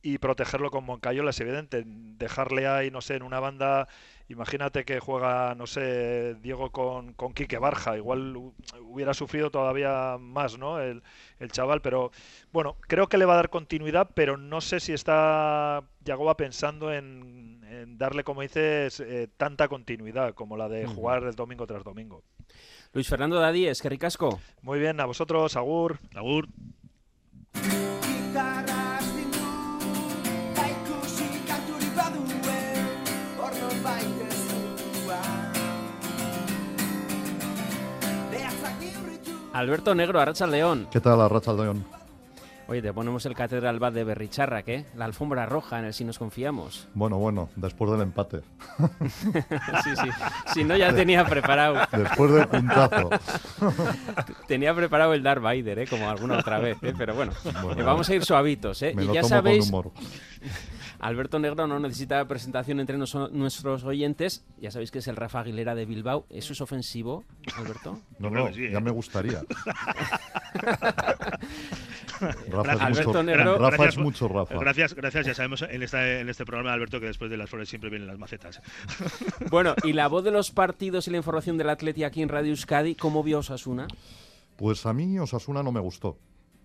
y 0.04 0.18
protegerlo 0.18 0.70
con 0.70 0.85
Moncayola 0.85 1.30
es 1.30 1.40
evidente. 1.40 1.83
Dejarle 1.87 2.68
ahí, 2.68 2.90
no 2.90 3.00
sé, 3.00 3.14
en 3.14 3.22
una 3.22 3.40
banda 3.40 3.88
Imagínate 4.28 4.84
que 4.84 5.00
juega, 5.00 5.54
no 5.54 5.66
sé, 5.66 6.34
Diego 6.37 6.70
con, 6.70 7.12
con 7.12 7.34
Quique 7.34 7.58
Barja, 7.58 7.96
igual 7.96 8.34
hubiera 8.80 9.12
sufrido 9.12 9.50
todavía 9.50 10.16
más, 10.18 10.56
¿no? 10.56 10.80
El, 10.80 11.02
chaval, 11.50 11.82
pero 11.82 12.10
bueno, 12.50 12.76
creo 12.80 13.06
que 13.06 13.18
le 13.18 13.26
va 13.26 13.34
a 13.34 13.37
dar 13.37 13.50
continuidad, 13.50 14.08
pero 14.14 14.38
no 14.38 14.62
sé 14.62 14.80
si 14.80 14.94
está 14.94 15.82
Yagoba 16.04 16.38
pensando 16.38 16.90
en, 16.90 17.60
darle, 17.98 18.24
como 18.24 18.40
dices, 18.40 18.98
eh, 19.00 19.28
tanta 19.37 19.68
continuidad 19.68 20.32
como 20.32 20.56
la 20.56 20.70
de 20.70 20.87
jugar 20.87 21.24
el 21.24 21.34
domingo 21.34 21.66
tras 21.66 21.84
domingo. 21.84 22.22
Luis 22.94 23.08
Fernando 23.08 23.38
Dadí, 23.38 23.66
es 23.66 23.82
que 23.82 23.90
ricasco. 23.90 24.40
Muy 24.62 24.78
bien, 24.78 25.00
a 25.00 25.04
vosotros, 25.04 25.54
Agur. 25.56 25.98
Agur. 26.14 26.48
Alberto 39.55 39.95
Negro, 39.95 40.21
Arracha 40.21 40.49
León. 40.49 40.88
¿Qué 40.90 41.01
tal, 41.01 41.21
Arracha 41.21 41.53
León? 41.53 41.85
Oye, 42.67 42.83
te 42.83 42.93
ponemos 42.93 43.25
el 43.27 43.35
Catedral 43.35 43.79
Bad 43.79 43.93
de 43.93 44.03
Berricharra, 44.03 44.64
¿qué? 44.64 44.85
La 44.97 45.05
alfombra 45.05 45.47
roja 45.47 45.79
en 45.79 45.85
el 45.85 45.95
Si 45.95 46.03
nos 46.05 46.19
confiamos. 46.19 46.88
Bueno, 46.95 47.19
bueno, 47.19 47.51
después 47.55 47.88
del 47.93 48.01
empate. 48.01 48.40
sí, 49.85 49.90
sí. 49.95 50.09
Si 50.55 50.64
no, 50.64 50.77
ya 50.77 50.93
tenía 50.93 51.25
preparado. 51.25 51.77
Después 51.93 52.33
del 52.33 52.49
puntazo. 52.49 53.11
tenía 54.49 54.75
preparado 54.75 55.14
el 55.14 55.23
Darth 55.23 55.43
Vader, 55.43 55.79
¿eh? 55.81 55.87
Como 55.87 56.11
alguna 56.11 56.38
otra 56.38 56.59
vez, 56.59 56.77
¿eh? 56.83 56.93
Pero 56.97 57.14
bueno, 57.14 57.33
eh, 57.77 57.83
vamos 57.83 58.09
a 58.09 58.14
ir 58.14 58.25
suavitos, 58.25 58.83
¿eh? 58.83 58.93
y 58.99 59.12
ya 59.12 59.23
sabéis. 59.23 59.71
Con 59.71 59.81
humor. 59.81 59.93
Alberto 61.05 61.38
Negro 61.38 61.67
no 61.67 61.79
necesita 61.79 62.27
presentación 62.27 62.81
entre 62.81 62.97
nuestros 62.97 63.85
oyentes. 63.85 64.43
Ya 64.59 64.71
sabéis 64.71 64.90
que 64.90 65.01
es 65.01 65.07
el 65.07 65.17
Rafa 65.17 65.40
Aguilera 65.40 65.75
de 65.75 65.85
Bilbao. 65.85 66.25
¿Eso 66.31 66.55
es 66.55 66.62
ofensivo, 66.62 67.25
Alberto? 67.59 68.01
No, 68.19 68.31
no, 68.31 68.49
ya 68.49 68.81
me 68.81 68.90
gustaría. 68.90 69.43
Rafa 72.49 72.73
es 72.73 72.81
Alberto 72.81 73.09
mucho, 73.09 73.23
Negro, 73.23 73.59
Rafa 73.59 73.77
gracias, 73.77 73.97
es 73.97 73.99
mucho 74.03 74.29
Rafa. 74.29 74.55
Gracias, 74.59 74.95
gracias. 74.95 75.27
Ya 75.27 75.35
sabemos 75.35 75.61
en, 75.61 75.83
esta, 75.83 76.21
en 76.21 76.31
este 76.31 76.47
programa, 76.47 76.73
Alberto, 76.73 76.99
que 77.01 77.07
después 77.07 77.31
de 77.31 77.37
las 77.37 77.51
flores 77.51 77.69
siempre 77.69 77.90
vienen 77.90 78.09
las 78.09 78.19
macetas. 78.19 78.62
Bueno, 79.51 79.75
y 79.85 79.93
la 79.93 80.09
voz 80.09 80.25
de 80.25 80.31
los 80.31 80.53
partidos 80.53 81.07
y 81.07 81.11
la 81.11 81.19
información 81.19 81.59
del 81.59 81.69
Atleti 81.69 82.05
aquí 82.05 82.23
en 82.23 82.31
Radio 82.31 82.49
Euskadi, 82.49 82.95
¿cómo 82.95 83.23
vio 83.23 83.40
Osasuna? 83.40 83.88
Pues 84.57 84.87
a 84.87 84.95
mí 84.95 85.19
Osasuna 85.19 85.62
no 85.62 85.71
me 85.71 85.81
gustó. 85.81 86.17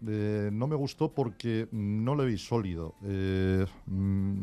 Eh, 0.08 0.50
no 0.52 0.68
me 0.68 0.76
gustó 0.76 1.14
porque 1.14 1.68
no 1.72 2.16
le 2.16 2.26
vi 2.26 2.38
sólido. 2.38 2.96
Eh, 3.04 3.66
mm, 3.86 4.42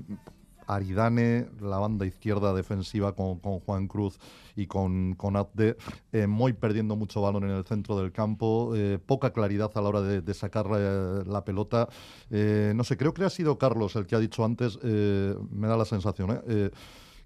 Aridane, 0.66 1.46
la 1.60 1.78
banda 1.78 2.06
izquierda 2.06 2.52
defensiva 2.52 3.14
con, 3.14 3.38
con 3.38 3.60
Juan 3.60 3.86
Cruz 3.86 4.18
y 4.56 4.66
con, 4.66 5.14
con 5.14 5.36
Abde, 5.36 5.76
eh, 6.12 6.26
muy 6.26 6.52
perdiendo 6.52 6.96
mucho 6.96 7.20
balón 7.22 7.44
en 7.44 7.50
el 7.50 7.64
centro 7.64 7.98
del 7.98 8.12
campo, 8.12 8.72
eh, 8.74 8.98
poca 9.04 9.32
claridad 9.32 9.70
a 9.74 9.80
la 9.80 9.88
hora 9.88 10.02
de, 10.02 10.22
de 10.22 10.34
sacar 10.34 10.66
eh, 10.76 11.22
la 11.26 11.44
pelota. 11.44 11.88
No 12.30 12.84
sé, 12.84 12.96
creo 12.96 13.14
que 13.14 13.24
ha 13.24 13.30
sido 13.30 13.58
Carlos 13.58 13.96
el 13.96 14.06
que 14.06 14.16
ha 14.16 14.18
dicho 14.18 14.44
antes, 14.44 14.82
me 14.82 15.68
da 15.68 15.76
la 15.76 15.84
sensación, 15.84 16.42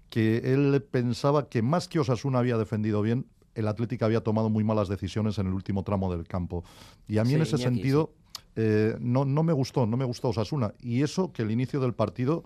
que 0.09 0.37
él 0.37 0.83
pensaba 0.89 1.49
que 1.49 1.61
más 1.61 1.87
que 1.87 1.99
Osasuna 1.99 2.39
había 2.39 2.57
defendido 2.57 3.01
bien, 3.01 3.25
el 3.55 3.67
Atlético 3.67 4.05
había 4.05 4.21
tomado 4.21 4.49
muy 4.49 4.63
malas 4.63 4.87
decisiones 4.87 5.37
en 5.37 5.47
el 5.47 5.53
último 5.53 5.83
tramo 5.83 6.11
del 6.15 6.27
campo. 6.27 6.63
Y 7.07 7.17
a 7.17 7.23
mí 7.23 7.33
en 7.33 7.41
ese 7.41 7.57
sentido 7.57 8.13
eh, 8.55 8.95
no, 8.99 9.25
no 9.25 9.43
me 9.43 9.53
gustó, 9.53 9.85
no 9.85 9.97
me 9.97 10.05
gustó 10.05 10.29
Osasuna. 10.29 10.73
Y 10.81 11.01
eso 11.03 11.31
que 11.31 11.41
el 11.43 11.51
inicio 11.51 11.79
del 11.79 11.93
partido 11.93 12.43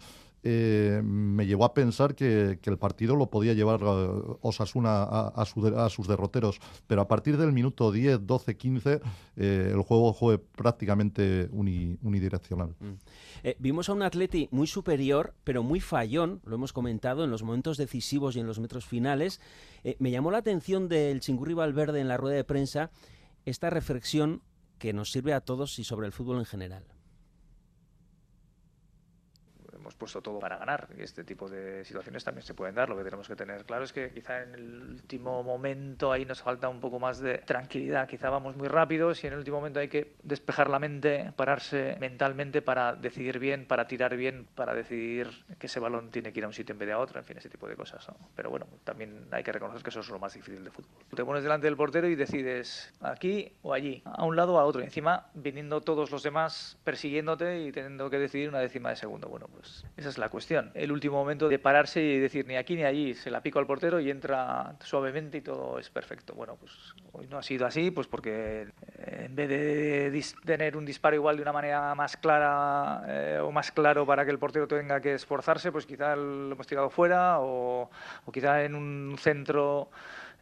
eh, 0.48 1.02
me 1.04 1.48
llevó 1.48 1.66
a 1.66 1.74
pensar 1.74 2.14
que, 2.14 2.60
que 2.62 2.70
el 2.70 2.78
partido 2.78 3.16
lo 3.16 3.32
podía 3.32 3.54
llevar 3.54 3.80
eh, 3.82 4.10
Osasuna 4.42 5.02
a, 5.02 5.46
sus 5.90 6.08
derroteros. 6.08 6.60
Pero 6.86 7.02
a 7.02 7.08
partir 7.08 7.36
del 7.38 7.52
minuto 7.52 7.92
10, 7.92 8.28
12, 8.28 8.56
15, 8.56 9.02
eh, 9.38 9.72
el 9.74 9.82
juego 9.82 10.14
fue 10.14 10.38
prácticamente 10.38 11.50
uni- 11.52 11.98
unidireccional. 12.04 12.76
Eh, 13.44 13.56
vimos 13.58 13.90
a 13.90 13.94
un 13.94 14.04
Atleti 14.04 14.48
muy 14.52 14.68
superior, 14.68 15.34
pero 15.44 15.64
muy 15.64 15.80
fallón, 15.80 16.42
lo 16.46 16.56
hemos 16.58 16.74
comentado, 16.74 17.24
en 17.24 17.32
los 17.32 17.42
momentos 17.42 17.78
decisivos 17.78 18.36
y 18.36 18.40
en 18.40 18.46
los 18.46 18.60
metros 18.60 18.86
finales. 18.86 19.42
Me 19.98 20.12
llamó 20.12 20.30
la 20.30 20.38
atención 20.40 20.88
del 20.88 21.22
Chingurri 21.22 21.56
Valverde 21.56 22.02
en 22.02 22.08
la 22.08 22.18
rueda 22.18 22.36
de 22.36 22.44
prensa 22.44 22.92
esta 23.46 23.70
reflexión 23.72 24.42
que 24.78 24.94
nos 24.94 25.12
sirve 25.12 25.34
a 25.34 25.42
todos 25.42 25.80
y 25.80 25.84
sobre 25.84 26.08
el 26.08 26.14
fútbol 26.14 26.40
en 26.40 26.46
general. 26.46 26.95
Hemos 29.86 29.96
puesto 29.96 30.20
todo 30.20 30.40
para 30.40 30.58
ganar 30.58 30.88
y 30.98 31.04
este 31.04 31.24
tipo 31.24 31.48
de 31.48 31.86
situaciones 31.86 32.24
también 32.24 32.44
se 32.44 32.56
pueden 32.56 32.74
dar. 32.74 32.90
Lo 32.90 32.98
que 32.98 33.04
tenemos 33.04 33.28
que 33.28 33.36
tener 33.36 33.66
claro 33.66 33.84
es 33.84 33.94
que 33.94 34.10
quizá 34.12 34.42
en 34.42 34.56
el 34.56 34.82
último 34.82 35.44
momento 35.44 36.12
ahí 36.12 36.26
nos 36.26 36.42
falta 36.42 36.68
un 36.70 36.80
poco 36.80 37.00
más 37.00 37.20
de 37.20 37.38
tranquilidad. 37.40 38.08
Quizá 38.08 38.32
vamos 38.32 38.56
muy 38.56 38.68
rápidos 38.68 39.24
y 39.24 39.28
en 39.28 39.34
el 39.34 39.40
último 39.40 39.58
momento 39.58 39.80
hay 39.80 39.88
que 39.88 40.16
despejar 40.24 40.72
la 40.72 40.80
mente, 40.80 41.32
pararse 41.36 41.98
mentalmente 42.00 42.64
para 42.64 42.96
decidir 42.96 43.38
bien, 43.38 43.68
para 43.68 43.86
tirar 43.86 44.18
bien, 44.18 44.48
para 44.56 44.74
decidir 44.74 45.30
que 45.60 45.68
ese 45.68 45.80
balón 45.80 46.10
tiene 46.10 46.34
que 46.34 46.40
ir 46.40 46.46
a 46.46 46.48
un 46.48 46.54
sitio 46.54 46.74
en 46.74 46.80
vez 46.80 46.88
de 46.88 46.94
a 46.94 47.00
otro, 47.00 47.20
en 47.20 47.26
fin, 47.26 47.38
ese 47.38 47.50
tipo 47.50 47.68
de 47.68 47.76
cosas. 47.76 48.08
¿no? 48.10 48.16
Pero 48.36 48.50
bueno, 48.50 48.66
también 48.84 49.28
hay 49.32 49.44
que 49.44 49.52
reconocer 49.52 49.84
que 49.84 49.92
eso 49.92 50.00
es 50.00 50.10
lo 50.10 50.18
más 50.18 50.34
difícil 50.34 50.64
de 50.64 50.72
fútbol. 50.72 50.90
Te 51.16 51.24
pones 51.24 51.44
delante 51.44 51.68
del 51.68 51.78
portero 51.78 52.08
y 52.08 52.16
decides 52.16 52.92
aquí 53.02 53.54
o 53.62 53.72
allí, 53.72 54.02
a 54.06 54.26
un 54.26 54.36
lado 54.36 54.56
o 54.56 54.60
a 54.60 54.66
otro. 54.66 54.82
Y 54.82 54.86
encima 54.86 55.28
viniendo 55.36 55.82
todos 55.82 56.10
los 56.10 56.24
demás 56.24 56.80
persiguiéndote 56.84 57.66
y 57.66 57.72
teniendo 57.72 58.10
que 58.10 58.18
decidir 58.18 58.50
una 58.50 58.60
décima 58.60 58.90
de 58.90 58.96
segundo. 58.96 59.28
Bueno, 59.28 59.48
pues 59.48 59.75
esa 59.98 60.10
es 60.10 60.18
la 60.18 60.30
cuestión. 60.30 60.72
El 60.74 60.92
último 60.92 61.16
momento 61.16 61.50
de 61.50 61.60
pararse 61.60 62.02
y 62.02 62.20
decir 62.20 62.46
ni 62.48 62.56
aquí 62.56 62.76
ni 62.76 62.84
allí, 62.84 63.14
se 63.14 63.32
la 63.32 63.42
pico 63.42 63.60
al 63.60 63.66
portero 63.66 64.00
y 64.00 64.10
entra 64.10 64.76
suavemente 64.80 65.40
y 65.40 65.42
todo 65.42 65.80
es 65.80 65.90
perfecto. 65.90 66.34
Bueno, 66.34 66.56
pues 66.56 66.72
hoy 67.14 67.28
no 67.28 67.38
ha 67.38 67.44
sido 67.44 67.66
así, 67.66 67.92
pues 67.92 68.08
porque 68.08 68.68
eh, 68.98 69.26
en 69.26 69.36
vez 69.36 69.50
de 69.50 70.24
tener 70.46 70.78
un 70.78 70.86
disparo 70.86 71.16
igual 71.16 71.36
de 71.36 71.42
una 71.42 71.52
manera 71.52 71.96
más 71.96 72.18
clara 72.18 73.04
eh, 73.08 73.40
o 73.42 73.52
más 73.52 73.72
claro 73.72 74.06
para 74.06 74.26
que 74.26 74.32
el 74.32 74.40
portero 74.40 74.68
tenga 74.68 75.02
que 75.02 75.14
esforzarse, 75.14 75.72
pues 75.72 75.86
quizá 75.86 76.16
lo 76.16 76.52
hemos 76.52 76.68
tirado 76.68 76.90
fuera 76.90 77.40
o, 77.40 77.90
o 78.26 78.32
quizá 78.32 78.64
en 78.64 78.76
un 78.76 79.16
centro, 79.18 79.90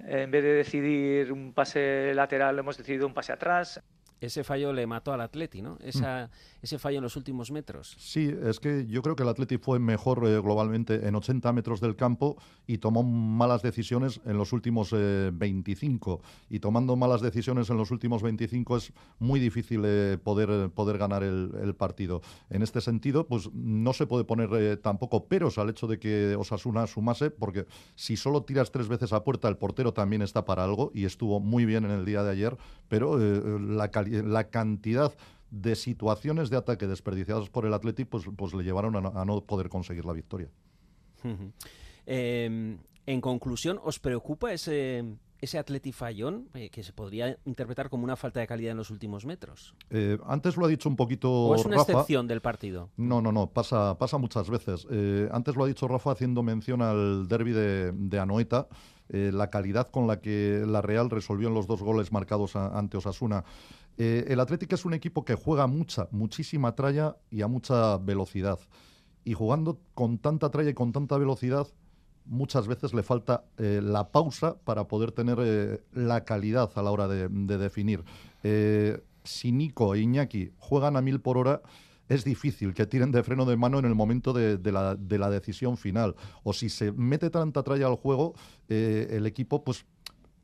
eh, 0.06 0.24
en 0.24 0.32
vez 0.32 0.43
de 0.43 0.54
decidir 0.54 1.32
un 1.32 1.54
pase 1.54 2.13
lateral, 2.13 2.60
hemos 2.60 2.78
decidido 2.78 3.08
un 3.08 3.13
pase 3.13 3.32
atrás. 3.32 3.82
Ese 4.22 4.46
fallo 4.46 4.72
le 4.72 4.88
mató 4.88 5.12
al 5.12 5.19
Atleti, 5.19 5.62
¿no? 5.62 5.78
Esa, 5.84 6.30
Ese 6.63 6.80
fallo 6.80 6.97
en 6.97 7.04
los 7.04 7.17
últimos 7.17 7.52
metros. 7.52 7.93
Sí, 7.99 8.34
es 8.43 8.62
que 8.62 8.88
yo 8.88 9.02
creo 9.02 9.17
que 9.17 9.23
el 9.23 9.30
Atleti 9.30 9.58
fue 9.58 9.80
mejor 9.80 10.26
eh, 10.26 10.39
globalmente 10.39 11.06
en 11.06 11.13
80 11.13 11.52
metros 11.52 11.82
del 11.82 11.97
campo 11.97 12.38
y 12.65 12.78
tomó 12.78 13.04
malas 13.04 13.62
decisiones 13.62 14.21
en 14.26 14.38
los 14.38 14.54
últimos 14.54 14.91
eh, 14.93 15.30
25. 15.34 16.21
Y 16.49 16.60
tomando 16.60 16.95
malas 16.95 17.21
decisiones 17.21 17.69
en 17.69 17.76
los 17.76 17.91
últimos 17.91 18.23
25 18.23 18.78
es 18.78 18.93
muy 19.19 19.41
difícil 19.41 19.82
eh, 19.86 20.17
poder, 20.23 20.69
poder 20.69 20.97
ganar 20.97 21.23
el, 21.23 21.76
partido. 21.78 22.21
En 22.49 22.62
este 22.62 22.80
sentido, 22.80 23.28
pues 23.28 23.52
no 23.54 23.91
se 23.91 24.08
puede 24.08 24.23
poner 24.23 24.49
eh, 24.54 24.78
tampoco 24.78 25.26
peros 25.26 25.58
al 25.58 25.69
hecho 25.69 25.88
de 25.88 25.99
que 25.99 26.36
Osasuna 26.36 26.88
sumase, 26.88 27.30
porque 27.30 27.65
si 27.95 28.15
solo 28.15 28.43
tiras 28.43 28.71
tres 28.71 28.88
veces 28.88 29.12
a 29.12 29.23
puerta, 29.23 29.49
el 29.49 29.58
portero 29.58 29.93
también 29.93 30.21
está 30.21 30.45
para 30.45 30.63
algo 30.63 30.91
y 30.93 31.04
estuvo 31.06 31.39
muy 31.39 31.65
bien 31.65 31.84
en 31.84 31.91
el 31.91 32.06
día 32.06 32.23
de 32.23 32.32
ayer, 32.32 32.58
pero 32.88 33.19
eh, 33.19 33.60
la, 33.60 33.91
la 34.23 34.49
cantidad 34.49 35.13
de 35.55 35.75
situaciones 35.75 36.49
de 36.49 36.57
ataque 36.57 36.87
desperdiciadas 36.87 37.47
por 37.49 37.67
el 37.67 37.73
Atleti 37.75 38.05
pues, 38.05 38.23
pues 38.35 38.55
le 38.55 38.63
llevaron 38.63 38.95
a 38.95 39.01
no, 39.01 39.13
a 39.15 39.23
no 39.23 39.41
poder 39.45 39.69
conseguir 39.69 40.03
la 40.03 40.13
victoria. 40.13 40.49
Eh, 42.05 42.77
en 43.05 43.21
conclusión, 43.21 43.79
¿os 43.83 43.99
preocupa 43.99 44.51
ese, 44.51 45.03
ese 45.39 45.59
Atleti 45.59 45.91
fallón 45.91 46.47
eh, 46.53 46.69
que 46.69 46.83
se 46.83 46.91
podría 46.91 47.37
interpretar 47.45 47.89
como 47.89 48.03
una 48.03 48.15
falta 48.15 48.39
de 48.39 48.47
calidad 48.47 48.71
en 48.71 48.77
los 48.77 48.89
últimos 48.89 49.25
metros? 49.25 49.75
Eh, 49.89 50.17
antes 50.25 50.57
lo 50.57 50.65
ha 50.65 50.69
dicho 50.69 50.89
un 50.89 50.95
poquito 50.95 51.29
¿O 51.31 51.55
es 51.55 51.65
una 51.65 51.77
Rafa. 51.77 51.91
excepción 51.91 52.27
del 52.27 52.41
partido? 52.41 52.89
No, 52.97 53.21
no, 53.21 53.31
no, 53.31 53.47
pasa, 53.51 53.97
pasa 53.97 54.17
muchas 54.17 54.49
veces. 54.49 54.87
Eh, 54.89 55.29
antes 55.31 55.55
lo 55.55 55.65
ha 55.65 55.67
dicho 55.67 55.87
Rafa 55.87 56.11
haciendo 56.11 56.41
mención 56.43 56.81
al 56.81 57.27
derby 57.27 57.51
de, 57.51 57.91
de 57.93 58.19
Anoeta, 58.19 58.67
la 59.09 59.49
calidad 59.51 59.89
con 59.91 60.07
la 60.07 60.21
que 60.21 60.63
la 60.65 60.81
Real 60.81 61.09
resolvió 61.11 61.47
en 61.49 61.53
los 61.53 61.67
dos 61.67 61.83
goles 61.83 62.11
marcados 62.11 62.55
a- 62.55 62.75
ante 62.79 62.97
Osasuna. 62.97 63.43
Eh, 63.97 64.25
el 64.27 64.39
Atlético 64.39 64.75
es 64.75 64.86
un 64.86 64.93
equipo 64.93 65.23
que 65.23 65.36
juega 65.36 65.67
mucha, 65.67 66.08
muchísima 66.12 66.75
tralla 66.75 67.17
y 67.29 67.41
a 67.41 67.47
mucha 67.47 67.97
velocidad. 67.97 68.60
Y 69.23 69.34
jugando 69.34 69.79
con 69.93 70.17
tanta 70.17 70.49
tralla 70.49 70.71
y 70.71 70.73
con 70.73 70.91
tanta 70.91 71.17
velocidad, 71.17 71.67
muchas 72.25 72.67
veces 72.67 72.93
le 72.93 73.03
falta 73.03 73.45
eh, 73.58 73.82
la 73.84 74.12
pausa 74.12 74.58
para 74.63 74.88
poder 74.88 75.12
tener 75.12 75.38
eh, 75.41 75.84
la 75.93 76.23
calidad 76.23 76.71
a 76.75 76.82
la 76.82 76.91
hora 76.91 77.08
de, 77.08 77.27
de 77.29 77.58
definir. 77.58 78.03
Si 79.23 79.51
Nico 79.53 79.95
e 79.95 79.99
Iñaki 80.01 80.51
juegan 80.58 80.97
a 80.97 81.01
mil 81.01 81.21
por 81.21 81.38
hora, 81.38 81.62
es 82.10 82.25
difícil 82.25 82.73
que 82.73 82.86
tiren 82.86 83.12
de 83.12 83.23
freno 83.23 83.45
de 83.45 83.56
mano 83.56 83.79
en 83.79 83.86
el 83.86 83.95
momento 83.95 84.34
de, 84.34 84.60
la, 84.71 84.95
de 84.95 85.17
la 85.17 85.29
decisión 85.29 85.77
final. 85.77 86.15
O 86.43 86.51
si 86.51 86.67
se 86.67 86.91
mete 86.91 87.29
tanta 87.29 87.63
tralla 87.63 87.88
al 87.88 87.95
juego, 87.95 88.34
el 88.67 89.25
equipo, 89.25 89.63
pues 89.63 89.86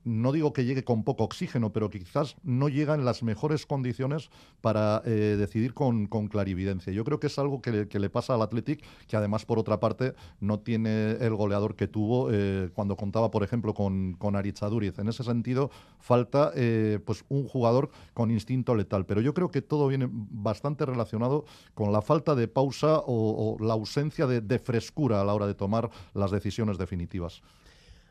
no 0.10 0.32
digo 0.32 0.54
que 0.54 0.66
llegue 0.66 0.84
con 0.84 1.04
poco 1.04 1.24
oxígeno, 1.24 1.72
pero 1.72 1.90
quizás 1.90 2.36
no 2.44 2.68
llega 2.68 2.96
en 2.96 3.06
las 3.06 3.22
mejores 3.22 3.66
condiciones 3.66 4.30
para 4.60 5.02
eh, 5.06 5.36
decidir 5.38 5.74
con, 5.74 6.08
clarividencia. 6.08 6.92
Yo 6.92 7.04
creo 7.06 7.20
que 7.20 7.28
es 7.28 7.38
algo 7.38 7.62
que 7.62 7.72
le, 7.72 8.10
pasa 8.10 8.34
al 8.34 8.42
Athletic, 8.42 8.84
que 9.08 9.16
además, 9.16 9.46
por 9.46 9.60
otra 9.60 9.80
parte, 9.80 10.14
no 10.40 10.60
tiene 10.60 11.12
el 11.12 11.36
goleador 11.36 11.76
que 11.76 11.88
tuvo 11.88 12.30
eh, 12.32 12.70
cuando 12.74 12.98
contaba, 12.98 13.30
por 13.32 13.44
ejemplo, 13.44 13.74
con, 13.74 14.14
con 14.14 14.36
Arichaduriz. 14.36 14.98
En 15.00 15.08
ese 15.08 15.24
sentido, 15.24 15.70
falta 16.00 16.52
eh, 16.56 17.00
pues 17.06 17.24
un 17.30 17.48
jugador 17.48 17.92
con 18.14 18.32
instinto 18.32 18.76
letal. 18.76 19.06
Pero 19.06 19.22
yo 19.22 19.34
creo 19.34 19.52
que 19.52 19.62
todo 19.62 19.88
viene 19.88 20.10
bastante 20.12 20.86
relacionado 20.86 21.46
con 21.74 21.92
la 21.92 22.02
falta 22.02 22.36
de 22.36 22.48
pausa 22.48 23.04
o, 23.06 23.58
la 23.60 23.74
ausencia 23.74 24.26
de 24.28 24.60
frescura 24.60 25.22
a 25.22 25.24
la 25.24 25.34
hora 25.34 25.48
de 25.48 25.54
tomar 25.54 25.90
las 26.14 26.32
decisiones 26.32 26.78
definitivas. 26.78 27.42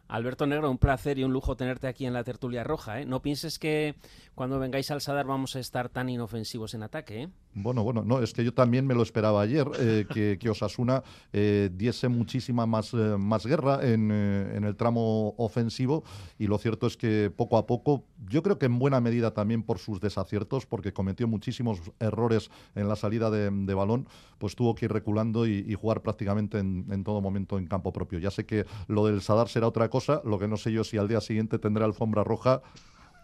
Alberto 0.08 0.46
Negro, 0.46 0.70
un 0.70 0.78
placer 0.78 1.18
y 1.18 1.24
un 1.24 1.32
lujo 1.32 1.56
tenerte 1.56 1.86
aquí 1.86 2.06
en 2.06 2.14
la 2.14 2.24
tertulia 2.24 2.64
roja. 2.64 3.00
¿eh? 3.00 3.04
No 3.04 3.20
pienses 3.20 3.58
que 3.58 3.94
cuando 4.34 4.58
vengáis 4.58 4.90
al 4.90 5.00
Sadar 5.00 5.26
vamos 5.26 5.54
a 5.56 5.60
estar 5.60 5.88
tan 5.88 6.08
inofensivos 6.08 6.72
en 6.74 6.82
ataque. 6.82 7.22
¿eh? 7.22 7.28
Bueno, 7.54 7.82
bueno, 7.82 8.04
no, 8.04 8.22
es 8.22 8.32
que 8.32 8.44
yo 8.44 8.54
también 8.54 8.86
me 8.86 8.94
lo 8.94 9.02
esperaba 9.02 9.42
ayer, 9.42 9.66
eh, 9.80 10.06
que, 10.14 10.38
que 10.40 10.48
Osasuna 10.48 11.02
eh, 11.32 11.70
diese 11.72 12.08
muchísima 12.08 12.66
más, 12.66 12.94
eh, 12.94 13.16
más 13.18 13.44
guerra 13.46 13.80
en, 13.82 14.10
eh, 14.12 14.52
en 14.54 14.64
el 14.64 14.76
tramo 14.76 15.34
ofensivo 15.38 16.04
y 16.38 16.46
lo 16.46 16.56
cierto 16.58 16.86
es 16.86 16.96
que 16.96 17.32
poco 17.34 17.58
a 17.58 17.66
poco, 17.66 18.04
yo 18.28 18.42
creo 18.42 18.58
que 18.58 18.66
en 18.66 18.78
buena 18.78 19.00
medida 19.00 19.34
también 19.34 19.62
por 19.62 19.78
sus 19.78 20.00
desaciertos, 20.00 20.66
porque 20.66 20.92
cometió 20.92 21.26
muchísimos 21.26 21.80
errores 21.98 22.50
en 22.76 22.88
la 22.88 22.96
salida 22.96 23.30
de, 23.30 23.50
de 23.50 23.74
balón, 23.74 24.06
pues 24.38 24.54
tuvo 24.54 24.74
que 24.74 24.84
ir 24.84 24.92
reculando 24.92 25.46
y, 25.46 25.64
y 25.66 25.74
jugar 25.74 26.00
prácticamente 26.00 26.58
en, 26.58 26.86
en 26.90 27.02
todo 27.02 27.20
momento 27.20 27.58
en 27.58 27.66
campo 27.66 27.92
propio. 27.92 28.20
Ya 28.20 28.30
sé 28.30 28.46
que 28.46 28.64
lo 28.86 29.06
del 29.06 29.20
Sadar 29.20 29.48
será 29.48 29.66
otra 29.66 29.88
cosa, 29.88 29.97
lo 30.24 30.38
que 30.38 30.48
no 30.48 30.56
sé 30.56 30.72
yo 30.72 30.84
si 30.84 30.96
al 30.98 31.08
día 31.08 31.20
siguiente 31.20 31.58
tendré 31.58 31.84
alfombra 31.84 32.24
roja 32.24 32.62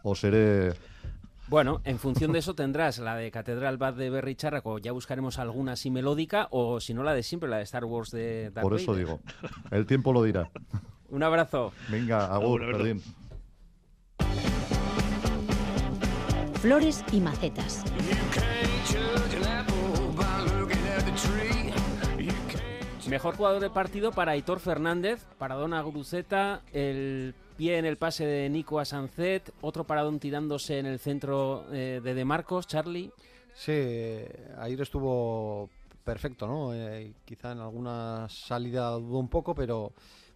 o 0.02 0.14
seré... 0.14 0.74
Bueno, 1.46 1.82
en 1.84 1.98
función 1.98 2.32
de 2.32 2.38
eso 2.38 2.54
tendrás 2.54 2.98
la 2.98 3.16
de 3.16 3.30
Catedral 3.30 3.76
Bad 3.76 3.94
de 3.94 4.08
Berry 4.08 4.34
Charraco, 4.34 4.78
ya 4.78 4.92
buscaremos 4.92 5.38
alguna 5.38 5.72
así 5.72 5.90
melódica, 5.90 6.48
o 6.50 6.80
si 6.80 6.94
no 6.94 7.02
la 7.02 7.12
de 7.12 7.22
siempre, 7.22 7.50
la 7.50 7.58
de 7.58 7.64
Star 7.64 7.85
Wars 7.85 8.10
de 8.10 8.50
Darth 8.50 8.62
Por 8.62 8.75
eso 8.81 8.92
Vader. 8.92 9.06
digo, 9.06 9.20
el 9.70 9.87
tiempo 9.87 10.12
lo 10.12 10.22
dirá. 10.22 10.50
Un 11.10 11.22
abrazo. 11.22 11.72
Venga, 11.90 12.35
agur. 12.35 12.60
Perdín. 12.60 13.02
Flores 16.60 17.04
y 17.12 17.20
macetas. 17.20 17.85
Mejor 23.09 23.37
jugador 23.37 23.61
del 23.61 23.71
partido 23.71 24.13
para 24.13 24.33
Aitor 24.33 24.61
Fernández, 24.61 25.27
Paradona 25.38 25.83
Guruceta, 25.83 26.63
el 26.73 27.35
pie 27.57 27.77
en 27.77 27.85
el 27.85 27.98
pase 27.98 28.25
de 28.25 28.48
Nico 28.48 28.81
a 28.81 28.87
Sancet, 28.87 29.52
otro 29.61 29.85
paradón 29.85 30.19
tirándose 30.19 30.79
en 30.79 30.87
el 30.87 30.98
centro 30.98 31.67
eh, 31.71 32.00
de 32.02 32.15
De 32.15 32.25
Marcos, 32.25 32.67
Charlie. 32.67 33.13
Sí, 33.52 33.73
ayer 34.59 34.81
estuvo 34.81 35.69
perfecto, 36.02 36.46
¿no? 36.46 36.75
Eh, 36.75 37.13
quizá 37.27 37.52
en 37.52 37.61
alguna 37.61 38.27
salida 38.31 38.90
dudó 38.92 39.19
un 39.19 39.29
poco, 39.29 39.55
pero 39.55 39.92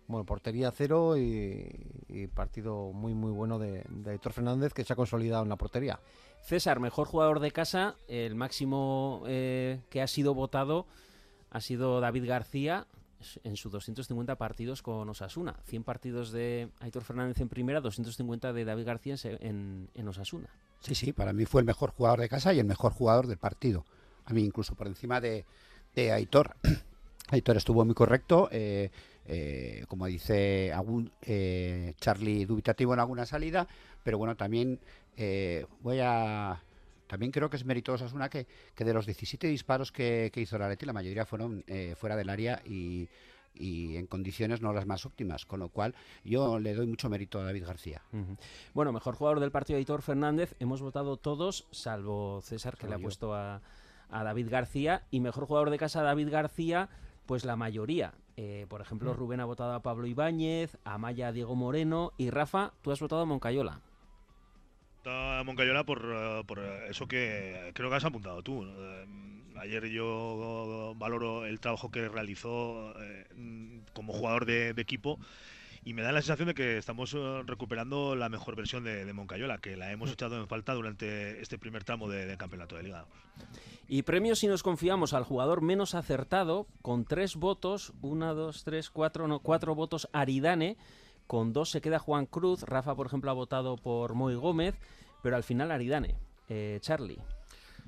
bueno, 0.07 0.25
portería 0.27 0.71
cero 0.71 1.17
y, 1.17 2.27
partido 2.35 2.93
muy 2.93 3.15
muy 3.15 3.33
bueno 3.33 3.59
de, 3.59 3.83
de 3.89 4.15
Héctor 4.15 4.33
Fernández 4.33 4.73
que 4.75 4.85
se 4.85 4.93
ha 4.93 4.97
consolidado 4.97 5.43
en 5.43 5.49
la 5.49 5.57
portería. 5.57 5.99
César, 6.43 6.81
mejor 6.81 7.07
jugador 7.07 7.41
de 7.41 7.51
casa, 7.51 7.97
el 8.09 8.35
máximo 8.35 9.23
eh, 9.27 9.81
que 9.91 10.03
ha 10.03 10.07
sido 10.07 10.35
votado 10.35 10.87
ha 11.51 11.61
sido 11.61 12.01
David 12.01 12.27
García 12.27 12.87
en 13.43 13.57
sus 13.57 13.73
250 13.73 14.37
partidos 14.37 14.83
con 14.83 15.09
Osasuna. 15.09 15.57
100 15.67 15.85
partidos 15.85 16.31
de 16.33 16.69
Aitor 16.81 17.05
Fernández 17.05 17.41
en 17.41 17.49
primera, 17.49 17.81
250 17.81 18.53
de 18.53 18.65
David 18.65 18.87
García 18.87 19.17
en, 19.23 19.89
en, 19.95 20.09
Osasuna. 20.09 20.49
Sí, 20.81 20.95
sí, 20.95 21.13
para 21.13 21.33
mí 21.33 21.45
fue 21.45 21.61
el 21.61 21.67
mejor 21.67 21.91
jugador 21.91 22.21
de 22.21 22.29
casa 22.29 22.53
y 22.53 22.61
el 22.61 22.67
mejor 22.67 22.93
jugador 22.93 23.27
del 23.27 23.39
partido. 23.39 23.85
A 24.25 24.33
mí 24.33 24.45
incluso 24.45 24.75
por 24.75 24.87
encima 24.87 25.21
de, 25.21 25.45
de 25.95 26.13
Aitor. 26.13 26.55
Aitor 27.31 27.57
estuvo 27.57 27.85
muy 27.85 27.95
correcto. 27.95 28.49
Eh, 28.53 28.91
eh, 29.27 29.85
como 29.89 30.07
dice 30.07 30.73
algún 30.73 31.13
eh, 31.23 31.95
Charlie, 32.01 32.47
dubitativo 32.47 32.95
en 32.95 33.01
alguna 33.01 33.27
salida, 33.27 33.69
pero 34.03 34.17
bueno, 34.17 34.37
también 34.37 34.81
voy 35.83 35.99
a... 36.01 36.63
También 37.09 37.33
creo 37.33 37.51
que 37.51 37.57
es 37.57 37.65
meritoso 37.65 38.05
Osasuna 38.05 38.29
que, 38.29 38.47
que 38.75 38.85
de 38.85 38.95
los 38.95 39.07
17 39.07 39.49
disparos 39.49 39.91
que, 39.91 40.31
hizo 40.37 40.59
la 40.59 40.69
Leti, 40.69 40.87
la 40.87 40.93
mayoría 40.93 41.27
fueron 41.27 41.65
fuera 41.97 42.15
del 42.15 42.29
área 42.29 42.63
y, 42.65 43.09
en 43.61 44.07
condiciones 44.07 44.61
no 44.61 44.73
las 44.73 44.87
más 44.87 45.05
óptimas, 45.05 45.45
con 45.45 45.59
lo 45.59 45.69
cual 45.71 45.97
yo 46.23 46.61
le 46.61 46.75
doy 46.75 46.87
mucho 46.87 47.09
mérito 47.09 47.41
a 47.41 47.45
David 47.45 47.65
García. 47.67 48.03
Bueno, 48.73 48.93
mejor 48.93 49.17
jugador 49.17 49.41
del 49.41 49.51
partido 49.51 49.79
Editor 49.79 50.03
Fernández, 50.03 50.55
hemos 50.61 50.81
votado 50.81 51.17
todos, 51.17 51.67
salvo 51.73 52.41
César, 52.43 52.77
que 52.77 52.87
le 52.87 52.95
ha 52.95 52.99
puesto 53.01 53.35
a, 53.35 53.61
a, 54.11 54.23
David 54.23 54.49
García, 54.49 55.03
y 55.11 55.19
mejor 55.19 55.47
jugador 55.47 55.71
de 55.71 55.79
casa 55.79 56.03
David 56.03 56.31
García, 56.31 56.89
pues 57.27 57.45
la 57.45 57.57
mayoría. 57.57 58.15
Eh, 58.41 58.67
por 58.69 58.81
ejemplo, 58.81 59.13
mm. 59.13 59.17
Rubén 59.17 59.41
ha 59.41 59.45
votado 59.45 59.75
a 59.75 59.83
Pablo 59.83 60.07
Ibáñez, 60.07 60.79
a 60.85 60.97
Maya 60.97 61.29
a 61.29 61.33
Diego 61.33 61.57
Moreno 61.57 62.13
y 62.17 62.31
Rafa, 62.31 62.73
tú 62.83 62.93
has 62.93 63.01
votado 63.01 63.23
a 63.23 63.27
Moncayola. 63.27 63.81
A 65.39 65.45
Moncayola 65.45 65.85
por, 65.85 66.03
eh, 66.05 66.43
por 66.47 66.59
eso 66.89 67.07
que 67.07 67.71
creo 67.73 67.89
que 67.89 67.97
has 67.97 68.05
apuntado 68.05 68.43
tú. 68.43 68.65
Eh, 68.65 69.07
ayer 69.61 69.87
yo 69.87 70.95
valoro 70.97 71.47
el 71.47 71.61
trabajo 71.61 71.91
que 71.91 72.09
realizó 72.09 72.93
como 73.93 74.13
jugador 74.13 74.47
de, 74.47 74.71
equipo 74.71 75.19
y 75.85 75.95
me 75.95 76.03
da 76.03 76.11
la 76.11 76.23
sensación 76.23 76.49
de 76.49 76.55
que 76.55 76.77
estamos 76.79 77.17
recuperando 77.47 78.17
la 78.17 78.29
mejor 78.29 78.57
versión 78.57 78.83
de, 78.85 79.13
Moncayola, 79.13 79.59
que 79.59 79.77
la 79.77 79.93
hemos 79.93 80.11
mm. 80.11 80.13
echado 80.13 80.41
en 80.41 80.49
falta 80.49 80.75
durante 80.75 81.41
este 81.41 81.57
primer 81.57 81.85
tramo 81.85 82.09
del 82.09 82.29
de 82.29 82.37
campeonato 82.37 82.77
de 82.77 82.83
liga. 82.83 83.07
Y 83.89 84.03
premio 84.03 84.35
si 84.37 84.49
nos 84.49 84.63
confiamos 84.63 85.15
al 85.15 85.25
jugador 85.25 85.63
menos 85.63 85.95
acertado, 85.95 86.67
con 86.83 87.05
tres 87.05 87.37
votos, 87.37 87.93
una, 88.03 88.35
dos, 88.35 88.65
tres, 88.65 88.91
cuatro, 88.91 89.29
no, 89.29 89.39
cuatro 89.39 89.75
votos 89.75 90.09
Aridane, 90.13 90.77
con 91.27 91.53
dos 91.53 91.71
se 91.71 91.81
queda 91.81 91.99
Juan 91.99 92.27
Cruz, 92.27 92.63
Rafa 92.63 92.95
por 92.95 93.07
ejemplo 93.07 93.31
ha 93.31 93.35
votado 93.35 93.77
por 93.77 94.15
Moy 94.15 94.35
Gómez, 94.35 94.75
pero 95.23 95.37
al 95.37 95.43
final 95.43 95.71
Aridane. 95.71 96.15
Eh, 96.49 96.79
Charlie. 96.81 97.19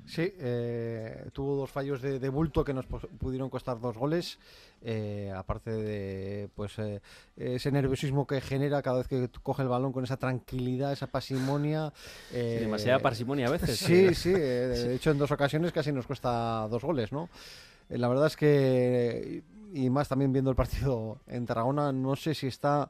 Sí, 0.05 0.33
eh, 0.39 1.29
tuvo 1.31 1.55
dos 1.55 1.69
fallos 1.69 2.01
de, 2.01 2.29
bulto 2.29 2.63
que 2.63 2.73
nos 2.73 2.85
pudieron 2.85 3.49
costar 3.49 3.79
dos 3.79 3.97
goles, 3.97 4.39
eh, 4.81 5.31
aparte 5.35 5.71
de 5.71 6.49
pues 6.55 6.77
eh, 6.79 7.01
ese 7.37 7.71
nerviosismo 7.71 8.25
que 8.25 8.41
genera 8.41 8.81
cada 8.81 8.97
vez 8.97 9.07
que 9.07 9.29
coge 9.43 9.61
el 9.61 9.69
balón 9.69 9.93
con 9.93 10.03
esa 10.03 10.17
tranquilidad, 10.17 10.91
esa 10.91 11.07
pasimonia. 11.07 11.93
demasiada 12.31 12.99
parsimonia 12.99 13.47
a 13.47 13.51
veces. 13.51 13.77
Sí, 13.77 14.13
sí, 14.13 14.31
de 14.31 14.95
hecho 14.95 15.11
en 15.11 15.17
dos 15.17 15.31
ocasiones 15.31 15.71
casi 15.71 15.91
nos 15.91 16.07
cuesta 16.07 16.67
dos 16.69 16.83
goles, 16.83 17.11
¿no? 17.11 17.29
la 17.89 18.07
verdad 18.07 18.27
es 18.27 18.37
que, 18.37 19.43
y 19.73 19.89
más 19.89 20.07
también 20.07 20.31
viendo 20.31 20.49
el 20.49 20.55
partido 20.55 21.19
en 21.27 21.45
Tarragona, 21.45 21.91
no 21.91 22.15
sé 22.15 22.33
si 22.33 22.47
está 22.47 22.89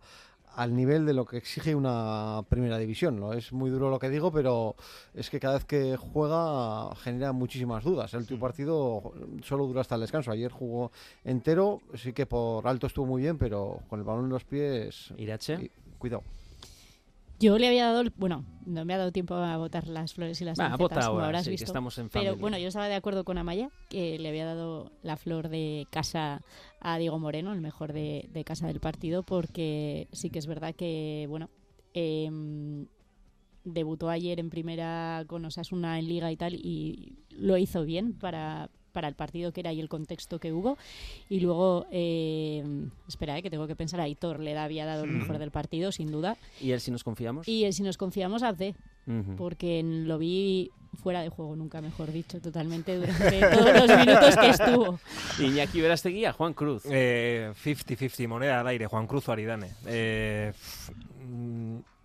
al 0.55 0.75
nivel 0.75 1.05
de 1.05 1.13
lo 1.13 1.25
que 1.25 1.37
exige 1.37 1.75
una 1.75 2.43
primera 2.49 2.77
división. 2.77 3.19
¿no? 3.19 3.33
Es 3.33 3.51
muy 3.51 3.69
duro 3.69 3.89
lo 3.89 3.99
que 3.99 4.09
digo, 4.09 4.31
pero 4.31 4.75
es 5.13 5.29
que 5.29 5.39
cada 5.39 5.55
vez 5.55 5.65
que 5.65 5.97
juega 5.97 6.93
genera 6.95 7.31
muchísimas 7.31 7.83
dudas. 7.83 8.13
El 8.13 8.21
último 8.21 8.39
partido 8.39 9.13
solo 9.43 9.65
dura 9.65 9.81
hasta 9.81 9.95
el 9.95 10.01
descanso. 10.01 10.31
Ayer 10.31 10.51
jugó 10.51 10.91
entero, 11.23 11.81
sí 11.95 12.13
que 12.13 12.25
por 12.25 12.67
alto 12.67 12.87
estuvo 12.87 13.05
muy 13.05 13.21
bien, 13.21 13.37
pero 13.37 13.79
con 13.89 13.99
el 13.99 14.05
balón 14.05 14.25
en 14.25 14.31
los 14.31 14.43
pies... 14.43 15.13
Irache. 15.17 15.71
Cuidado. 15.97 16.23
Yo 17.41 17.57
le 17.57 17.67
había 17.67 17.85
dado, 17.85 18.03
bueno, 18.17 18.45
no 18.65 18.85
me 18.85 18.93
ha 18.93 18.97
dado 18.97 19.11
tiempo 19.11 19.33
a 19.33 19.57
votar 19.57 19.87
las 19.87 20.13
flores 20.13 20.39
y 20.41 20.45
las 20.45 20.57
bah, 20.57 20.77
como 20.77 21.19
habrás 21.19 21.47
visto. 21.47 21.65
estamos 21.65 21.97
en 21.97 22.09
pero 22.09 22.35
bueno, 22.35 22.57
yo 22.57 22.67
estaba 22.67 22.87
de 22.87 22.95
acuerdo 22.95 23.23
con 23.23 23.37
Amaya, 23.37 23.69
que 23.89 24.19
le 24.19 24.29
había 24.29 24.45
dado 24.45 24.91
la 25.01 25.17
flor 25.17 25.49
de 25.49 25.87
casa 25.89 26.41
a 26.79 26.97
Diego 26.99 27.17
Moreno, 27.17 27.51
el 27.53 27.61
mejor 27.61 27.93
de, 27.93 28.29
casa 28.45 28.67
del 28.67 28.79
partido, 28.79 29.23
porque 29.23 30.07
sí 30.11 30.29
que 30.29 30.39
es 30.39 30.45
verdad 30.45 30.75
que, 30.75 31.25
bueno, 31.29 31.49
em, 31.93 32.85
debutó 33.63 34.09
ayer 34.09 34.39
en 34.39 34.49
primera 34.49 35.23
con 35.27 35.43
Osasuna 35.43 35.99
en 35.99 36.07
Liga 36.07 36.31
y 36.31 36.37
tal, 36.37 36.53
y 36.53 37.17
lo 37.31 37.57
hizo 37.57 37.83
bien 37.85 38.13
para, 38.13 38.69
para 38.91 39.07
el 39.07 39.15
partido 39.15 39.51
que 39.51 39.61
era 39.61 39.73
y 39.73 39.79
el 39.79 39.89
contexto 39.89 40.39
que 40.39 40.53
hubo. 40.53 40.77
Y 41.29 41.39
luego, 41.39 41.85
eh, 41.91 42.63
espera, 43.07 43.37
eh, 43.37 43.41
que 43.41 43.49
tengo 43.49 43.67
que 43.67 43.75
pensar, 43.75 43.99
Aitor 43.99 44.39
le 44.39 44.57
había 44.57 44.85
dado 44.85 45.03
el 45.03 45.11
mejor 45.11 45.37
del 45.37 45.51
partido, 45.51 45.91
sin 45.91 46.11
duda. 46.11 46.37
¿Y 46.59 46.71
él 46.71 46.81
si 46.81 46.91
nos 46.91 47.03
confiamos? 47.03 47.47
Y 47.47 47.65
él 47.65 47.73
si 47.73 47.83
nos 47.83 47.97
confiamos, 47.97 48.43
Abde, 48.43 48.75
porque 49.37 49.81
lo 49.83 50.17
vi 50.17 50.71
fuera 51.01 51.21
de 51.21 51.29
juego, 51.29 51.55
nunca 51.55 51.81
mejor 51.81 52.11
dicho, 52.11 52.39
totalmente 52.39 52.97
durante 52.97 53.39
todos 53.39 53.87
los 53.87 53.97
minutos 53.97 54.37
que 54.37 54.49
estuvo. 54.49 54.99
Iñaki 55.39 55.81
Verasteguía, 55.81 56.33
Juan 56.33 56.53
Cruz. 56.53 56.85
50-50, 56.85 58.19
eh, 58.19 58.27
moneda 58.27 58.59
al 58.59 58.67
aire, 58.67 58.87
Juan 58.87 59.07
Cruz 59.07 59.27
o 59.29 59.31
Aridane. 59.31 59.71
Eh, 59.87 60.53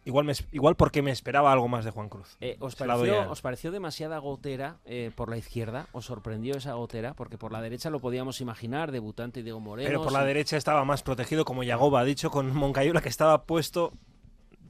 Igual, 0.07 0.25
me, 0.25 0.35
igual 0.53 0.77
porque 0.77 1.03
me 1.03 1.11
esperaba 1.11 1.53
algo 1.53 1.67
más 1.67 1.85
de 1.85 1.91
Juan 1.91 2.09
Cruz. 2.09 2.37
Eh, 2.41 2.57
¿os, 2.61 2.77
pareció, 2.77 3.29
¿os, 3.29 3.43
pareció, 3.43 3.73
demasiada 3.73 4.19
gotera 4.19 4.77
eh, 4.85 5.11
por 5.13 5.29
la 5.29 5.37
izquierda? 5.37 5.89
¿Os 5.91 6.05
sorprendió 6.05 6.57
esa 6.57 6.75
gotera? 6.75 7.15
Porque 7.15 7.39
por 7.39 7.51
la 7.51 7.61
derecha 7.61 7.91
lo 7.91 7.99
podíamos 7.99 8.41
imaginar, 8.41 8.93
debutante 8.93 9.43
Diego 9.43 9.59
Moreno. 9.59 9.89
Pero 9.89 10.05
por 10.05 10.13
la 10.13 10.25
derecha 10.25 10.57
estaba 10.57 10.85
más 10.85 11.03
protegido, 11.03 11.45
como 11.45 11.65
Yagoba 11.65 12.01
ha 12.01 12.05
dicho, 12.05 12.31
con 12.31 12.55
Moncayola 12.55 13.01
que 13.01 13.09
estaba 13.09 13.43
puesto, 13.47 13.95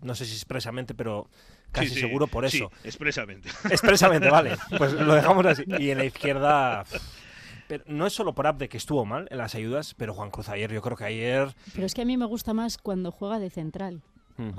no 0.00 0.14
sé 0.14 0.24
si 0.24 0.32
expresamente, 0.32 0.94
pero 0.94 1.28
casi 1.70 1.90
seguro 1.90 2.28
por 2.28 2.46
eso. 2.46 2.70
Sí, 2.80 2.88
expresamente. 2.88 3.50
Expresamente, 3.70 4.30
vale. 4.30 4.56
Pues 4.78 4.94
lo 4.94 5.14
dejamos 5.14 5.44
así. 5.44 5.64
Y 5.78 5.90
en 5.90 5.98
la 5.98 6.04
izquierda... 6.06 6.84
Pero 7.68 7.82
no 7.88 8.06
es 8.06 8.12
solo 8.12 8.32
por 8.32 8.46
Abde 8.46 8.68
que 8.68 8.76
estuvo 8.76 9.04
mal 9.04 9.26
en 9.28 9.38
las 9.38 9.56
ayudas, 9.56 9.94
pero 9.94 10.14
Juan 10.14 10.30
Cruz 10.30 10.48
ayer, 10.48 10.72
yo 10.72 10.80
creo 10.82 10.96
que 10.96 11.02
ayer... 11.02 11.52
Pero 11.74 11.84
es 11.84 11.94
que 11.94 12.02
a 12.02 12.04
mí 12.04 12.16
me 12.16 12.24
gusta 12.24 12.54
más 12.54 12.78
cuando 12.78 13.10
juega 13.10 13.40
de 13.40 13.50
central. 13.50 14.02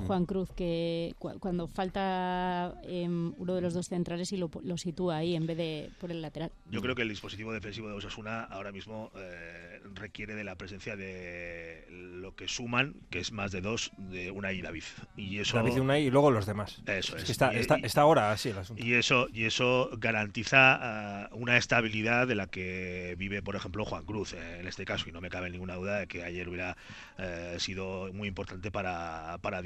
Juan 0.06 0.26
Cruz, 0.26 0.50
que 0.52 1.14
cuando 1.18 1.68
falta 1.68 2.74
em, 2.82 3.32
uno 3.38 3.54
de 3.54 3.60
los 3.60 3.74
dos 3.74 3.88
centrales 3.88 4.32
y 4.32 4.36
lo, 4.36 4.50
sitúa 4.76 5.18
ahí 5.18 5.34
en 5.34 5.46
vez 5.46 5.56
de 5.56 5.90
por 6.00 6.10
el 6.10 6.22
lateral. 6.22 6.50
Yo 6.70 6.80
creo 6.80 6.94
que 6.94 7.02
el 7.02 7.08
dispositivo 7.08 7.52
defensivo 7.52 7.88
de 7.88 7.94
Osasuna 7.94 8.44
ahora 8.44 8.72
mismo 8.72 9.10
eh, 9.16 9.80
requiere 9.94 10.34
de 10.34 10.44
la 10.44 10.56
presencia 10.56 10.96
de 10.96 11.86
lo 11.90 12.34
que 12.34 12.48
suman, 12.48 12.94
que 13.10 13.20
es 13.20 13.32
más 13.32 13.52
de 13.52 13.60
dos, 13.60 13.92
de 13.96 14.30
una 14.30 14.52
y 14.52 14.62
David. 14.62 14.84
Y 15.16 15.38
eso, 15.38 15.56
David 15.56 15.76
y 15.76 15.80
una 15.80 15.98
y 15.98 16.10
luego 16.10 16.30
los 16.30 16.46
demás. 16.46 16.82
Eso 16.86 17.16
es. 17.16 17.28
está, 17.30 17.50
está, 17.52 18.00
ahora 18.00 18.32
así 18.32 18.50
el 18.50 18.58
asunto. 18.58 18.84
Y 18.84 18.94
eso, 18.94 19.28
y 19.32 19.44
eso 19.44 19.90
garantiza 19.98 20.78
ah, 20.80 21.28
una 21.32 21.56
estabilidad 21.56 22.26
de 22.26 22.34
la 22.34 22.46
que 22.46 23.14
vive, 23.18 23.42
por 23.42 23.56
ejemplo, 23.56 23.84
Juan 23.84 24.04
Cruz 24.04 24.32
eh, 24.32 24.60
en 24.60 24.66
este 24.66 24.84
caso. 24.84 25.08
Y 25.08 25.12
no 25.12 25.20
me 25.20 25.30
cabe 25.30 25.50
ninguna 25.50 25.74
duda 25.74 26.00
de 26.00 26.06
que 26.06 26.24
ayer 26.24 26.48
hubiera 26.48 26.76
eh, 27.18 27.56
sido 27.58 28.12
muy 28.12 28.28
importante 28.28 28.70
para, 28.70 29.38
para 29.42 29.62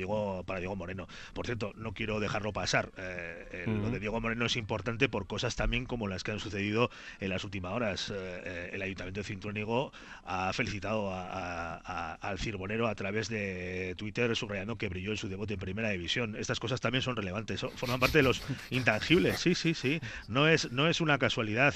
para 0.46 0.60
Diego 0.60 0.76
Moreno. 0.76 1.06
Por 1.34 1.46
cierto, 1.46 1.72
no 1.76 1.92
quiero 1.92 2.20
dejarlo 2.20 2.52
pasar. 2.52 2.92
Eh, 2.96 3.64
lo 3.66 3.90
de 3.90 4.00
Diego 4.00 4.20
Moreno 4.20 4.46
es 4.46 4.56
importante 4.56 5.08
por 5.08 5.26
cosas 5.26 5.56
también 5.56 5.86
como 5.86 6.08
las 6.08 6.24
que 6.24 6.32
han 6.32 6.40
sucedido 6.40 6.90
en 7.20 7.30
las 7.30 7.44
últimas 7.44 7.72
horas. 7.72 8.10
Eh, 8.10 8.14
eh, 8.16 8.70
el 8.72 8.82
Ayuntamiento 8.82 9.20
de 9.20 9.24
Cintrónigo 9.24 9.92
ha 10.24 10.52
felicitado 10.52 11.12
al 11.12 12.38
Cirbonero 12.38 12.88
a 12.88 12.94
través 12.94 13.28
de 13.28 13.94
Twitter 13.96 14.34
subrayando 14.36 14.76
que 14.76 14.88
brilló 14.88 15.10
en 15.10 15.16
su 15.16 15.28
debut 15.28 15.50
en 15.50 15.58
Primera 15.58 15.90
División. 15.90 16.36
Estas 16.36 16.60
cosas 16.60 16.80
también 16.80 17.02
son 17.02 17.16
relevantes, 17.16 17.64
forman 17.76 18.00
parte 18.00 18.18
de 18.18 18.24
los 18.24 18.42
intangibles. 18.70 19.38
Sí, 19.40 19.54
sí, 19.54 19.74
sí. 19.74 20.00
No 20.28 20.48
es, 20.48 20.70
no 20.72 20.88
es 20.88 21.00
una 21.00 21.18
casualidad 21.18 21.74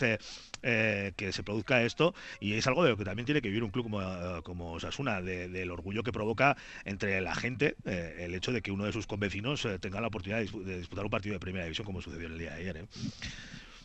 que 0.62 1.32
se 1.32 1.42
produzca 1.42 1.82
esto 1.82 2.14
y 2.40 2.54
es 2.54 2.66
algo 2.66 2.82
de 2.82 2.90
lo 2.90 2.96
que 2.96 3.04
también 3.04 3.26
tiene 3.26 3.40
que 3.40 3.48
vivir 3.48 3.62
un 3.62 3.70
club 3.70 3.84
como, 3.84 4.42
como 4.42 4.80
Sasuna, 4.80 5.22
del 5.22 5.70
orgullo 5.70 6.02
que 6.02 6.12
provoca 6.12 6.56
entre 6.84 7.20
la 7.20 7.34
gente 7.34 7.76
el 8.18 8.34
hecho 8.34 8.52
de 8.52 8.62
que 8.62 8.70
uno 8.70 8.84
de 8.84 8.92
sus 8.92 9.06
convecinos 9.06 9.64
eh, 9.64 9.78
tenga 9.78 10.00
la 10.00 10.08
oportunidad 10.08 10.40
de 10.40 10.78
disputar 10.78 11.04
un 11.04 11.10
partido 11.10 11.34
de 11.34 11.40
primera 11.40 11.64
división 11.64 11.84
como 11.84 12.00
sucedió 12.00 12.26
el 12.26 12.38
día 12.38 12.54
de 12.54 12.60
ayer. 12.60 12.76
¿eh? 12.78 12.86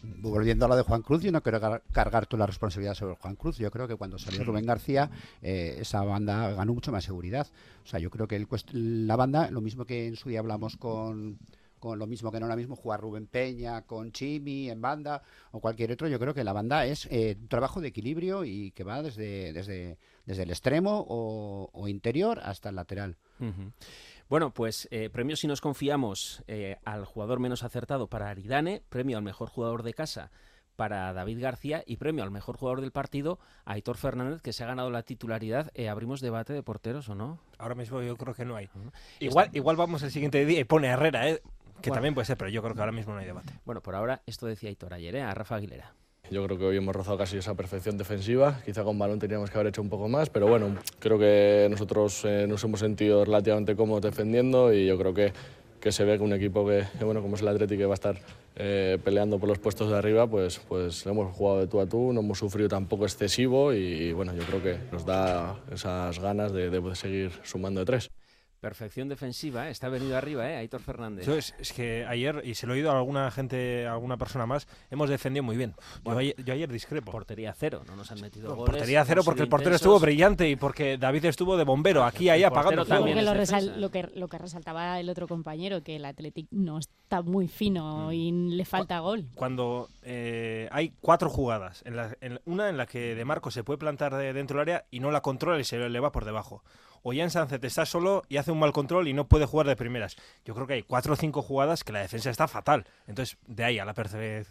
volviendo 0.03 0.65
a 0.65 0.69
lo 0.69 0.75
de 0.75 0.83
Juan 0.83 1.01
Cruz, 1.01 1.21
yo 1.21 1.31
no 1.31 1.41
quiero 1.41 1.59
cargar 1.91 2.25
toda 2.25 2.39
la 2.39 2.47
responsabilidad 2.47 2.95
sobre 2.95 3.15
Juan 3.15 3.35
Cruz. 3.35 3.57
Yo 3.57 3.71
creo 3.71 3.87
que 3.87 3.95
cuando 3.95 4.17
salió 4.17 4.43
Rubén 4.43 4.65
García, 4.65 5.09
eh, 5.41 5.77
esa 5.79 6.03
banda 6.03 6.51
ganó 6.51 6.73
mucho 6.73 6.91
más 6.91 7.03
seguridad. 7.03 7.47
O 7.83 7.87
sea, 7.87 7.99
yo 7.99 8.09
creo 8.09 8.27
que 8.27 8.45
la 8.73 9.15
banda, 9.15 9.51
lo 9.51 9.61
mismo 9.61 9.85
que 9.85 10.07
en 10.07 10.15
su 10.15 10.29
día 10.29 10.39
hablamos 10.39 10.77
con, 10.77 11.37
con 11.79 11.99
lo 11.99 12.07
mismo 12.07 12.31
que 12.31 12.39
no 12.39 12.45
ahora 12.45 12.55
mismo 12.55 12.75
jugar 12.75 13.01
Rubén 13.01 13.27
Peña 13.27 13.83
con 13.83 14.11
Chimi 14.11 14.69
en 14.69 14.81
banda 14.81 15.21
o 15.51 15.59
cualquier 15.59 15.91
otro, 15.91 16.07
yo 16.07 16.19
creo 16.19 16.33
que 16.33 16.43
la 16.43 16.53
banda 16.53 16.85
es 16.85 17.07
eh, 17.11 17.37
un 17.39 17.47
trabajo 17.47 17.81
de 17.81 17.89
equilibrio 17.89 18.43
y 18.43 18.71
que 18.71 18.83
va 18.83 19.01
desde, 19.01 19.53
desde, 19.53 19.97
desde 20.25 20.43
el 20.43 20.49
extremo 20.49 21.05
o, 21.07 21.87
interior 21.87 22.39
hasta 22.43 22.69
el 22.69 22.75
lateral. 22.75 23.17
Bueno, 24.31 24.53
pues 24.53 24.87
eh, 24.91 25.09
premio 25.09 25.35
si 25.35 25.45
nos 25.45 25.59
confiamos 25.59 26.41
eh, 26.47 26.77
al 26.85 27.03
jugador 27.03 27.41
menos 27.41 27.63
acertado 27.63 28.07
para 28.07 28.29
Aridane, 28.29 28.81
premio 28.87 29.17
al 29.17 29.23
mejor 29.23 29.49
jugador 29.49 29.83
de 29.83 29.93
casa 29.93 30.31
para 30.77 31.11
David 31.11 31.41
García 31.41 31.83
y 31.85 31.97
premio 31.97 32.23
al 32.23 32.31
mejor 32.31 32.55
jugador 32.55 32.79
del 32.79 32.93
partido 32.93 33.39
a 33.65 33.73
Aitor 33.73 33.97
Fernández, 33.97 34.41
que 34.41 34.53
se 34.53 34.63
ha 34.63 34.67
ganado 34.67 34.89
la 34.89 35.03
titularidad. 35.03 35.69
Eh, 35.73 35.89
¿Abrimos 35.89 36.21
debate 36.21 36.53
de 36.53 36.63
porteros 36.63 37.09
o 37.09 37.15
no? 37.15 37.41
Ahora 37.57 37.75
mismo 37.75 38.01
yo 38.01 38.15
creo 38.15 38.33
que 38.33 38.45
no 38.45 38.55
hay. 38.55 38.69
Igual, 39.19 39.49
igual 39.51 39.75
vamos 39.75 40.01
el 40.03 40.11
siguiente 40.11 40.45
día 40.45 40.61
y 40.61 40.63
pone 40.63 40.87
Herrera, 40.87 41.25
que 41.81 41.91
también 41.91 42.13
puede 42.13 42.23
ser, 42.23 42.37
pero 42.37 42.49
yo 42.49 42.61
creo 42.61 42.73
que 42.73 42.79
ahora 42.79 42.93
mismo 42.93 43.11
no 43.11 43.19
hay 43.19 43.25
debate. 43.25 43.59
Bueno, 43.65 43.81
por 43.81 43.95
ahora 43.95 44.21
esto 44.27 44.47
decía 44.47 44.69
Aitor 44.69 44.93
ayer, 44.93 45.17
a 45.17 45.33
Rafa 45.33 45.55
Aguilera. 45.55 45.93
Yo 46.31 46.45
creo 46.45 46.57
que 46.57 46.63
hoy 46.63 46.77
hemos 46.77 46.95
rozado 46.95 47.17
casi 47.17 47.35
esa 47.35 47.55
perfección 47.55 47.97
defensiva. 47.97 48.61
Quizá 48.63 48.85
con 48.85 48.97
balón 48.97 49.19
teníamos 49.19 49.49
que 49.51 49.57
haber 49.57 49.67
hecho 49.67 49.81
un 49.81 49.89
poco 49.89 50.07
más, 50.07 50.29
pero 50.29 50.47
bueno, 50.47 50.77
creo 50.99 51.19
que 51.19 51.67
nosotros 51.69 52.23
eh, 52.23 52.45
nos 52.47 52.63
hemos 52.63 52.79
sentido 52.79 53.25
relativamente 53.25 53.75
cómodos 53.75 54.01
defendiendo 54.03 54.73
y 54.73 54.85
yo 54.85 54.97
creo 54.97 55.13
que, 55.13 55.33
que 55.81 55.91
se 55.91 56.05
ve 56.05 56.17
que 56.17 56.23
un 56.23 56.31
equipo 56.31 56.65
que, 56.65 56.85
bueno, 57.03 57.21
como 57.21 57.35
es 57.35 57.41
el 57.41 57.49
Atlético, 57.49 57.79
que 57.79 57.85
va 57.85 57.93
a 57.93 57.95
estar 57.95 58.17
eh, 58.55 58.97
peleando 59.03 59.39
por 59.39 59.49
los 59.49 59.59
puestos 59.59 59.91
de 59.91 59.97
arriba, 59.97 60.25
pues, 60.25 60.59
pues 60.69 61.05
hemos 61.05 61.35
jugado 61.35 61.59
de 61.59 61.67
tú 61.67 61.81
a 61.81 61.85
tú, 61.85 62.13
no 62.13 62.21
hemos 62.21 62.39
sufrido 62.39 62.69
tampoco 62.69 63.03
excesivo 63.03 63.73
y, 63.73 64.13
bueno, 64.13 64.33
yo 64.33 64.43
creo 64.43 64.63
que 64.63 64.77
nos 64.89 65.05
da 65.05 65.59
esas 65.69 66.17
ganas 66.19 66.53
de, 66.53 66.69
de 66.69 66.95
seguir 66.95 67.31
sumando 67.43 67.81
de 67.81 67.85
tres. 67.85 68.09
Perfección 68.61 69.09
defensiva, 69.09 69.67
¿eh? 69.67 69.71
está 69.71 69.89
venido 69.89 70.15
arriba, 70.15 70.47
¿eh? 70.47 70.55
Aitor 70.57 70.81
Fernández. 70.81 71.27
es, 71.27 71.73
que 71.73 72.05
ayer, 72.05 72.43
y 72.45 72.53
se 72.53 72.67
lo 72.67 72.73
he 72.73 72.77
oído 72.77 72.91
a 72.91 72.97
alguna 72.99 73.31
gente, 73.31 73.87
a 73.87 73.93
alguna 73.93 74.17
persona 74.17 74.45
más, 74.45 74.67
hemos 74.91 75.09
defendido 75.09 75.41
muy 75.41 75.57
bien. 75.57 75.73
Yo, 76.05 76.53
ayer, 76.53 76.71
discrepo. 76.71 77.11
Portería 77.11 77.55
cero, 77.57 77.81
no 77.87 77.95
nos 77.95 78.11
han 78.11 78.21
metido 78.21 78.55
goles. 78.55 78.69
Portería 78.69 79.03
cero 79.03 79.23
porque 79.25 79.41
el 79.41 79.49
portero 79.49 79.75
estuvo 79.75 79.99
brillante 79.99 80.47
y 80.47 80.57
porque 80.57 80.99
David 80.99 81.25
estuvo 81.25 81.57
de 81.57 81.63
bombero, 81.63 82.03
aquí, 82.03 82.29
ahí, 82.29 82.43
apagando 82.43 82.85
También 82.85 83.25
lo, 83.25 83.33
lo, 83.33 83.89
que, 83.89 84.03
lo 84.13 84.27
que 84.27 84.37
resaltaba 84.37 84.99
el 84.99 85.09
otro 85.09 85.27
compañero, 85.27 85.81
que 85.81 85.95
el 85.95 86.05
Athletic 86.05 86.45
no 86.51 86.77
está 86.77 87.23
muy 87.23 87.47
fino 87.47 88.09
mm. 88.09 88.13
y 88.13 88.31
le 88.57 88.65
falta 88.65 88.99
gol. 88.99 89.25
Cuando 89.33 89.89
eh, 90.03 90.69
hay 90.71 90.93
cuatro 91.01 91.31
jugadas, 91.31 91.83
en 91.83 92.39
una 92.45 92.69
en 92.69 92.77
la 92.77 92.85
que 92.85 93.15
De 93.15 93.25
Marco 93.25 93.49
se 93.49 93.63
puede 93.63 93.79
plantar 93.79 94.15
dentro 94.15 94.59
del 94.59 94.69
área 94.69 94.85
y 94.91 94.99
no 94.99 95.09
la 95.09 95.21
controla 95.21 95.59
y 95.59 95.63
se 95.63 95.79
le 95.79 95.99
va 95.99 96.11
por 96.11 96.25
debajo 96.25 96.61
o 97.03 97.13
Jan 97.13 97.29
Sánchez 97.29 97.63
está 97.63 97.85
solo 97.85 98.23
y 98.29 98.37
hace 98.37 98.51
un 98.51 98.59
mal 98.59 98.71
control 98.71 99.07
y 99.07 99.13
no 99.13 99.27
puede 99.27 99.45
jugar 99.45 99.67
de 99.67 99.75
primeras. 99.75 100.15
Yo 100.45 100.53
creo 100.53 100.67
que 100.67 100.73
hay 100.73 100.83
cuatro 100.83 101.13
o 101.13 101.15
cinco 101.15 101.41
jugadas 101.41 101.83
que 101.83 101.93
la 101.93 101.99
defensa 101.99 102.29
está 102.29 102.47
fatal. 102.47 102.85
Entonces, 103.07 103.37
de 103.47 103.63
ahí 103.63 103.79
a 103.79 103.85
la, 103.85 103.93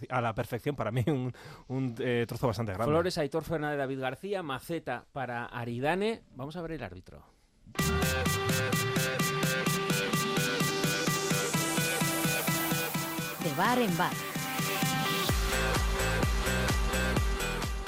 a 0.08 0.20
la 0.20 0.34
perfección, 0.34 0.76
para 0.76 0.90
mí 0.90 1.04
un, 1.68 1.94
eh, 1.98 2.24
trozo 2.28 2.46
bastante 2.46 2.72
grande. 2.72 2.90
Flores, 2.90 3.18
Aitor 3.18 3.44
Fernández, 3.44 3.78
David 3.78 4.00
García, 4.00 4.42
Maceta 4.42 5.04
para 5.12 5.46
Aridane. 5.46 6.22
Vamos 6.34 6.56
a 6.56 6.62
ver 6.62 6.72
el 6.72 6.82
árbitro. 6.82 7.24
De 13.42 13.54
bar 13.56 13.78
en 13.78 13.96
bar. 13.96 14.12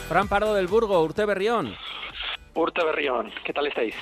Fran 0.08 0.28
Pardo 0.28 0.54
del 0.54 0.66
Burgo, 0.66 1.02
Urte 1.02 1.24
Berrión. 1.24 1.74
Urte 2.54 2.84
Berrión, 2.84 3.30
¿qué 3.44 3.52
tal 3.52 3.66
estáis? 3.66 3.94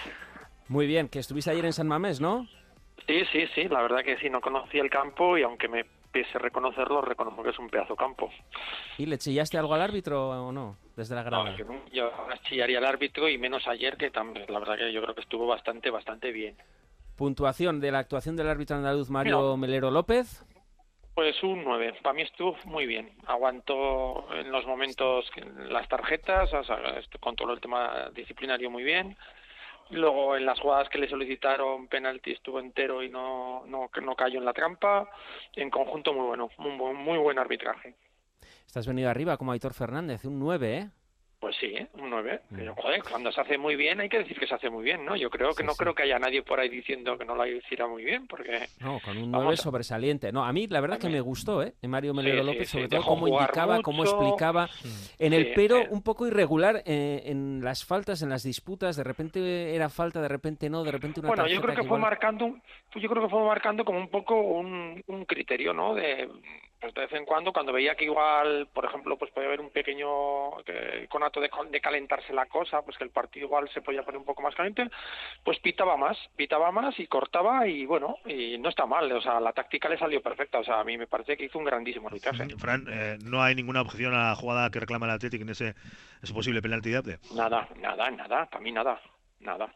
Muy 0.70 0.86
bien, 0.86 1.08
que 1.08 1.18
estuviste 1.18 1.50
ayer 1.50 1.64
en 1.64 1.72
San 1.72 1.88
Mamés, 1.88 2.20
¿no? 2.20 2.46
Sí, 3.04 3.24
sí, 3.32 3.44
sí, 3.56 3.64
la 3.64 3.82
verdad 3.82 4.04
que 4.04 4.16
sí, 4.18 4.30
no 4.30 4.40
conocía 4.40 4.82
el 4.82 4.88
campo 4.88 5.36
y 5.36 5.42
aunque 5.42 5.66
me 5.66 5.84
pese 6.12 6.38
reconocerlo, 6.38 7.00
reconozco 7.00 7.42
que 7.42 7.50
es 7.50 7.58
un 7.58 7.68
pedazo 7.68 7.96
campo. 7.96 8.30
¿Y 8.96 9.06
le 9.06 9.18
chillaste 9.18 9.58
algo 9.58 9.74
al 9.74 9.82
árbitro 9.82 10.28
o 10.28 10.52
no, 10.52 10.76
desde 10.94 11.16
la 11.16 11.24
grada? 11.24 11.56
No, 11.58 11.84
yo 11.92 12.12
chillaría 12.48 12.78
al 12.78 12.84
árbitro 12.84 13.28
y 13.28 13.36
menos 13.36 13.66
ayer, 13.66 13.96
que 13.96 14.12
también, 14.12 14.46
la 14.48 14.60
verdad 14.60 14.76
que 14.76 14.92
yo 14.92 15.02
creo 15.02 15.12
que 15.16 15.22
estuvo 15.22 15.44
bastante, 15.44 15.90
bastante 15.90 16.30
bien. 16.30 16.54
Puntuación 17.16 17.80
de 17.80 17.90
la 17.90 17.98
actuación 17.98 18.36
del 18.36 18.48
árbitro 18.48 18.76
andaluz 18.76 19.10
Mario 19.10 19.56
Melero 19.56 19.90
López. 19.90 20.46
Pues 21.16 21.42
un 21.42 21.64
9. 21.64 21.94
Para 22.00 22.12
mí 22.12 22.22
estuvo 22.22 22.56
muy 22.66 22.86
bien. 22.86 23.10
Aguantó 23.26 24.32
en 24.32 24.52
los 24.52 24.64
momentos 24.66 25.28
las 25.68 25.88
tarjetas, 25.88 26.54
o 26.54 26.62
sea, 26.62 26.78
controló 27.18 27.54
el 27.54 27.60
tema 27.60 28.08
disciplinario 28.14 28.70
muy 28.70 28.84
bien 28.84 29.16
Luego 29.91 30.36
en 30.36 30.47
las 30.47 30.61
jugadas 30.61 30.88
que 30.88 30.99
le 30.99 31.09
solicitaron 31.09 31.88
penalti 31.88 32.32
estuvo 32.32 32.61
entero 32.61 33.03
y 33.03 33.09
no, 33.09 33.64
no, 33.66 33.91
no 34.03 34.16
cayó 34.16 34.38
en 34.38 34.45
la 34.45 34.53
trampa. 34.53 35.11
En 35.55 35.70
conjunto 35.70 36.12
muy 36.12 36.26
bueno, 36.26 36.51
muy, 36.59 36.95
muy 36.95 37.18
buen 37.18 37.38
arbitraje. 37.38 37.95
Estás 38.66 38.86
venido 38.86 39.11
arriba 39.11 39.36
como 39.36 39.53
Aitor 39.53 39.74
Fernández, 39.74 40.24
un 40.24 40.38
9, 40.38 40.76
¿eh? 40.76 40.91
Pues 41.41 41.57
sí, 41.57 41.66
¿eh? 41.68 41.86
un 41.95 42.11
9. 42.11 42.41
Mm. 42.51 42.68
joder, 42.76 43.03
cuando 43.03 43.32
se 43.32 43.41
hace 43.41 43.57
muy 43.57 43.74
bien 43.74 43.99
hay 43.99 44.11
que 44.11 44.18
decir 44.18 44.38
que 44.38 44.47
se 44.47 44.55
hace 44.55 44.68
muy 44.68 44.84
bien, 44.84 45.07
¿no? 45.07 45.16
Yo 45.16 45.30
creo 45.30 45.55
que 45.55 45.64
no 45.64 45.74
creo 45.74 45.95
que 45.95 46.03
haya 46.03 46.18
nadie 46.18 46.43
por 46.43 46.61
ahí 46.61 46.68
diciendo 46.68 47.16
que 47.16 47.24
no 47.24 47.34
lo 47.34 47.47
hiciera 47.47 47.86
muy 47.86 48.05
bien, 48.05 48.26
porque... 48.26 48.66
No, 48.78 49.01
con 49.03 49.16
un 49.16 49.30
9 49.30 49.57
sobresaliente. 49.57 50.32
No, 50.32 50.45
a 50.45 50.53
mí 50.53 50.66
la 50.66 50.82
verdad 50.82 50.99
que 50.99 51.09
me 51.09 51.22
gustó, 51.22 51.62
¿eh? 51.62 51.72
Mario 51.82 52.12
Melero 52.12 52.45
López, 52.45 52.68
sobre 52.68 52.88
todo 52.88 53.03
cómo 53.03 53.26
indicaba, 53.26 53.80
cómo 53.80 54.05
explicaba. 54.05 54.68
En 55.18 55.32
el 55.32 55.53
pero 55.55 55.78
eh. 55.78 55.88
un 55.91 56.03
poco 56.03 56.26
irregular 56.26 56.82
eh, 56.84 57.22
en 57.24 57.62
las 57.64 57.86
faltas, 57.86 58.20
en 58.20 58.28
las 58.28 58.43
disputas, 58.43 58.97
de 58.97 59.05
repente 59.05 59.74
era 59.74 59.88
falta, 59.88 60.20
de 60.20 60.28
repente 60.28 60.68
no, 60.68 60.84
de 60.84 60.93
repente 60.93 61.20
una 61.20 61.28
Bueno, 61.30 61.47
yo 61.47 61.62
creo 61.62 61.74
que, 61.74 61.84
fue 61.84 61.99
marcando, 61.99 62.55
yo 62.95 63.09
creo 63.09 63.22
que 63.22 63.30
fue 63.30 63.43
marcando 63.45 63.82
como 63.82 63.99
un 63.99 64.11
poco 64.11 64.38
un, 64.38 65.03
un 65.07 65.24
criterio, 65.24 65.72
¿no? 65.72 65.95
De 65.95 66.28
pues 66.81 66.95
de 66.95 67.01
vez 67.03 67.12
en 67.12 67.26
cuando, 67.26 67.53
cuando 67.53 67.72
veía 67.72 67.95
que 67.95 68.05
igual, 68.05 68.68
por 68.72 68.85
ejemplo, 68.85 69.18
pues 69.18 69.31
podía 69.33 69.49
haber 69.49 69.61
un 69.61 69.70
pequeño 69.70 70.51
conato 71.09 71.41
de, 71.41 71.51
de, 71.70 71.81
calentarse 71.81 72.33
la 72.33 72.47
cosa, 72.47 72.83
pues 72.83 72.97
que 72.97 73.05
el 73.05 73.11
partido 73.11 73.47
igual 73.47 73.68
se 73.70 73.83
podía 73.83 74.03
poner 74.03 74.18
un 74.18 74.24
poco 74.24 74.43
más 74.43 74.55
caliente, 74.55 74.89
pues 75.45 75.59
pitaba 75.61 75.97
más, 75.97 76.16
pitaba 76.37 76.72
más 76.72 76.99
y 76.99 77.07
cortaba 77.07 77.66
y 77.66 77.85
bueno, 77.85 78.16
y 78.24 78.57
no 78.59 78.68
está 78.68 78.87
mal, 78.87 79.11
o 79.12 79.20
sea, 79.20 79.41
la 79.41 79.53
táctica 79.53 79.89
le 79.89 79.99
salió 79.99 80.22
perfecta, 80.22 80.59
o 80.59 80.64
sea, 80.64 80.81
a 80.81 80.85
mí 80.85 80.97
me 80.97 81.07
parece 81.07 81.37
que 81.37 81.45
hizo 81.45 81.59
un 81.59 81.64
grandísimo 81.64 82.09
arbitraje. 82.09 82.49
Fran, 82.57 82.87
eh, 82.91 83.18
no 83.22 83.43
hay 83.43 83.55
ninguna 83.55 83.83
objeción 83.83 84.14
a 84.14 84.31
la 84.31 84.35
jugada 84.35 84.70
que 84.70 84.81
reclama 84.81 85.07
el 85.07 85.12
Atlético 85.12 85.43
en 85.43 85.51
ese, 85.51 85.74
ese 86.22 86.33
posible 86.33 86.62
penalti 86.62 86.91
de 86.91 87.18
Nada, 87.35 87.68
nada, 87.76 88.11
nada, 88.11 88.47
para 88.47 88.62
mí 88.62 88.72
nada, 88.72 89.01
nada. 89.41 89.72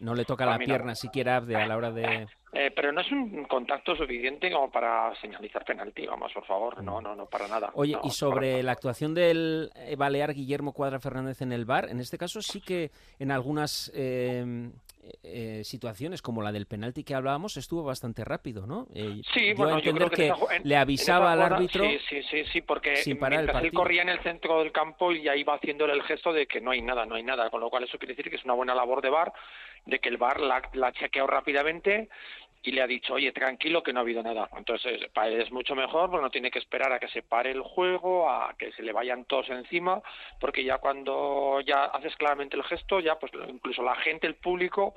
No 0.00 0.14
le 0.14 0.24
toca 0.24 0.46
la 0.46 0.58
pierna 0.58 0.94
siquiera 0.94 1.36
Abde 1.36 1.56
a 1.56 1.66
la 1.66 1.76
hora 1.76 1.90
de... 1.90 2.26
Eh, 2.52 2.70
pero 2.74 2.92
no 2.92 3.00
es 3.00 3.10
un 3.10 3.44
contacto 3.46 3.96
suficiente 3.96 4.48
como 4.50 4.70
para 4.70 5.12
señalizar 5.20 5.64
penalti, 5.64 6.06
vamos, 6.06 6.32
por 6.32 6.46
favor. 6.46 6.84
No, 6.84 7.00
no, 7.00 7.16
no, 7.16 7.26
para 7.26 7.48
nada. 7.48 7.70
Oye, 7.74 7.98
y 8.04 8.10
sobre 8.10 8.62
la 8.62 8.70
actuación 8.70 9.12
del 9.12 9.70
eh, 9.74 9.96
Balear 9.96 10.32
Guillermo 10.32 10.72
Cuadra 10.72 11.00
Fernández 11.00 11.42
en 11.42 11.52
el 11.52 11.64
bar, 11.64 11.88
en 11.90 11.98
este 11.98 12.16
caso 12.16 12.40
sí 12.42 12.60
que 12.60 12.92
en 13.18 13.32
algunas 13.32 13.90
eh, 13.92 14.70
situaciones, 15.62 16.22
como 16.22 16.42
la 16.42 16.52
del 16.52 16.66
penalti 16.66 17.04
que 17.04 17.14
hablábamos, 17.14 17.56
estuvo 17.56 17.82
bastante 17.82 18.24
rápido, 18.24 18.66
¿no? 18.66 18.86
sí, 19.32 19.52
bueno, 19.54 19.78
yo 19.78 19.92
creo 19.92 20.10
que, 20.10 20.32
le 20.62 20.76
avisaba 20.76 21.32
al 21.32 21.42
árbitro. 21.42 21.84
Sí, 21.84 21.98
sí, 22.08 22.22
sí, 22.30 22.44
sí 22.52 22.60
porque 22.60 22.94
mientras 23.06 23.62
él 23.62 23.72
corría 23.72 24.02
en 24.02 24.08
el 24.08 24.20
centro 24.20 24.60
del 24.60 24.72
campo 24.72 25.12
y 25.12 25.28
ahí 25.28 25.40
iba 25.40 25.54
haciéndole 25.54 25.92
el 25.92 26.02
gesto 26.02 26.32
de 26.32 26.46
que 26.46 26.60
no 26.60 26.70
hay 26.70 26.82
nada, 26.82 27.06
no 27.06 27.14
hay 27.14 27.22
nada, 27.22 27.50
con 27.50 27.60
lo 27.60 27.70
cual 27.70 27.84
eso 27.84 27.98
quiere 27.98 28.14
decir 28.14 28.30
que 28.30 28.36
es 28.36 28.44
una 28.44 28.54
buena 28.54 28.74
labor 28.74 29.02
de 29.02 29.10
bar, 29.10 29.32
de 29.86 29.98
que 29.98 30.08
el 30.08 30.16
bar 30.16 30.40
la, 30.40 30.62
la 30.72 30.88
ha 30.88 30.92
chequeado 30.92 31.28
rápidamente 31.28 32.08
y 32.64 32.72
le 32.72 32.80
ha 32.80 32.86
dicho, 32.86 33.14
oye, 33.14 33.30
tranquilo 33.30 33.82
que 33.82 33.92
no 33.92 34.00
ha 34.00 34.02
habido 34.02 34.22
nada. 34.22 34.48
Entonces, 34.56 35.06
para 35.12 35.28
él 35.28 35.42
es 35.42 35.52
mucho 35.52 35.74
mejor, 35.74 36.10
porque 36.10 36.22
no 36.22 36.30
tiene 36.30 36.50
que 36.50 36.58
esperar 36.58 36.90
a 36.92 36.98
que 36.98 37.08
se 37.08 37.22
pare 37.22 37.50
el 37.50 37.60
juego, 37.60 38.30
a 38.30 38.54
que 38.58 38.72
se 38.72 38.82
le 38.82 38.92
vayan 38.92 39.26
todos 39.26 39.50
encima, 39.50 40.00
porque 40.40 40.64
ya 40.64 40.78
cuando 40.78 41.60
ya 41.60 41.84
haces 41.84 42.16
claramente 42.16 42.56
el 42.56 42.64
gesto, 42.64 43.00
ya 43.00 43.18
pues 43.18 43.32
incluso 43.48 43.82
la 43.82 43.94
gente, 43.96 44.26
el 44.26 44.36
público, 44.36 44.94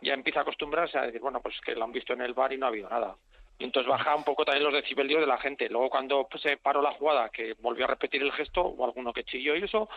ya 0.00 0.14
empieza 0.14 0.40
a 0.40 0.42
acostumbrarse 0.42 0.96
a 0.96 1.02
decir, 1.02 1.20
bueno, 1.20 1.42
pues 1.42 1.60
que 1.60 1.74
lo 1.74 1.84
han 1.84 1.92
visto 1.92 2.14
en 2.14 2.22
el 2.22 2.32
bar 2.32 2.50
y 2.54 2.56
no 2.56 2.64
ha 2.64 2.70
habido 2.70 2.88
nada. 2.88 3.14
Y 3.58 3.64
entonces 3.64 3.90
baja 3.90 4.16
un 4.16 4.24
poco 4.24 4.46
también 4.46 4.64
los 4.64 4.72
decibelios 4.72 5.20
de 5.20 5.26
la 5.26 5.36
gente. 5.36 5.68
Luego 5.68 5.90
cuando 5.90 6.26
se 6.40 6.56
paró 6.56 6.80
la 6.80 6.92
jugada, 6.92 7.28
que 7.28 7.54
volvió 7.60 7.84
a 7.84 7.88
repetir 7.88 8.22
el 8.22 8.32
gesto, 8.32 8.62
o 8.62 8.84
alguno 8.86 9.12
que 9.12 9.24
chilló 9.24 9.54
y 9.54 9.64
eso, 9.64 9.90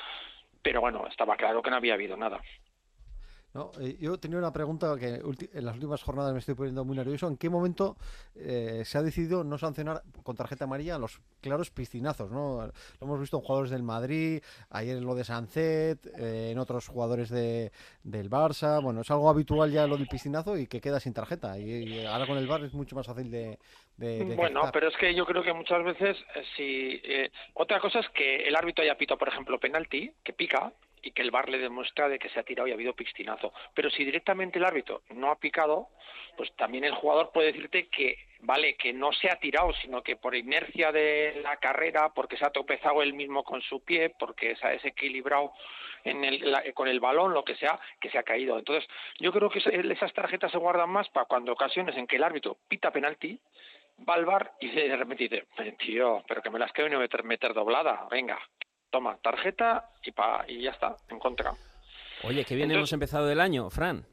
pero 0.61 0.81
bueno, 0.81 1.07
estaba 1.07 1.37
claro 1.37 1.61
que 1.61 1.69
no 1.69 1.77
había 1.77 1.93
habido 1.93 2.17
nada. 2.17 2.41
No, 3.55 3.71
eh, 3.79 3.95
yo 4.01 4.17
tenía 4.17 4.37
una 4.37 4.51
pregunta 4.51 4.97
que 4.99 5.21
en 5.53 5.65
las 5.65 5.75
últimas 5.75 6.03
jornadas 6.03 6.33
me 6.33 6.39
estoy 6.39 6.55
poniendo 6.55 6.83
muy 6.83 6.97
nervioso. 6.97 7.29
¿En 7.29 7.37
qué 7.37 7.49
momento 7.49 7.95
eh, 8.35 8.81
se 8.83 8.97
ha 8.97 9.01
decidido 9.01 9.45
no 9.45 9.57
sancionar 9.57 10.01
con 10.23 10.35
tarjeta 10.35 10.65
amarilla 10.65 10.95
a 10.95 10.99
los 10.99 11.21
claros 11.39 11.71
piscinazos? 11.71 12.29
¿no? 12.29 12.65
Lo 12.65 13.07
hemos 13.07 13.17
visto 13.21 13.37
en 13.37 13.43
jugadores 13.43 13.71
del 13.71 13.81
Madrid, 13.81 14.43
ayer 14.69 14.97
en 14.97 15.05
lo 15.05 15.15
de 15.15 15.23
Sancet, 15.23 16.05
eh, 16.19 16.49
en 16.51 16.59
otros 16.59 16.89
jugadores 16.89 17.29
de, 17.29 17.71
del 18.03 18.29
Barça. 18.29 18.83
Bueno, 18.83 18.99
es 18.99 19.09
algo 19.09 19.29
habitual 19.29 19.71
ya 19.71 19.87
lo 19.87 19.95
del 19.95 20.07
piscinazo 20.07 20.57
y 20.57 20.67
que 20.67 20.81
queda 20.81 20.99
sin 20.99 21.13
tarjeta. 21.13 21.57
Y, 21.57 22.05
ahora 22.05 22.27
con 22.27 22.37
el 22.37 22.47
VAR 22.47 22.61
es 22.65 22.73
mucho 22.73 22.97
más 22.97 23.07
fácil 23.07 23.31
de... 23.31 23.57
bueno, 24.35 24.63
pero 24.73 24.89
es 24.89 24.97
que 24.97 25.15
yo 25.15 25.25
creo 25.25 25.43
que 25.43 25.53
muchas 25.53 25.81
veces, 25.81 26.17
si 26.57 27.01
otra 27.53 27.79
cosa 27.79 27.99
es 27.99 28.09
que 28.09 28.49
el 28.49 28.55
árbitro 28.57 28.83
haya 28.83 28.97
pito, 28.97 29.17
por 29.17 29.29
ejemplo, 29.29 29.57
penalti, 29.61 30.11
que 30.25 30.33
pica, 30.33 30.73
y 31.05 31.11
que 31.11 31.21
el 31.21 31.31
bar 31.31 31.47
le 31.49 31.59
demuestra 31.59 32.09
de 32.09 32.17
que 32.17 32.29
se 32.29 32.39
ha 32.39 32.43
tirado 32.43 32.67
y 32.67 32.71
ha 32.71 32.73
habido 32.73 32.95
piscinazo. 32.95 33.53
Pero 33.75 33.91
si 33.91 34.03
directamente 34.03 34.57
el 34.57 34.65
árbitro 34.65 35.03
no 35.11 35.29
ha 35.29 35.39
picado, 35.39 35.89
pues 36.35 36.51
también 36.55 36.83
el 36.83 36.95
jugador 36.95 37.31
puede 37.31 37.53
decirte 37.53 37.87
que, 37.89 38.17
vale, 38.39 38.75
que 38.75 38.91
no 38.91 39.13
se 39.13 39.29
ha 39.29 39.35
tirado, 39.35 39.71
sino 39.81 40.01
que 40.01 40.15
por 40.15 40.35
inercia 40.35 40.91
de 40.91 41.41
la 41.43 41.57
carrera, 41.57 42.11
porque 42.13 42.37
se 42.37 42.45
ha 42.45 42.49
tropezado 42.49 43.03
él 43.03 43.13
mismo 43.13 43.43
con 43.43 43.61
su 43.61 43.83
pie, 43.83 44.09
porque 44.17 44.55
se 44.55 44.65
ha 44.65 44.71
desequilibrado 44.71 45.53
en 46.03 46.23
el, 46.23 46.73
con 46.73 46.87
el 46.87 46.99
balón, 46.99 47.33
lo 47.33 47.45
que 47.45 47.55
sea, 47.55 47.79
que 48.01 48.09
se 48.09 48.17
ha 48.17 48.23
caído. 48.23 48.57
Entonces, 48.57 48.89
yo 49.19 49.31
creo 49.31 49.51
que 49.51 49.59
esas 49.59 50.13
tarjetas 50.13 50.51
se 50.51 50.57
guardan 50.57 50.89
más 50.89 51.07
para 51.09 51.27
cuando 51.27 51.53
ocasiones 51.53 51.95
en 51.97 52.07
que 52.07 52.15
el 52.15 52.23
árbitro 52.23 52.57
pita 52.67 52.89
penalti, 52.89 53.39
va 54.09 54.15
al 54.15 54.25
bar 54.25 54.53
y 54.59 54.69
de 54.69 54.97
repente 54.97 55.29
dice, 55.29 55.71
tío, 55.77 56.23
pero 56.27 56.41
que 56.41 56.49
me 56.49 56.59
las 56.59 56.71
quiero 56.73 56.99
meter, 56.99 57.23
meter 57.23 57.53
doblada, 57.53 58.07
venga, 58.09 58.39
toma, 58.95 59.17
tarjeta 59.21 59.89
y, 60.05 60.11
pa, 60.13 60.45
y 60.47 60.61
ya 60.61 60.71
está, 60.71 60.95
en 61.09 61.19
contra. 61.19 61.51
Oye, 62.23 62.45
qué 62.45 62.55
bien 62.55 62.71
hemos 62.71 62.93
empezado 62.93 63.29
el 63.29 63.41
año, 63.41 63.69
Fran. 63.69 64.05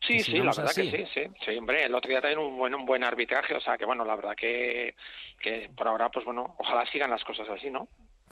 Sí, 0.00 0.20
sí, 0.20 0.38
la 0.38 0.52
verdad 0.56 0.72
que 0.74 0.90
sí, 0.90 1.04
sí, 1.12 1.22
sí, 1.44 1.56
hombre, 1.58 1.84
el 1.84 1.94
otro 1.94 2.08
día 2.08 2.22
también 2.22 2.38
un 2.38 2.56
buen, 2.56 2.74
un 2.74 2.86
buen 2.86 3.04
arbitraje, 3.04 3.54
o 3.54 3.60
sea 3.60 3.76
que 3.76 3.84
bueno, 3.84 4.02
la 4.02 4.16
verdad 4.16 4.34
que, 4.34 4.94
que 5.38 5.68
por 5.76 5.88
ahora, 5.88 6.08
pues 6.08 6.24
bueno, 6.24 6.54
ojalá 6.58 6.86
sigan 6.86 7.10
las 7.10 7.22
cosas 7.22 7.50
así, 7.50 7.68
¿no? 7.68 7.86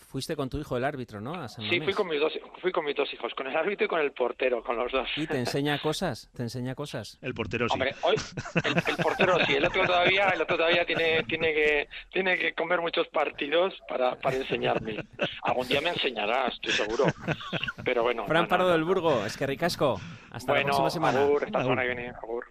Fuiste 0.08 0.34
con 0.36 0.48
tu 0.48 0.58
hijo 0.58 0.74
el 0.74 0.84
árbitro, 0.84 1.20
¿no? 1.20 1.46
sí, 1.50 1.80
fui 1.82 1.92
con, 1.92 2.08
mis 2.08 2.18
dos, 2.18 2.32
fui 2.62 2.72
con 2.72 2.82
mis 2.82 2.96
dos 2.96 3.12
hijos, 3.12 3.34
con 3.34 3.46
el 3.46 3.54
árbitro 3.54 3.84
y 3.84 3.88
con 3.88 4.00
el 4.00 4.12
portero, 4.12 4.62
con 4.62 4.74
los 4.74 4.90
dos. 4.90 5.06
¿Y 5.18 5.26
te 5.26 5.38
enseña 5.38 5.78
cosas? 5.78 6.30
¿Te 6.34 6.42
enseña 6.44 6.74
cosas? 6.74 7.18
El 7.20 7.34
portero 7.34 7.68
sí. 7.68 7.74
Hombre, 7.74 7.94
hoy, 8.00 8.16
el, 8.64 8.96
portero 9.02 9.36
sí, 9.44 9.56
el 9.56 9.66
otro 9.66 9.84
todavía, 9.84 10.30
el 10.30 10.40
otro 10.40 10.56
todavía 10.56 10.86
tiene, 10.86 11.24
tiene, 11.24 11.52
que, 11.52 11.88
tiene 12.10 12.38
que 12.38 12.54
comer 12.54 12.80
muchos 12.80 13.06
partidos 13.08 13.74
para, 13.86 14.16
para 14.16 14.36
enseñarme. 14.36 14.96
Algún 15.42 15.68
día 15.68 15.82
me 15.82 15.90
enseñará, 15.90 16.46
estoy 16.46 16.72
seguro. 16.72 17.04
Pero 17.84 18.02
bueno. 18.02 18.24
Fran 18.26 18.48
Pardo 18.48 18.70
del 18.70 18.84
Burgo, 18.84 19.26
es 19.26 19.36
que 19.36 19.46
ricasco. 19.46 20.00
Hasta 20.30 20.54
la 20.54 20.62
próxima 20.62 20.88
semana. 20.88 21.20
Agur, 21.20 21.44
esta 21.44 21.60
semana 21.60 21.82
que 21.82 21.88
viene, 21.88 22.08
agur. 22.08 22.46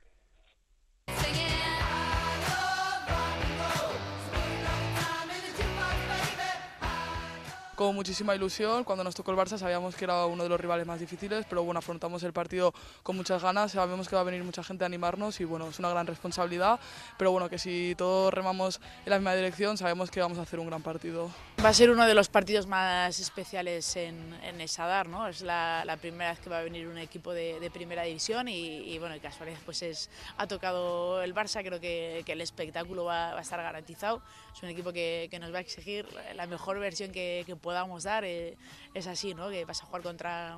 Con 7.78 7.94
muchísima 7.94 8.36
ilusión. 8.36 8.84
Cuando 8.84 9.04
nos 9.04 9.14
tocó 9.14 9.30
el 9.30 9.38
Barça 9.38 9.60
sabíamos 9.60 9.96
que 9.96 10.04
era 10.04 10.26
uno 10.26 10.42
de 10.42 10.50
los 10.50 10.60
rivales 10.60 10.88
más 10.88 11.00
difíciles, 11.00 11.46
pero 11.48 11.64
bueno, 11.64 11.78
afrontamos 11.78 12.24
el 12.24 12.34
partido 12.34 12.74
con 13.04 13.16
muchas 13.16 13.44
ganas, 13.44 13.74
sabemos 13.74 14.10
que 14.10 14.16
va 14.16 14.22
a 14.22 14.26
venir 14.26 14.44
mucha 14.44 14.64
gente 14.64 14.84
a 14.84 14.88
animarnos 14.88 15.40
y 15.40 15.46
bueno, 15.46 15.68
es 15.70 15.78
una 15.78 15.90
gran 15.90 16.08
responsabilidad, 16.08 16.80
pero 17.20 17.32
bueno, 17.32 17.50
que 17.50 17.60
si 17.60 17.94
todos 17.96 18.34
remamos 18.34 18.82
en 19.06 19.12
la 19.12 19.18
misma 19.20 19.36
dirección 19.36 19.78
sabemos 19.78 20.10
que 20.10 20.20
vamos 20.20 20.40
a 20.40 20.42
hacer 20.42 20.60
un 20.60 20.66
gran 20.66 20.82
partido. 20.82 21.30
Va 21.64 21.70
a 21.70 21.74
ser 21.74 21.90
uno 21.90 22.06
de 22.06 22.14
los 22.14 22.30
partidos 22.30 22.68
más 22.68 23.20
especiales 23.20 23.96
en, 23.96 24.36
en 24.44 24.62
Esadar, 24.62 25.10
¿no? 25.10 25.28
Es 25.28 25.42
la, 25.42 25.98
primera 26.00 26.30
vez 26.30 26.40
que 26.40 26.52
va 26.52 26.60
a 26.60 26.62
venir 26.62 26.88
un 26.88 27.00
equipo 27.00 27.34
de, 27.34 27.72
primera 27.74 28.04
división 28.04 28.48
y, 28.48 28.96
bueno, 29.00 29.16
y 29.16 29.20
casualidad 29.20 29.58
pues 29.66 29.82
es, 29.82 30.12
ha 30.38 30.46
tocado 30.46 31.24
el 31.24 31.34
Barça, 31.34 31.64
creo 31.66 31.80
que, 31.80 32.24
el 32.28 32.42
espectáculo 32.42 33.06
va, 33.06 33.36
a 33.36 33.42
estar 33.42 33.60
garantizado, 33.60 34.22
es 34.56 34.62
un 34.62 34.70
equipo 34.70 34.94
que, 34.94 35.36
nos 35.42 35.52
va 35.52 35.58
a 35.58 35.62
exigir 35.62 36.08
la 36.36 36.46
mejor 36.46 36.78
versión 36.78 37.12
que, 37.12 37.44
que 37.48 37.56
podamos 37.56 38.04
dar, 38.04 38.24
eh, 38.24 38.56
es 38.94 39.08
así, 39.08 39.34
¿no? 39.34 39.50
que 39.50 39.66
vas 39.66 39.82
a 39.82 39.86
jugar 39.88 40.04
contra 40.04 40.58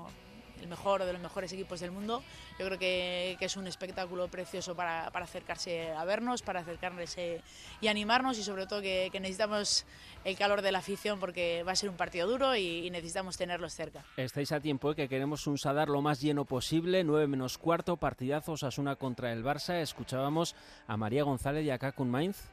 el 0.61 0.67
mejor 0.67 1.03
de 1.03 1.13
los 1.13 1.21
mejores 1.21 1.51
equipos 1.53 1.79
del 1.79 1.91
mundo. 1.91 2.23
Yo 2.57 2.65
creo 2.65 2.79
que, 2.79 3.37
es 3.39 3.57
un 3.57 3.67
espectáculo 3.67 4.27
precioso 4.27 4.75
para, 4.75 5.07
acercarse 5.07 5.91
a 5.91 6.03
vernos, 6.05 6.41
para 6.41 6.61
acercarse 6.61 7.41
y 7.81 7.87
animarnos 7.87 8.37
y 8.37 8.43
sobre 8.43 8.67
todo 8.67 8.81
que, 8.81 9.09
necesitamos 9.13 9.85
el 10.23 10.37
calor 10.37 10.61
de 10.61 10.71
la 10.71 10.79
afición 10.79 11.19
porque 11.19 11.63
va 11.63 11.71
a 11.73 11.75
ser 11.75 11.89
un 11.89 11.97
partido 11.97 12.27
duro 12.27 12.55
y, 12.55 12.89
necesitamos 12.89 13.37
tenerlos 13.37 13.73
cerca. 13.73 14.03
Estáis 14.17 14.51
a 14.51 14.59
tiempo, 14.59 14.91
¿eh? 14.91 14.95
que 14.95 15.07
queremos 15.07 15.47
un 15.47 15.57
Sadar 15.57 15.89
lo 15.89 16.01
más 16.01 16.21
lleno 16.21 16.45
posible, 16.45 17.03
9 17.03 17.27
menos 17.27 17.57
cuarto, 17.57 17.97
partidazos 17.97 18.63
Asuna 18.63 18.95
contra 18.95 19.31
el 19.31 19.43
Barça. 19.43 19.75
Escuchábamos 19.81 20.55
a 20.87 20.97
María 20.97 21.23
González 21.23 21.65
y 21.65 21.69
a 21.69 21.77
Kakun 21.77 22.09
Mainz. 22.09 22.49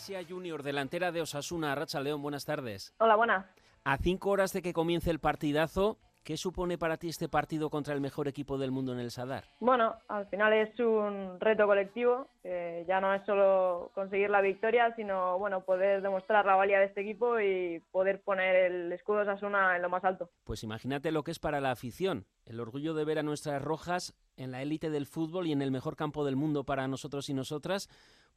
Alexia 0.00 0.24
Junior, 0.26 0.62
delantera 0.62 1.12
de 1.12 1.20
Osasuna, 1.20 1.74
Racha 1.74 2.00
León, 2.00 2.22
buenas 2.22 2.46
tardes. 2.46 2.94
Hola, 3.00 3.16
buenas. 3.16 3.44
A 3.84 3.98
cinco 3.98 4.30
horas 4.30 4.50
de 4.54 4.62
que 4.62 4.72
comience 4.72 5.10
el 5.10 5.18
partidazo, 5.18 5.98
¿qué 6.24 6.38
supone 6.38 6.78
para 6.78 6.96
ti 6.96 7.10
este 7.10 7.28
partido 7.28 7.68
contra 7.68 7.92
el 7.92 8.00
mejor 8.00 8.26
equipo 8.26 8.56
del 8.56 8.70
mundo 8.70 8.94
en 8.94 8.98
el 8.98 9.10
Sadar? 9.10 9.44
Bueno, 9.60 9.96
al 10.08 10.26
final 10.28 10.54
es 10.54 10.80
un 10.80 11.38
reto 11.38 11.66
colectivo, 11.66 12.28
ya 12.42 12.98
no 13.02 13.12
es 13.12 13.26
solo 13.26 13.90
conseguir 13.94 14.30
la 14.30 14.40
victoria, 14.40 14.94
sino 14.96 15.38
bueno, 15.38 15.64
poder 15.64 16.00
demostrar 16.00 16.46
la 16.46 16.56
valía 16.56 16.78
de 16.78 16.86
este 16.86 17.02
equipo 17.02 17.38
y 17.38 17.82
poder 17.90 18.22
poner 18.22 18.72
el 18.72 18.92
escudo 18.94 19.20
Osasuna 19.20 19.76
en 19.76 19.82
lo 19.82 19.90
más 19.90 20.02
alto. 20.02 20.30
Pues 20.44 20.62
imagínate 20.62 21.12
lo 21.12 21.24
que 21.24 21.32
es 21.32 21.38
para 21.38 21.60
la 21.60 21.72
afición, 21.72 22.24
el 22.46 22.58
orgullo 22.58 22.94
de 22.94 23.04
ver 23.04 23.18
a 23.18 23.22
nuestras 23.22 23.60
rojas 23.60 24.14
en 24.38 24.50
la 24.50 24.62
élite 24.62 24.88
del 24.88 25.04
fútbol 25.04 25.46
y 25.46 25.52
en 25.52 25.60
el 25.60 25.70
mejor 25.70 25.94
campo 25.94 26.24
del 26.24 26.36
mundo 26.36 26.64
para 26.64 26.88
nosotros 26.88 27.28
y 27.28 27.34
nosotras, 27.34 27.90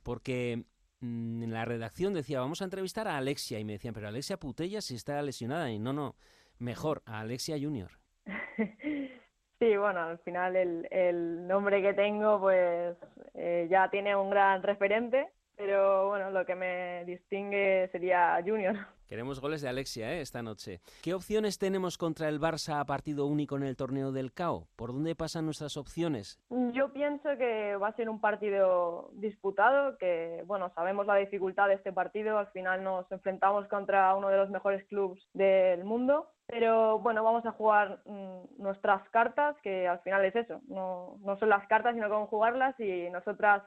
porque 0.03 0.65
en 1.03 1.53
la 1.53 1.65
redacción 1.65 2.13
decía, 2.13 2.39
vamos 2.39 2.61
a 2.61 2.65
entrevistar 2.65 3.07
a 3.07 3.17
Alexia, 3.17 3.59
y 3.59 3.65
me 3.65 3.73
decían, 3.73 3.93
pero 3.93 4.07
Alexia 4.07 4.37
Putella 4.37 4.81
si 4.81 4.95
está 4.95 5.21
lesionada, 5.21 5.69
y 5.69 5.77
no, 5.77 5.93
no, 5.93 6.15
mejor, 6.59 7.01
a 7.05 7.19
Alexia 7.19 7.57
Junior. 7.59 7.91
Sí, 9.59 9.77
bueno, 9.77 10.01
al 10.01 10.17
final 10.19 10.57
el, 10.57 10.87
el 10.91 11.47
nombre 11.47 11.81
que 11.81 11.93
tengo 11.93 12.37
pues 12.37 12.97
eh, 13.33 13.67
ya 13.69 13.89
tiene 13.89 14.13
un 14.13 14.29
gran 14.29 14.61
referente, 14.61 15.29
pero 15.63 16.09
bueno, 16.09 16.29
lo 16.29 16.45
que 16.45 16.55
me 16.55 17.05
distingue 17.05 17.87
sería 17.91 18.37
Junior. 18.45 18.75
Queremos 19.07 19.39
goles 19.39 19.61
de 19.61 19.69
Alexia 19.69 20.11
¿eh? 20.11 20.21
esta 20.21 20.41
noche. 20.41 20.81
¿Qué 21.01 21.13
opciones 21.13 21.57
tenemos 21.57 21.97
contra 21.97 22.27
el 22.27 22.39
Barça 22.39 22.79
a 22.79 22.85
partido 22.85 23.27
único 23.27 23.55
en 23.55 23.63
el 23.63 23.77
torneo 23.77 24.11
del 24.11 24.33
CAO? 24.33 24.67
¿Por 24.75 24.91
dónde 24.91 25.15
pasan 25.15 25.45
nuestras 25.45 25.77
opciones? 25.77 26.41
Yo 26.49 26.91
pienso 26.91 27.29
que 27.37 27.77
va 27.77 27.89
a 27.89 27.95
ser 27.95 28.09
un 28.09 28.19
partido 28.19 29.11
disputado, 29.13 29.97
que 29.97 30.43
bueno, 30.47 30.69
sabemos 30.75 31.05
la 31.05 31.15
dificultad 31.15 31.67
de 31.69 31.75
este 31.75 31.93
partido, 31.93 32.39
al 32.39 32.47
final 32.47 32.83
nos 32.83 33.09
enfrentamos 33.11 33.67
contra 33.67 34.15
uno 34.15 34.29
de 34.29 34.37
los 34.37 34.49
mejores 34.49 34.83
clubes 34.87 35.23
del 35.33 35.85
mundo, 35.85 36.27
pero 36.47 36.99
bueno, 36.99 37.23
vamos 37.23 37.45
a 37.45 37.51
jugar 37.51 38.01
mm, 38.05 38.61
nuestras 38.61 39.07
cartas, 39.11 39.55
que 39.61 39.87
al 39.87 39.99
final 39.99 40.25
es 40.25 40.35
eso, 40.35 40.59
no, 40.67 41.19
no 41.21 41.37
son 41.37 41.49
las 41.49 41.65
cartas, 41.67 41.93
sino 41.93 42.09
cómo 42.09 42.27
jugarlas 42.27 42.77
y 42.79 43.09
nosotras 43.11 43.63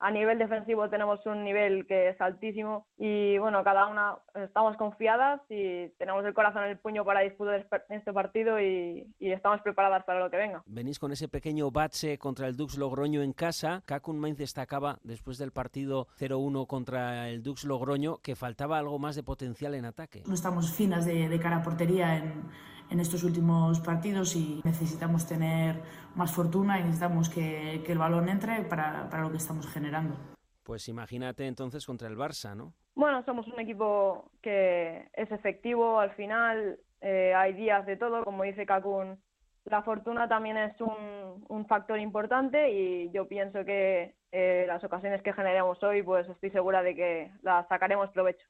a 0.00 0.10
nivel 0.10 0.38
defensivo 0.38 0.88
tenemos 0.88 1.24
un 1.26 1.44
nivel 1.44 1.86
que 1.86 2.08
es 2.08 2.20
altísimo 2.20 2.86
y 2.98 3.36
bueno, 3.38 3.62
cada 3.62 3.86
una 3.86 4.16
estamos 4.34 4.76
confiadas 4.76 5.42
y 5.50 5.88
tenemos 5.98 6.24
el 6.24 6.32
corazón 6.32 6.64
en 6.64 6.70
el 6.70 6.78
puño 6.78 7.04
para 7.04 7.20
disputar 7.20 7.66
este 7.90 8.12
partido 8.12 8.60
y, 8.60 9.06
estamos 9.20 9.60
preparadas 9.62 10.04
para 10.04 10.18
lo 10.18 10.30
que 10.30 10.36
venga. 10.36 10.62
Venís 10.66 10.98
con 10.98 11.12
ese 11.12 11.28
pequeño 11.28 11.70
bache 11.70 12.18
contra 12.18 12.48
el 12.48 12.56
Dux 12.56 12.76
Logroño 12.76 13.22
en 13.22 13.32
casa. 13.32 13.82
Kakun 13.86 14.18
Mainz 14.18 14.38
destacaba 14.38 14.98
después 15.02 15.38
del 15.38 15.52
partido 15.52 16.08
0-1 16.18 16.66
contra 16.66 17.28
el 17.28 17.42
Dux 17.42 17.64
Logroño 17.64 18.18
que 18.18 18.34
faltaba 18.34 18.78
algo 18.78 18.98
más 18.98 19.16
de 19.16 19.22
potencial 19.22 19.74
en 19.74 19.84
ataque. 19.84 20.24
No 20.26 20.34
estamos 20.34 20.72
finas 20.72 21.06
de, 21.06 21.28
de 21.28 21.38
cara 21.38 21.58
a 21.58 21.62
portería 21.62 22.16
en 22.16 22.50
en 22.90 23.00
estos 23.00 23.24
últimos 23.24 23.80
partidos 23.80 24.36
y 24.36 24.60
necesitamos 24.64 25.26
tener 25.26 25.80
más 26.14 26.32
fortuna 26.32 26.78
y 26.78 26.82
necesitamos 26.82 27.28
que, 27.28 27.82
el 27.86 27.98
balón 27.98 28.28
entre 28.28 28.62
para, 28.62 29.08
para 29.08 29.22
lo 29.22 29.30
que 29.30 29.36
estamos 29.36 29.66
generando. 29.66 30.16
Pues 30.62 30.88
imagínate 30.88 31.46
entonces 31.46 31.86
contra 31.86 32.08
el 32.08 32.16
Barça, 32.16 32.54
¿no? 32.54 32.72
Bueno, 32.94 33.24
somos 33.24 33.46
un 33.48 33.58
equipo 33.60 34.30
que 34.42 35.08
es 35.14 35.30
efectivo 35.30 36.00
al 36.00 36.10
final, 36.12 36.78
eh, 37.00 37.32
hay 37.34 37.54
días 37.54 37.86
de 37.86 37.96
todo, 37.96 38.24
como 38.24 38.42
dice 38.42 38.66
Kakun, 38.66 39.18
la 39.64 39.82
fortuna 39.82 40.28
también 40.28 40.56
es 40.56 40.80
un, 40.80 41.44
un 41.48 41.66
factor 41.66 41.98
importante 41.98 42.70
y 42.72 43.10
yo 43.10 43.26
pienso 43.28 43.64
que 43.64 44.14
eh, 44.32 44.64
las 44.66 44.82
ocasiones 44.84 45.22
que 45.22 45.32
generemos 45.32 45.82
hoy, 45.82 46.02
pues 46.02 46.28
estoy 46.28 46.50
segura 46.50 46.82
de 46.82 46.94
que 46.94 47.30
las 47.42 47.66
sacaremos 47.68 48.10
provecho. 48.10 48.46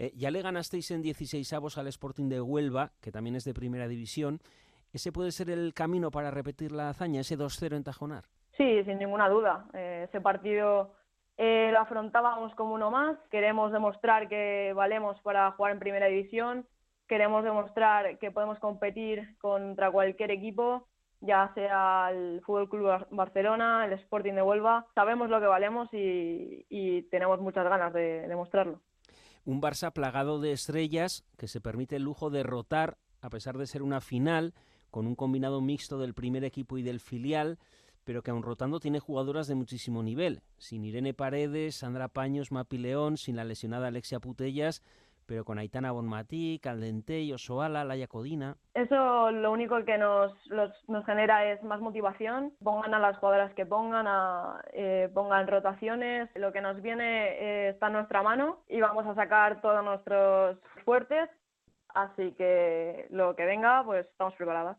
Eh, 0.00 0.12
ya 0.16 0.30
le 0.30 0.40
ganasteis 0.40 0.90
en 0.92 1.02
16 1.02 1.52
avos 1.52 1.76
al 1.76 1.86
Sporting 1.88 2.30
de 2.30 2.40
Huelva, 2.40 2.92
que 3.02 3.12
también 3.12 3.36
es 3.36 3.44
de 3.44 3.52
primera 3.52 3.86
división. 3.86 4.40
¿Ese 4.94 5.12
puede 5.12 5.30
ser 5.30 5.50
el 5.50 5.74
camino 5.74 6.10
para 6.10 6.30
repetir 6.30 6.72
la 6.72 6.88
hazaña, 6.88 7.20
ese 7.20 7.36
2-0 7.36 7.76
en 7.76 7.84
Tajonar? 7.84 8.24
Sí, 8.56 8.82
sin 8.84 8.98
ninguna 8.98 9.28
duda. 9.28 9.66
Eh, 9.74 10.06
ese 10.08 10.22
partido 10.22 10.94
eh, 11.36 11.68
lo 11.70 11.80
afrontábamos 11.80 12.54
como 12.54 12.72
uno 12.72 12.90
más. 12.90 13.18
Queremos 13.30 13.72
demostrar 13.72 14.26
que 14.30 14.72
valemos 14.74 15.20
para 15.20 15.50
jugar 15.52 15.72
en 15.72 15.80
primera 15.80 16.06
división, 16.06 16.66
queremos 17.06 17.44
demostrar 17.44 18.18
que 18.18 18.30
podemos 18.30 18.58
competir 18.58 19.36
contra 19.36 19.90
cualquier 19.90 20.30
equipo, 20.30 20.88
ya 21.20 21.52
sea 21.54 22.08
el 22.10 22.40
Fútbol 22.46 22.70
Club 22.70 23.06
Barcelona, 23.10 23.84
el 23.84 23.92
Sporting 23.92 24.32
de 24.32 24.40
Huelva. 24.40 24.86
Sabemos 24.94 25.28
lo 25.28 25.40
que 25.40 25.46
valemos 25.46 25.92
y, 25.92 26.64
y 26.70 27.02
tenemos 27.10 27.38
muchas 27.38 27.68
ganas 27.68 27.92
de 27.92 28.26
demostrarlo. 28.28 28.80
Un 29.50 29.60
Barça 29.60 29.90
plagado 29.92 30.38
de 30.38 30.52
estrellas 30.52 31.24
que 31.36 31.48
se 31.48 31.60
permite 31.60 31.96
el 31.96 32.04
lujo 32.04 32.30
de 32.30 32.44
rotar, 32.44 32.98
a 33.20 33.30
pesar 33.30 33.58
de 33.58 33.66
ser 33.66 33.82
una 33.82 34.00
final, 34.00 34.54
con 34.92 35.08
un 35.08 35.16
combinado 35.16 35.60
mixto 35.60 35.98
del 35.98 36.14
primer 36.14 36.44
equipo 36.44 36.78
y 36.78 36.84
del 36.84 37.00
filial 37.00 37.58
pero 38.04 38.22
que 38.22 38.30
aun 38.30 38.42
rotando 38.42 38.80
tiene 38.80 38.98
jugadoras 38.98 39.46
de 39.46 39.54
muchísimo 39.54 40.02
nivel. 40.02 40.42
Sin 40.58 40.84
Irene 40.84 41.14
Paredes, 41.14 41.76
Sandra 41.76 42.08
Paños, 42.08 42.50
Mapi 42.50 42.78
León, 42.78 43.16
sin 43.16 43.36
la 43.36 43.44
lesionada 43.44 43.88
Alexia 43.88 44.20
Putellas, 44.20 44.82
pero 45.30 45.44
con 45.44 45.60
Aitana 45.60 45.92
Bonmatí, 45.92 46.58
Caldentey, 46.60 47.32
Osoala, 47.32 47.84
Laia 47.84 48.08
Codina. 48.08 48.56
Eso 48.74 49.30
lo 49.30 49.52
único 49.52 49.84
que 49.84 49.96
nos, 49.96 50.32
nos 50.88 51.06
genera 51.06 51.52
es 51.52 51.62
más 51.62 51.80
motivación. 51.80 52.52
Pongan 52.60 52.94
a 52.94 52.98
las 52.98 53.16
jugadoras 53.18 53.54
que 53.54 53.64
pongan, 53.64 54.08
a, 54.08 54.60
eh, 54.72 55.08
pongan 55.14 55.46
rotaciones. 55.46 56.28
Lo 56.34 56.52
que 56.52 56.60
nos 56.60 56.82
viene 56.82 57.28
eh, 57.28 57.68
está 57.68 57.86
en 57.86 57.92
nuestra 57.92 58.24
mano 58.24 58.64
y 58.68 58.80
vamos 58.80 59.06
a 59.06 59.14
sacar 59.14 59.60
todos 59.60 59.84
nuestros 59.84 60.58
fuertes. 60.84 61.30
Así 61.94 62.32
que 62.32 63.06
lo 63.10 63.36
que 63.36 63.44
venga, 63.44 63.84
pues 63.84 64.08
estamos 64.08 64.34
preparadas. 64.34 64.78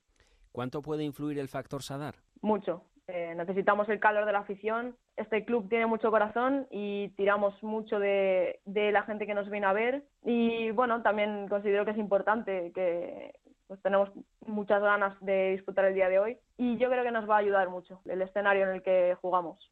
¿Cuánto 0.51 0.81
puede 0.81 1.05
influir 1.05 1.39
el 1.39 1.47
factor 1.47 1.81
Sadar? 1.81 2.15
Mucho. 2.41 2.83
Eh, 3.07 3.33
necesitamos 3.35 3.89
el 3.89 3.99
calor 3.99 4.25
de 4.25 4.31
la 4.31 4.39
afición. 4.39 4.95
Este 5.17 5.43
club 5.43 5.67
tiene 5.69 5.85
mucho 5.85 6.11
corazón 6.11 6.67
y 6.71 7.09
tiramos 7.09 7.61
mucho 7.63 7.99
de, 7.99 8.59
la 8.65 9.03
gente 9.03 9.25
que 9.25 9.33
nos 9.33 9.49
viene 9.49 9.67
a 9.67 9.73
ver. 9.73 10.03
Y 10.23 10.71
bueno, 10.71 11.01
también 11.01 11.47
considero 11.47 11.85
que 11.85 11.91
es 11.91 11.97
importante 11.97 12.71
que 12.73 13.33
pues, 13.67 13.81
tenemos 13.81 14.09
muchas 14.45 14.81
ganas 14.81 15.17
de 15.21 15.51
disputar 15.51 15.85
el 15.85 15.93
día 15.93 16.09
de 16.09 16.19
hoy 16.19 16.37
y 16.57 16.77
yo 16.77 16.89
creo 16.89 17.03
que 17.03 17.11
nos 17.11 17.29
va 17.29 17.35
a 17.35 17.39
ayudar 17.39 17.69
mucho 17.69 18.01
el 18.05 18.21
escenario 18.21 18.63
en 18.63 18.75
el 18.75 18.83
que 18.83 19.15
jugamos. 19.21 19.71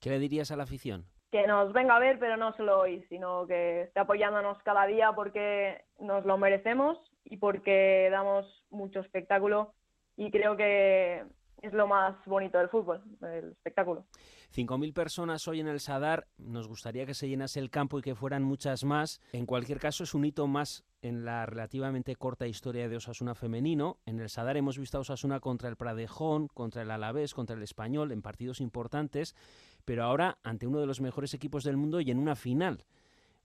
¿Qué 0.00 0.10
le 0.10 0.18
dirías 0.18 0.50
a 0.50 0.56
la 0.56 0.64
afición? 0.64 1.04
Que 1.30 1.46
nos 1.46 1.72
venga 1.72 1.94
a 1.94 2.00
ver, 2.00 2.18
pero 2.18 2.36
no 2.36 2.52
solo 2.54 2.80
hoy, 2.80 3.04
sino 3.08 3.46
que 3.46 3.82
esté 3.82 4.00
apoyándonos 4.00 4.60
cada 4.64 4.84
día 4.86 5.12
porque 5.12 5.84
nos 6.00 6.24
lo 6.24 6.38
merecemos 6.38 6.98
y 7.24 7.36
porque 7.36 8.08
damos 8.10 8.64
mucho 8.70 9.00
espectáculo 9.00 9.74
y 10.16 10.30
creo 10.30 10.56
que 10.56 11.24
es 11.62 11.72
lo 11.72 11.86
más 11.86 12.16
bonito 12.26 12.58
del 12.58 12.68
fútbol, 12.68 13.02
el 13.22 13.50
espectáculo. 13.52 14.04
5.000 14.54 14.92
personas 14.92 15.46
hoy 15.46 15.60
en 15.60 15.68
el 15.68 15.80
Sadar, 15.80 16.26
nos 16.38 16.66
gustaría 16.66 17.06
que 17.06 17.14
se 17.14 17.28
llenase 17.28 17.60
el 17.60 17.70
campo 17.70 17.98
y 17.98 18.02
que 18.02 18.14
fueran 18.14 18.42
muchas 18.42 18.84
más. 18.84 19.20
En 19.32 19.46
cualquier 19.46 19.78
caso, 19.78 20.04
es 20.04 20.14
un 20.14 20.24
hito 20.24 20.46
más 20.46 20.84
en 21.02 21.24
la 21.24 21.46
relativamente 21.46 22.16
corta 22.16 22.46
historia 22.46 22.88
de 22.88 22.96
Osasuna 22.96 23.34
femenino. 23.34 23.98
En 24.06 24.20
el 24.20 24.28
Sadar 24.28 24.56
hemos 24.56 24.78
visto 24.78 24.98
a 24.98 25.02
Osasuna 25.02 25.40
contra 25.40 25.68
el 25.68 25.76
Pradejón, 25.76 26.48
contra 26.48 26.82
el 26.82 26.90
Alavés, 26.90 27.34
contra 27.34 27.56
el 27.56 27.62
Español, 27.62 28.10
en 28.12 28.22
partidos 28.22 28.60
importantes, 28.60 29.36
pero 29.84 30.04
ahora 30.04 30.38
ante 30.42 30.66
uno 30.66 30.80
de 30.80 30.86
los 30.86 31.00
mejores 31.00 31.32
equipos 31.34 31.64
del 31.64 31.76
mundo 31.76 32.00
y 32.00 32.10
en 32.10 32.18
una 32.18 32.34
final. 32.34 32.84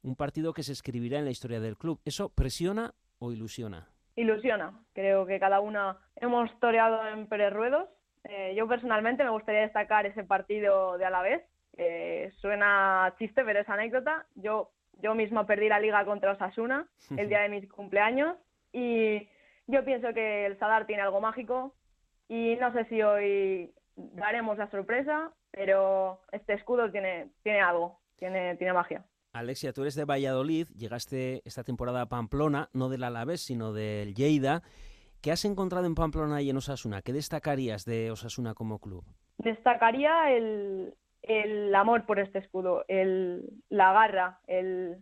Un 0.02 0.16
partido 0.16 0.54
que 0.54 0.64
se 0.64 0.72
escribirá 0.72 1.20
en 1.20 1.26
la 1.26 1.32
historia 1.32 1.60
del 1.60 1.78
club. 1.78 2.00
¿Eso 2.06 2.30
presiona 2.30 2.94
o 3.20 3.32
ilusiona? 3.32 3.90
Ilusiona. 4.16 4.80
Creo 4.94 5.26
que 5.26 5.40
cada 5.40 5.60
una 5.60 5.98
hemos 6.16 6.50
toreado 6.60 7.08
en 7.08 7.28
Pérez 7.28 7.52
Ruedos 7.52 7.90
eh, 8.30 8.54
yo 8.56 8.68
personalmente 8.68 9.24
me 9.24 9.30
gustaría 9.30 9.62
destacar 9.62 10.06
ese 10.06 10.24
partido 10.24 10.98
de 10.98 11.06
Alavés. 11.06 11.42
Eh, 11.78 12.32
suena 12.40 13.14
chiste, 13.20 13.44
pero 13.44 13.60
es 13.60 13.70
anécdota. 13.70 14.26
Yo, 14.36 14.72
yo 15.02 15.14
misma 15.14 15.46
perdí 15.46 15.68
la 15.70 15.80
liga 15.80 16.06
contra 16.06 16.32
Osasuna 16.32 16.88
el 17.18 17.30
día 17.30 17.42
de 17.42 17.50
mi 17.50 17.68
cumpleaños 17.68 18.38
y 18.72 19.28
yo 19.68 19.84
pienso 19.84 20.14
que 20.14 20.46
el 20.46 20.58
Sadar 20.58 20.86
tiene 20.86 21.02
algo 21.02 21.22
mágico 21.22 21.76
y 22.28 22.56
no 22.56 22.72
sé 22.74 22.86
si 22.86 23.02
hoy 23.02 23.74
daremos 23.96 24.58
la 24.58 24.70
sorpresa, 24.70 25.32
pero 25.52 26.22
este 26.32 26.54
escudo 26.54 26.92
tiene, 26.92 27.30
tiene 27.44 27.62
algo, 27.62 28.00
tiene, 28.18 28.56
tiene 28.56 28.74
magia. 28.74 29.06
Alexia, 29.34 29.74
tú 29.74 29.82
eres 29.82 29.96
de 29.96 30.06
Valladolid, 30.06 30.68
llegaste 30.78 31.42
esta 31.46 31.64
temporada 31.64 32.02
a 32.02 32.06
Pamplona, 32.10 32.70
no 32.74 32.90
del 32.90 33.04
Alavés, 33.04 33.42
sino 33.42 33.74
del 33.74 34.16
Lleida. 34.16 34.64
¿Qué 35.26 35.32
has 35.32 35.44
encontrado 35.44 35.88
en 35.88 35.96
Pamplona 35.96 36.40
y 36.44 36.52
en 36.52 36.58
Osasuna? 36.58 37.02
¿Qué 37.02 37.12
destacarías 37.12 37.84
de 37.84 38.12
Osasuna 38.12 38.54
como 38.54 38.78
club? 38.78 39.04
Destacaría 39.40 40.30
el, 40.30 40.94
amor 41.74 42.06
por 42.06 42.20
este 42.20 42.38
escudo, 42.38 42.86
el, 42.88 43.42
la 43.70 43.92
garra, 43.92 44.40
el, 44.46 44.98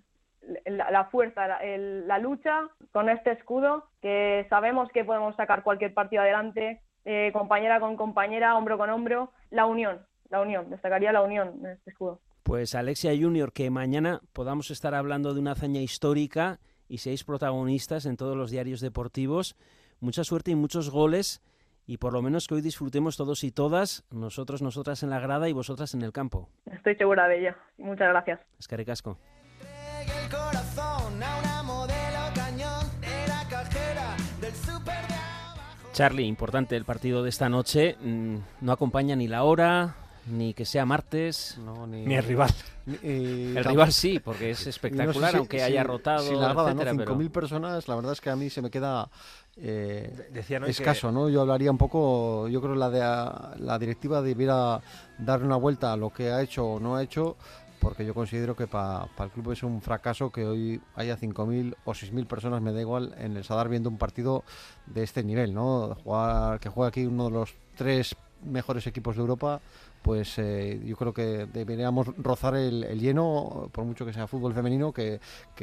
la, 0.65 1.09
fuerza, 1.11 1.45
la, 1.45 2.19
lucha 2.19 2.69
con 2.93 3.09
este 3.09 3.33
escudo, 3.33 3.89
que 4.01 4.47
sabemos 4.49 4.87
que 4.93 5.03
podemos 5.03 5.35
sacar 5.35 5.61
cualquier 5.61 5.93
partido 5.93 6.21
adelante, 6.21 6.79
eh, 7.03 7.31
compañera 7.33 7.81
con 7.81 7.97
compañera, 7.97 8.55
hombro 8.55 8.77
con 8.77 8.91
hombro, 8.91 9.33
la 9.49 9.65
unión, 9.65 10.05
la 10.29 10.39
unión, 10.39 10.69
destacaría 10.69 11.11
la 11.11 11.21
unión 11.21 11.59
en 11.65 11.71
este 11.71 11.89
escudo. 11.89 12.21
Pues 12.43 12.75
Alexia 12.75 13.11
Junior, 13.11 13.51
que 13.51 13.69
mañana 13.69 14.21
podamos 14.31 14.71
estar 14.71 14.95
hablando 14.95 15.33
de 15.33 15.41
una 15.41 15.51
hazaña 15.51 15.81
histórica 15.81 16.61
y 16.87 16.99
seis 16.99 17.25
protagonistas 17.25 18.05
en 18.05 18.15
todos 18.15 18.37
los 18.37 18.51
diarios 18.51 18.79
deportivos 18.79 19.57
mucha 20.03 20.23
suerte 20.23 20.51
y 20.51 20.55
muchos 20.55 20.89
goles 20.89 21.41
y 21.85 21.97
por 21.97 22.13
lo 22.13 22.21
menos 22.21 22.47
que 22.47 22.55
hoy 22.55 22.61
disfrutemos 22.61 23.17
todos 23.17 23.43
y 23.43 23.51
todas, 23.51 24.03
nosotros, 24.11 24.61
nosotras 24.61 25.01
en 25.03 25.09
la 25.09 25.19
grada 25.19 25.49
y 25.49 25.53
vosotras 25.53 25.93
en 25.93 26.01
el 26.01 26.11
campo. 26.11 26.49
Estoy 26.65 26.95
segura 26.95 27.27
de 27.27 27.39
ello. 27.39 27.55
Muchas 27.77 28.09
gracias. 28.09 28.39
Es 28.59 28.67
Casco. 28.67 29.17
Charlie, 35.93 36.25
importante 36.25 36.75
el 36.75 36.85
partido 36.85 37.21
de 37.23 37.29
esta 37.29 37.49
noche. 37.49 37.95
Mm, 38.01 38.37
no 38.61 38.71
acompaña 38.71 39.15
ni 39.15 39.27
la 39.27 39.43
hora, 39.43 39.95
ni 40.25 40.53
que 40.53 40.65
sea 40.65 40.85
martes, 40.85 41.59
ni, 41.87 42.15
el 42.15 42.23
rival. 42.23 42.49
el 43.03 43.63
rival 43.63 43.91
sí, 43.91 44.19
porque 44.19 44.51
es 44.51 44.65
espectacular, 44.65 45.35
aunque 45.35 45.61
haya 45.61 45.83
rotado. 45.83 46.23
Si 46.23 46.33
la 46.33 46.53
grada, 46.53 46.73
¿no? 46.73 46.81
5.000 46.81 47.29
personas, 47.29 47.87
la 47.87 47.95
verdad 47.95 48.13
es 48.13 48.21
que 48.21 48.29
a 48.29 48.35
mí 48.35 48.49
se 48.49 48.61
me 48.61 48.71
queda 48.71 49.09
eh, 49.57 50.11
escaso, 50.67 51.11
¿no? 51.11 51.29
Yo 51.29 51.41
hablaría 51.41 51.69
un 51.69 51.77
poco, 51.77 52.47
yo 52.47 52.61
creo 52.61 52.73
que 52.73 52.79
la, 52.79 52.89
de, 52.89 53.63
la 53.63 53.79
directiva 53.79 54.21
debiera 54.21 54.81
darle 55.17 55.45
una 55.45 55.57
vuelta 55.57 55.93
a 55.93 55.97
lo 55.97 56.11
que 56.11 56.31
ha 56.31 56.41
hecho 56.41 56.65
o 56.65 56.79
no 56.79 56.95
ha 56.95 57.03
hecho, 57.03 57.35
porque 57.79 58.05
yo 58.05 58.13
considero 58.13 58.55
que 58.55 58.65
para 58.65 59.07
el 59.19 59.29
club 59.29 59.51
es 59.51 59.61
un 59.61 59.81
fracaso 59.81 60.31
que 60.31 60.45
hoy 60.45 60.81
haya 60.95 61.17
5.000 61.17 61.75
o 61.83 61.91
6.000 61.91 62.25
personas, 62.25 62.61
me 62.61 62.71
da 62.71 62.81
igual, 62.81 63.13
en 63.19 63.37
el 63.37 63.43
Sadar 63.43 63.69
viendo 63.69 63.89
un 63.89 63.97
partido 63.97 64.43
de 64.87 65.03
este 65.03 65.23
nivel, 65.23 65.53
¿no? 65.53 65.95
Jugar, 66.03 66.59
que 66.59 66.69
juega 66.69 66.87
aquí 66.87 67.05
uno 67.05 67.25
de 67.25 67.31
los 67.31 67.53
tres 67.75 68.15
mejores 68.43 68.87
equipos 68.87 69.15
de 69.15 69.21
Europa, 69.21 69.59
pues 70.03 70.37
eh, 70.37 70.79
yo 70.85 70.95
creo 70.95 71.13
que 71.13 71.47
deberíamos 71.51 72.07
rozar 72.17 72.55
el, 72.55 72.99
lleno, 72.99 73.69
por 73.71 73.85
mucho 73.85 74.05
que 74.05 74.13
sea 74.13 74.27
fútbol 74.27 74.53
femenino, 74.53 74.91
que, 74.91 75.19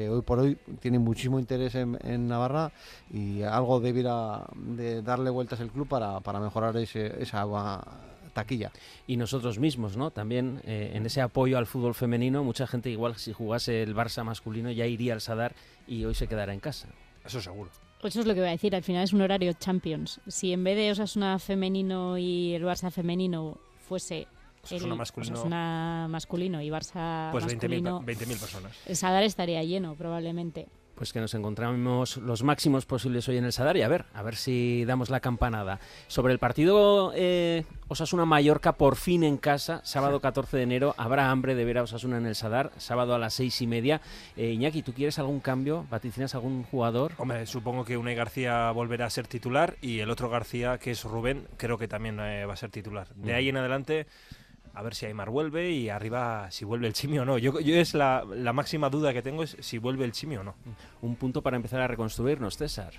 hoy 0.08 0.22
por 0.22 0.40
hoy 0.40 0.56
tiene 0.80 0.98
muchísimo 0.98 1.38
interés 1.38 1.74
en, 1.74 2.26
Navarra 2.26 2.72
y 3.12 3.42
algo 3.42 3.80
debiera 3.80 4.46
de 4.54 5.02
darle 5.02 5.30
vueltas 5.30 5.60
el 5.60 5.70
club 5.70 5.86
para, 5.86 6.20
para 6.20 6.40
mejorar 6.40 6.76
ese, 6.76 7.22
esa 7.22 7.44
taquilla. 8.32 8.72
Y 9.06 9.16
nosotros 9.16 9.58
mismos, 9.58 9.96
¿no? 9.96 10.10
También 10.10 10.60
eh, 10.64 10.92
en 10.94 11.04
ese 11.06 11.20
apoyo 11.20 11.58
al 11.58 11.66
fútbol 11.66 11.94
femenino, 11.94 12.42
mucha 12.42 12.66
gente 12.66 12.90
igual 12.90 13.16
si 13.16 13.32
jugase 13.32 13.82
el 13.82 13.94
Barça 13.94 14.24
masculino 14.24 14.70
ya 14.70 14.86
iría 14.86 15.12
al 15.12 15.20
Sadar 15.20 15.54
y 15.86 16.04
hoy 16.04 16.14
se 16.14 16.26
quedará 16.26 16.54
en 16.54 16.60
casa. 16.60 16.88
Eso 17.24 17.40
seguro. 17.40 17.70
Eso 18.02 18.20
es 18.20 18.26
lo 18.26 18.32
que 18.32 18.40
voy 18.40 18.48
a 18.48 18.52
decir, 18.52 18.74
al 18.74 18.82
final 18.82 19.04
es 19.04 19.12
un 19.12 19.20
horario 19.20 19.52
Champions. 19.52 20.20
Si 20.26 20.54
en 20.54 20.64
vez 20.64 20.76
de 20.76 20.90
Osasuna 20.90 21.38
femenino 21.38 22.16
y 22.16 22.54
el 22.54 22.64
Barça 22.64 22.90
femenino 22.90 23.58
fuese 23.90 24.28
el 24.70 24.86
masculino, 24.94 25.48
masculino 26.08 26.62
y 26.62 26.68
Barça 26.68 27.32
pues 27.32 27.44
masculino, 27.44 28.00
20.000 28.02 28.38
personas. 28.38 28.76
El 28.86 28.94
Sadar 28.94 29.24
estaría 29.24 29.64
lleno 29.64 29.96
probablemente. 29.96 30.68
Pues 31.00 31.14
que 31.14 31.20
nos 31.20 31.32
encontramos 31.32 32.18
los 32.18 32.42
máximos 32.42 32.84
posibles 32.84 33.26
hoy 33.26 33.38
en 33.38 33.46
el 33.46 33.54
Sadar 33.54 33.74
y 33.78 33.80
a 33.80 33.88
ver, 33.88 34.04
a 34.12 34.22
ver 34.22 34.36
si 34.36 34.84
damos 34.84 35.08
la 35.08 35.20
campanada. 35.20 35.80
Sobre 36.08 36.34
el 36.34 36.38
partido 36.38 37.12
eh, 37.14 37.64
Osasuna-Mallorca, 37.88 38.72
por 38.72 38.96
fin 38.96 39.24
en 39.24 39.38
casa, 39.38 39.80
sábado 39.82 40.20
14 40.20 40.58
de 40.58 40.62
enero, 40.62 40.94
habrá 40.98 41.30
hambre 41.30 41.54
de 41.54 41.64
ver 41.64 41.78
a 41.78 41.84
Osasuna 41.84 42.18
en 42.18 42.26
el 42.26 42.34
Sadar, 42.34 42.70
sábado 42.76 43.14
a 43.14 43.18
las 43.18 43.32
seis 43.32 43.62
y 43.62 43.66
media. 43.66 44.02
Eh, 44.36 44.50
Iñaki, 44.50 44.82
¿tú 44.82 44.92
quieres 44.92 45.18
algún 45.18 45.40
cambio? 45.40 45.86
¿Vaticinas 45.88 46.34
algún 46.34 46.64
jugador? 46.64 47.12
Hombre, 47.16 47.46
supongo 47.46 47.86
que 47.86 47.96
Unai 47.96 48.14
García 48.14 48.70
volverá 48.70 49.06
a 49.06 49.10
ser 49.10 49.26
titular 49.26 49.76
y 49.80 50.00
el 50.00 50.10
otro 50.10 50.28
García, 50.28 50.76
que 50.76 50.90
es 50.90 51.02
Rubén, 51.04 51.48
creo 51.56 51.78
que 51.78 51.88
también 51.88 52.20
eh, 52.20 52.44
va 52.44 52.52
a 52.52 52.56
ser 52.56 52.68
titular. 52.68 53.08
De 53.14 53.32
ahí 53.32 53.48
en 53.48 53.56
adelante 53.56 54.06
a 54.80 54.82
ver 54.82 54.94
si 54.94 55.06
Aymar 55.06 55.28
vuelve 55.28 55.70
y 55.70 55.90
arriba 55.90 56.50
si 56.50 56.64
vuelve 56.64 56.86
el 56.86 56.94
Chimi 56.94 57.18
o 57.18 57.24
no. 57.24 57.36
Yo, 57.36 57.60
yo 57.60 57.76
es 57.76 57.92
la, 57.94 58.24
la, 58.24 58.52
máxima 58.54 58.88
duda 58.88 59.12
que 59.12 59.20
tengo 59.20 59.42
es 59.42 59.56
si 59.60 59.76
vuelve 59.76 60.06
el 60.06 60.12
Chimi 60.12 60.36
o 60.38 60.42
no. 60.42 60.54
Un 61.02 61.16
punto 61.16 61.42
para 61.42 61.56
empezar 61.56 61.80
a 61.82 61.86
reconstruirnos, 61.86 62.56
César. 62.56 62.94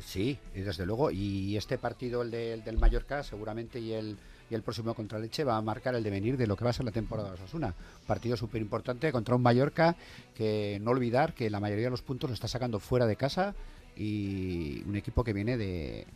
Sí, 0.00 0.38
desde 0.54 0.86
luego. 0.86 1.10
Y 1.10 1.56
este 1.56 1.76
partido, 1.76 2.22
el, 2.22 2.30
del 2.30 2.78
Mallorca, 2.78 3.24
seguramente, 3.24 3.80
y 3.80 3.92
el, 3.92 4.16
y 4.48 4.54
el 4.54 4.62
próximo 4.62 4.94
contra 4.94 5.18
Leche 5.18 5.42
va 5.42 5.56
a 5.56 5.60
marcar 5.60 5.96
el 5.96 6.04
devenir 6.04 6.36
de 6.36 6.46
lo 6.46 6.56
que 6.56 6.64
va 6.64 6.70
a 6.70 6.72
ser 6.72 6.84
la 6.84 6.92
temporada 6.92 7.30
de 7.30 7.34
Osasuna. 7.34 7.74
Partido 8.06 8.36
súper 8.36 8.62
importante 8.62 9.10
contra 9.10 9.34
un 9.34 9.42
Mallorca 9.42 9.96
que 10.36 10.78
no 10.80 10.92
olvidar 10.92 11.34
que 11.34 11.50
la 11.50 11.58
mayoría 11.58 11.86
de 11.86 11.90
los 11.90 12.02
puntos 12.02 12.30
lo 12.30 12.34
está 12.34 12.46
sacando 12.46 12.78
fuera 12.78 13.06
de 13.06 13.16
casa 13.16 13.56
y 13.96 14.84
un 14.86 14.94
equipo 14.94 15.24
que 15.24 15.32
viene 15.32 15.56
de 15.56 16.06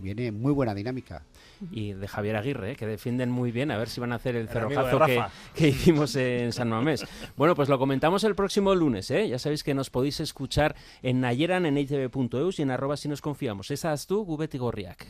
viene 0.00 0.32
muy 0.32 0.52
buena 0.52 0.74
dinámica. 0.74 1.22
Y 1.70 1.92
de 1.92 2.08
Javier 2.08 2.36
Aguirre, 2.36 2.72
¿eh? 2.72 2.76
que 2.76 2.86
defienden 2.86 3.30
muy 3.30 3.52
bien, 3.52 3.70
a 3.70 3.78
ver 3.78 3.88
si 3.88 4.00
van 4.00 4.12
a 4.12 4.16
hacer 4.16 4.36
el, 4.36 4.48
cerrojazo 4.48 5.00
que, 5.04 5.22
que, 5.54 5.68
hicimos 5.68 6.14
en 6.16 6.52
San 6.52 6.68
Mamés. 6.68 7.04
bueno, 7.36 7.54
pues 7.54 7.68
lo 7.68 7.78
comentamos 7.78 8.24
el 8.24 8.34
próximo 8.34 8.74
lunes, 8.74 9.10
¿eh? 9.10 9.28
ya 9.28 9.38
sabéis 9.38 9.64
que 9.64 9.74
nos 9.74 9.90
podéis 9.90 10.20
escuchar 10.20 10.76
en 11.02 11.20
Nayeran, 11.20 11.66
en 11.66 11.78
itv.eus 11.78 12.58
y 12.58 12.62
en 12.62 12.70
arroba 12.70 12.96
si 12.96 13.08
nos 13.08 13.20
confiamos. 13.20 13.70
Esa 13.70 13.92
es 13.92 14.06
tú, 14.06 14.24
Gubeti 14.24 14.58
Gorriak. 14.58 15.06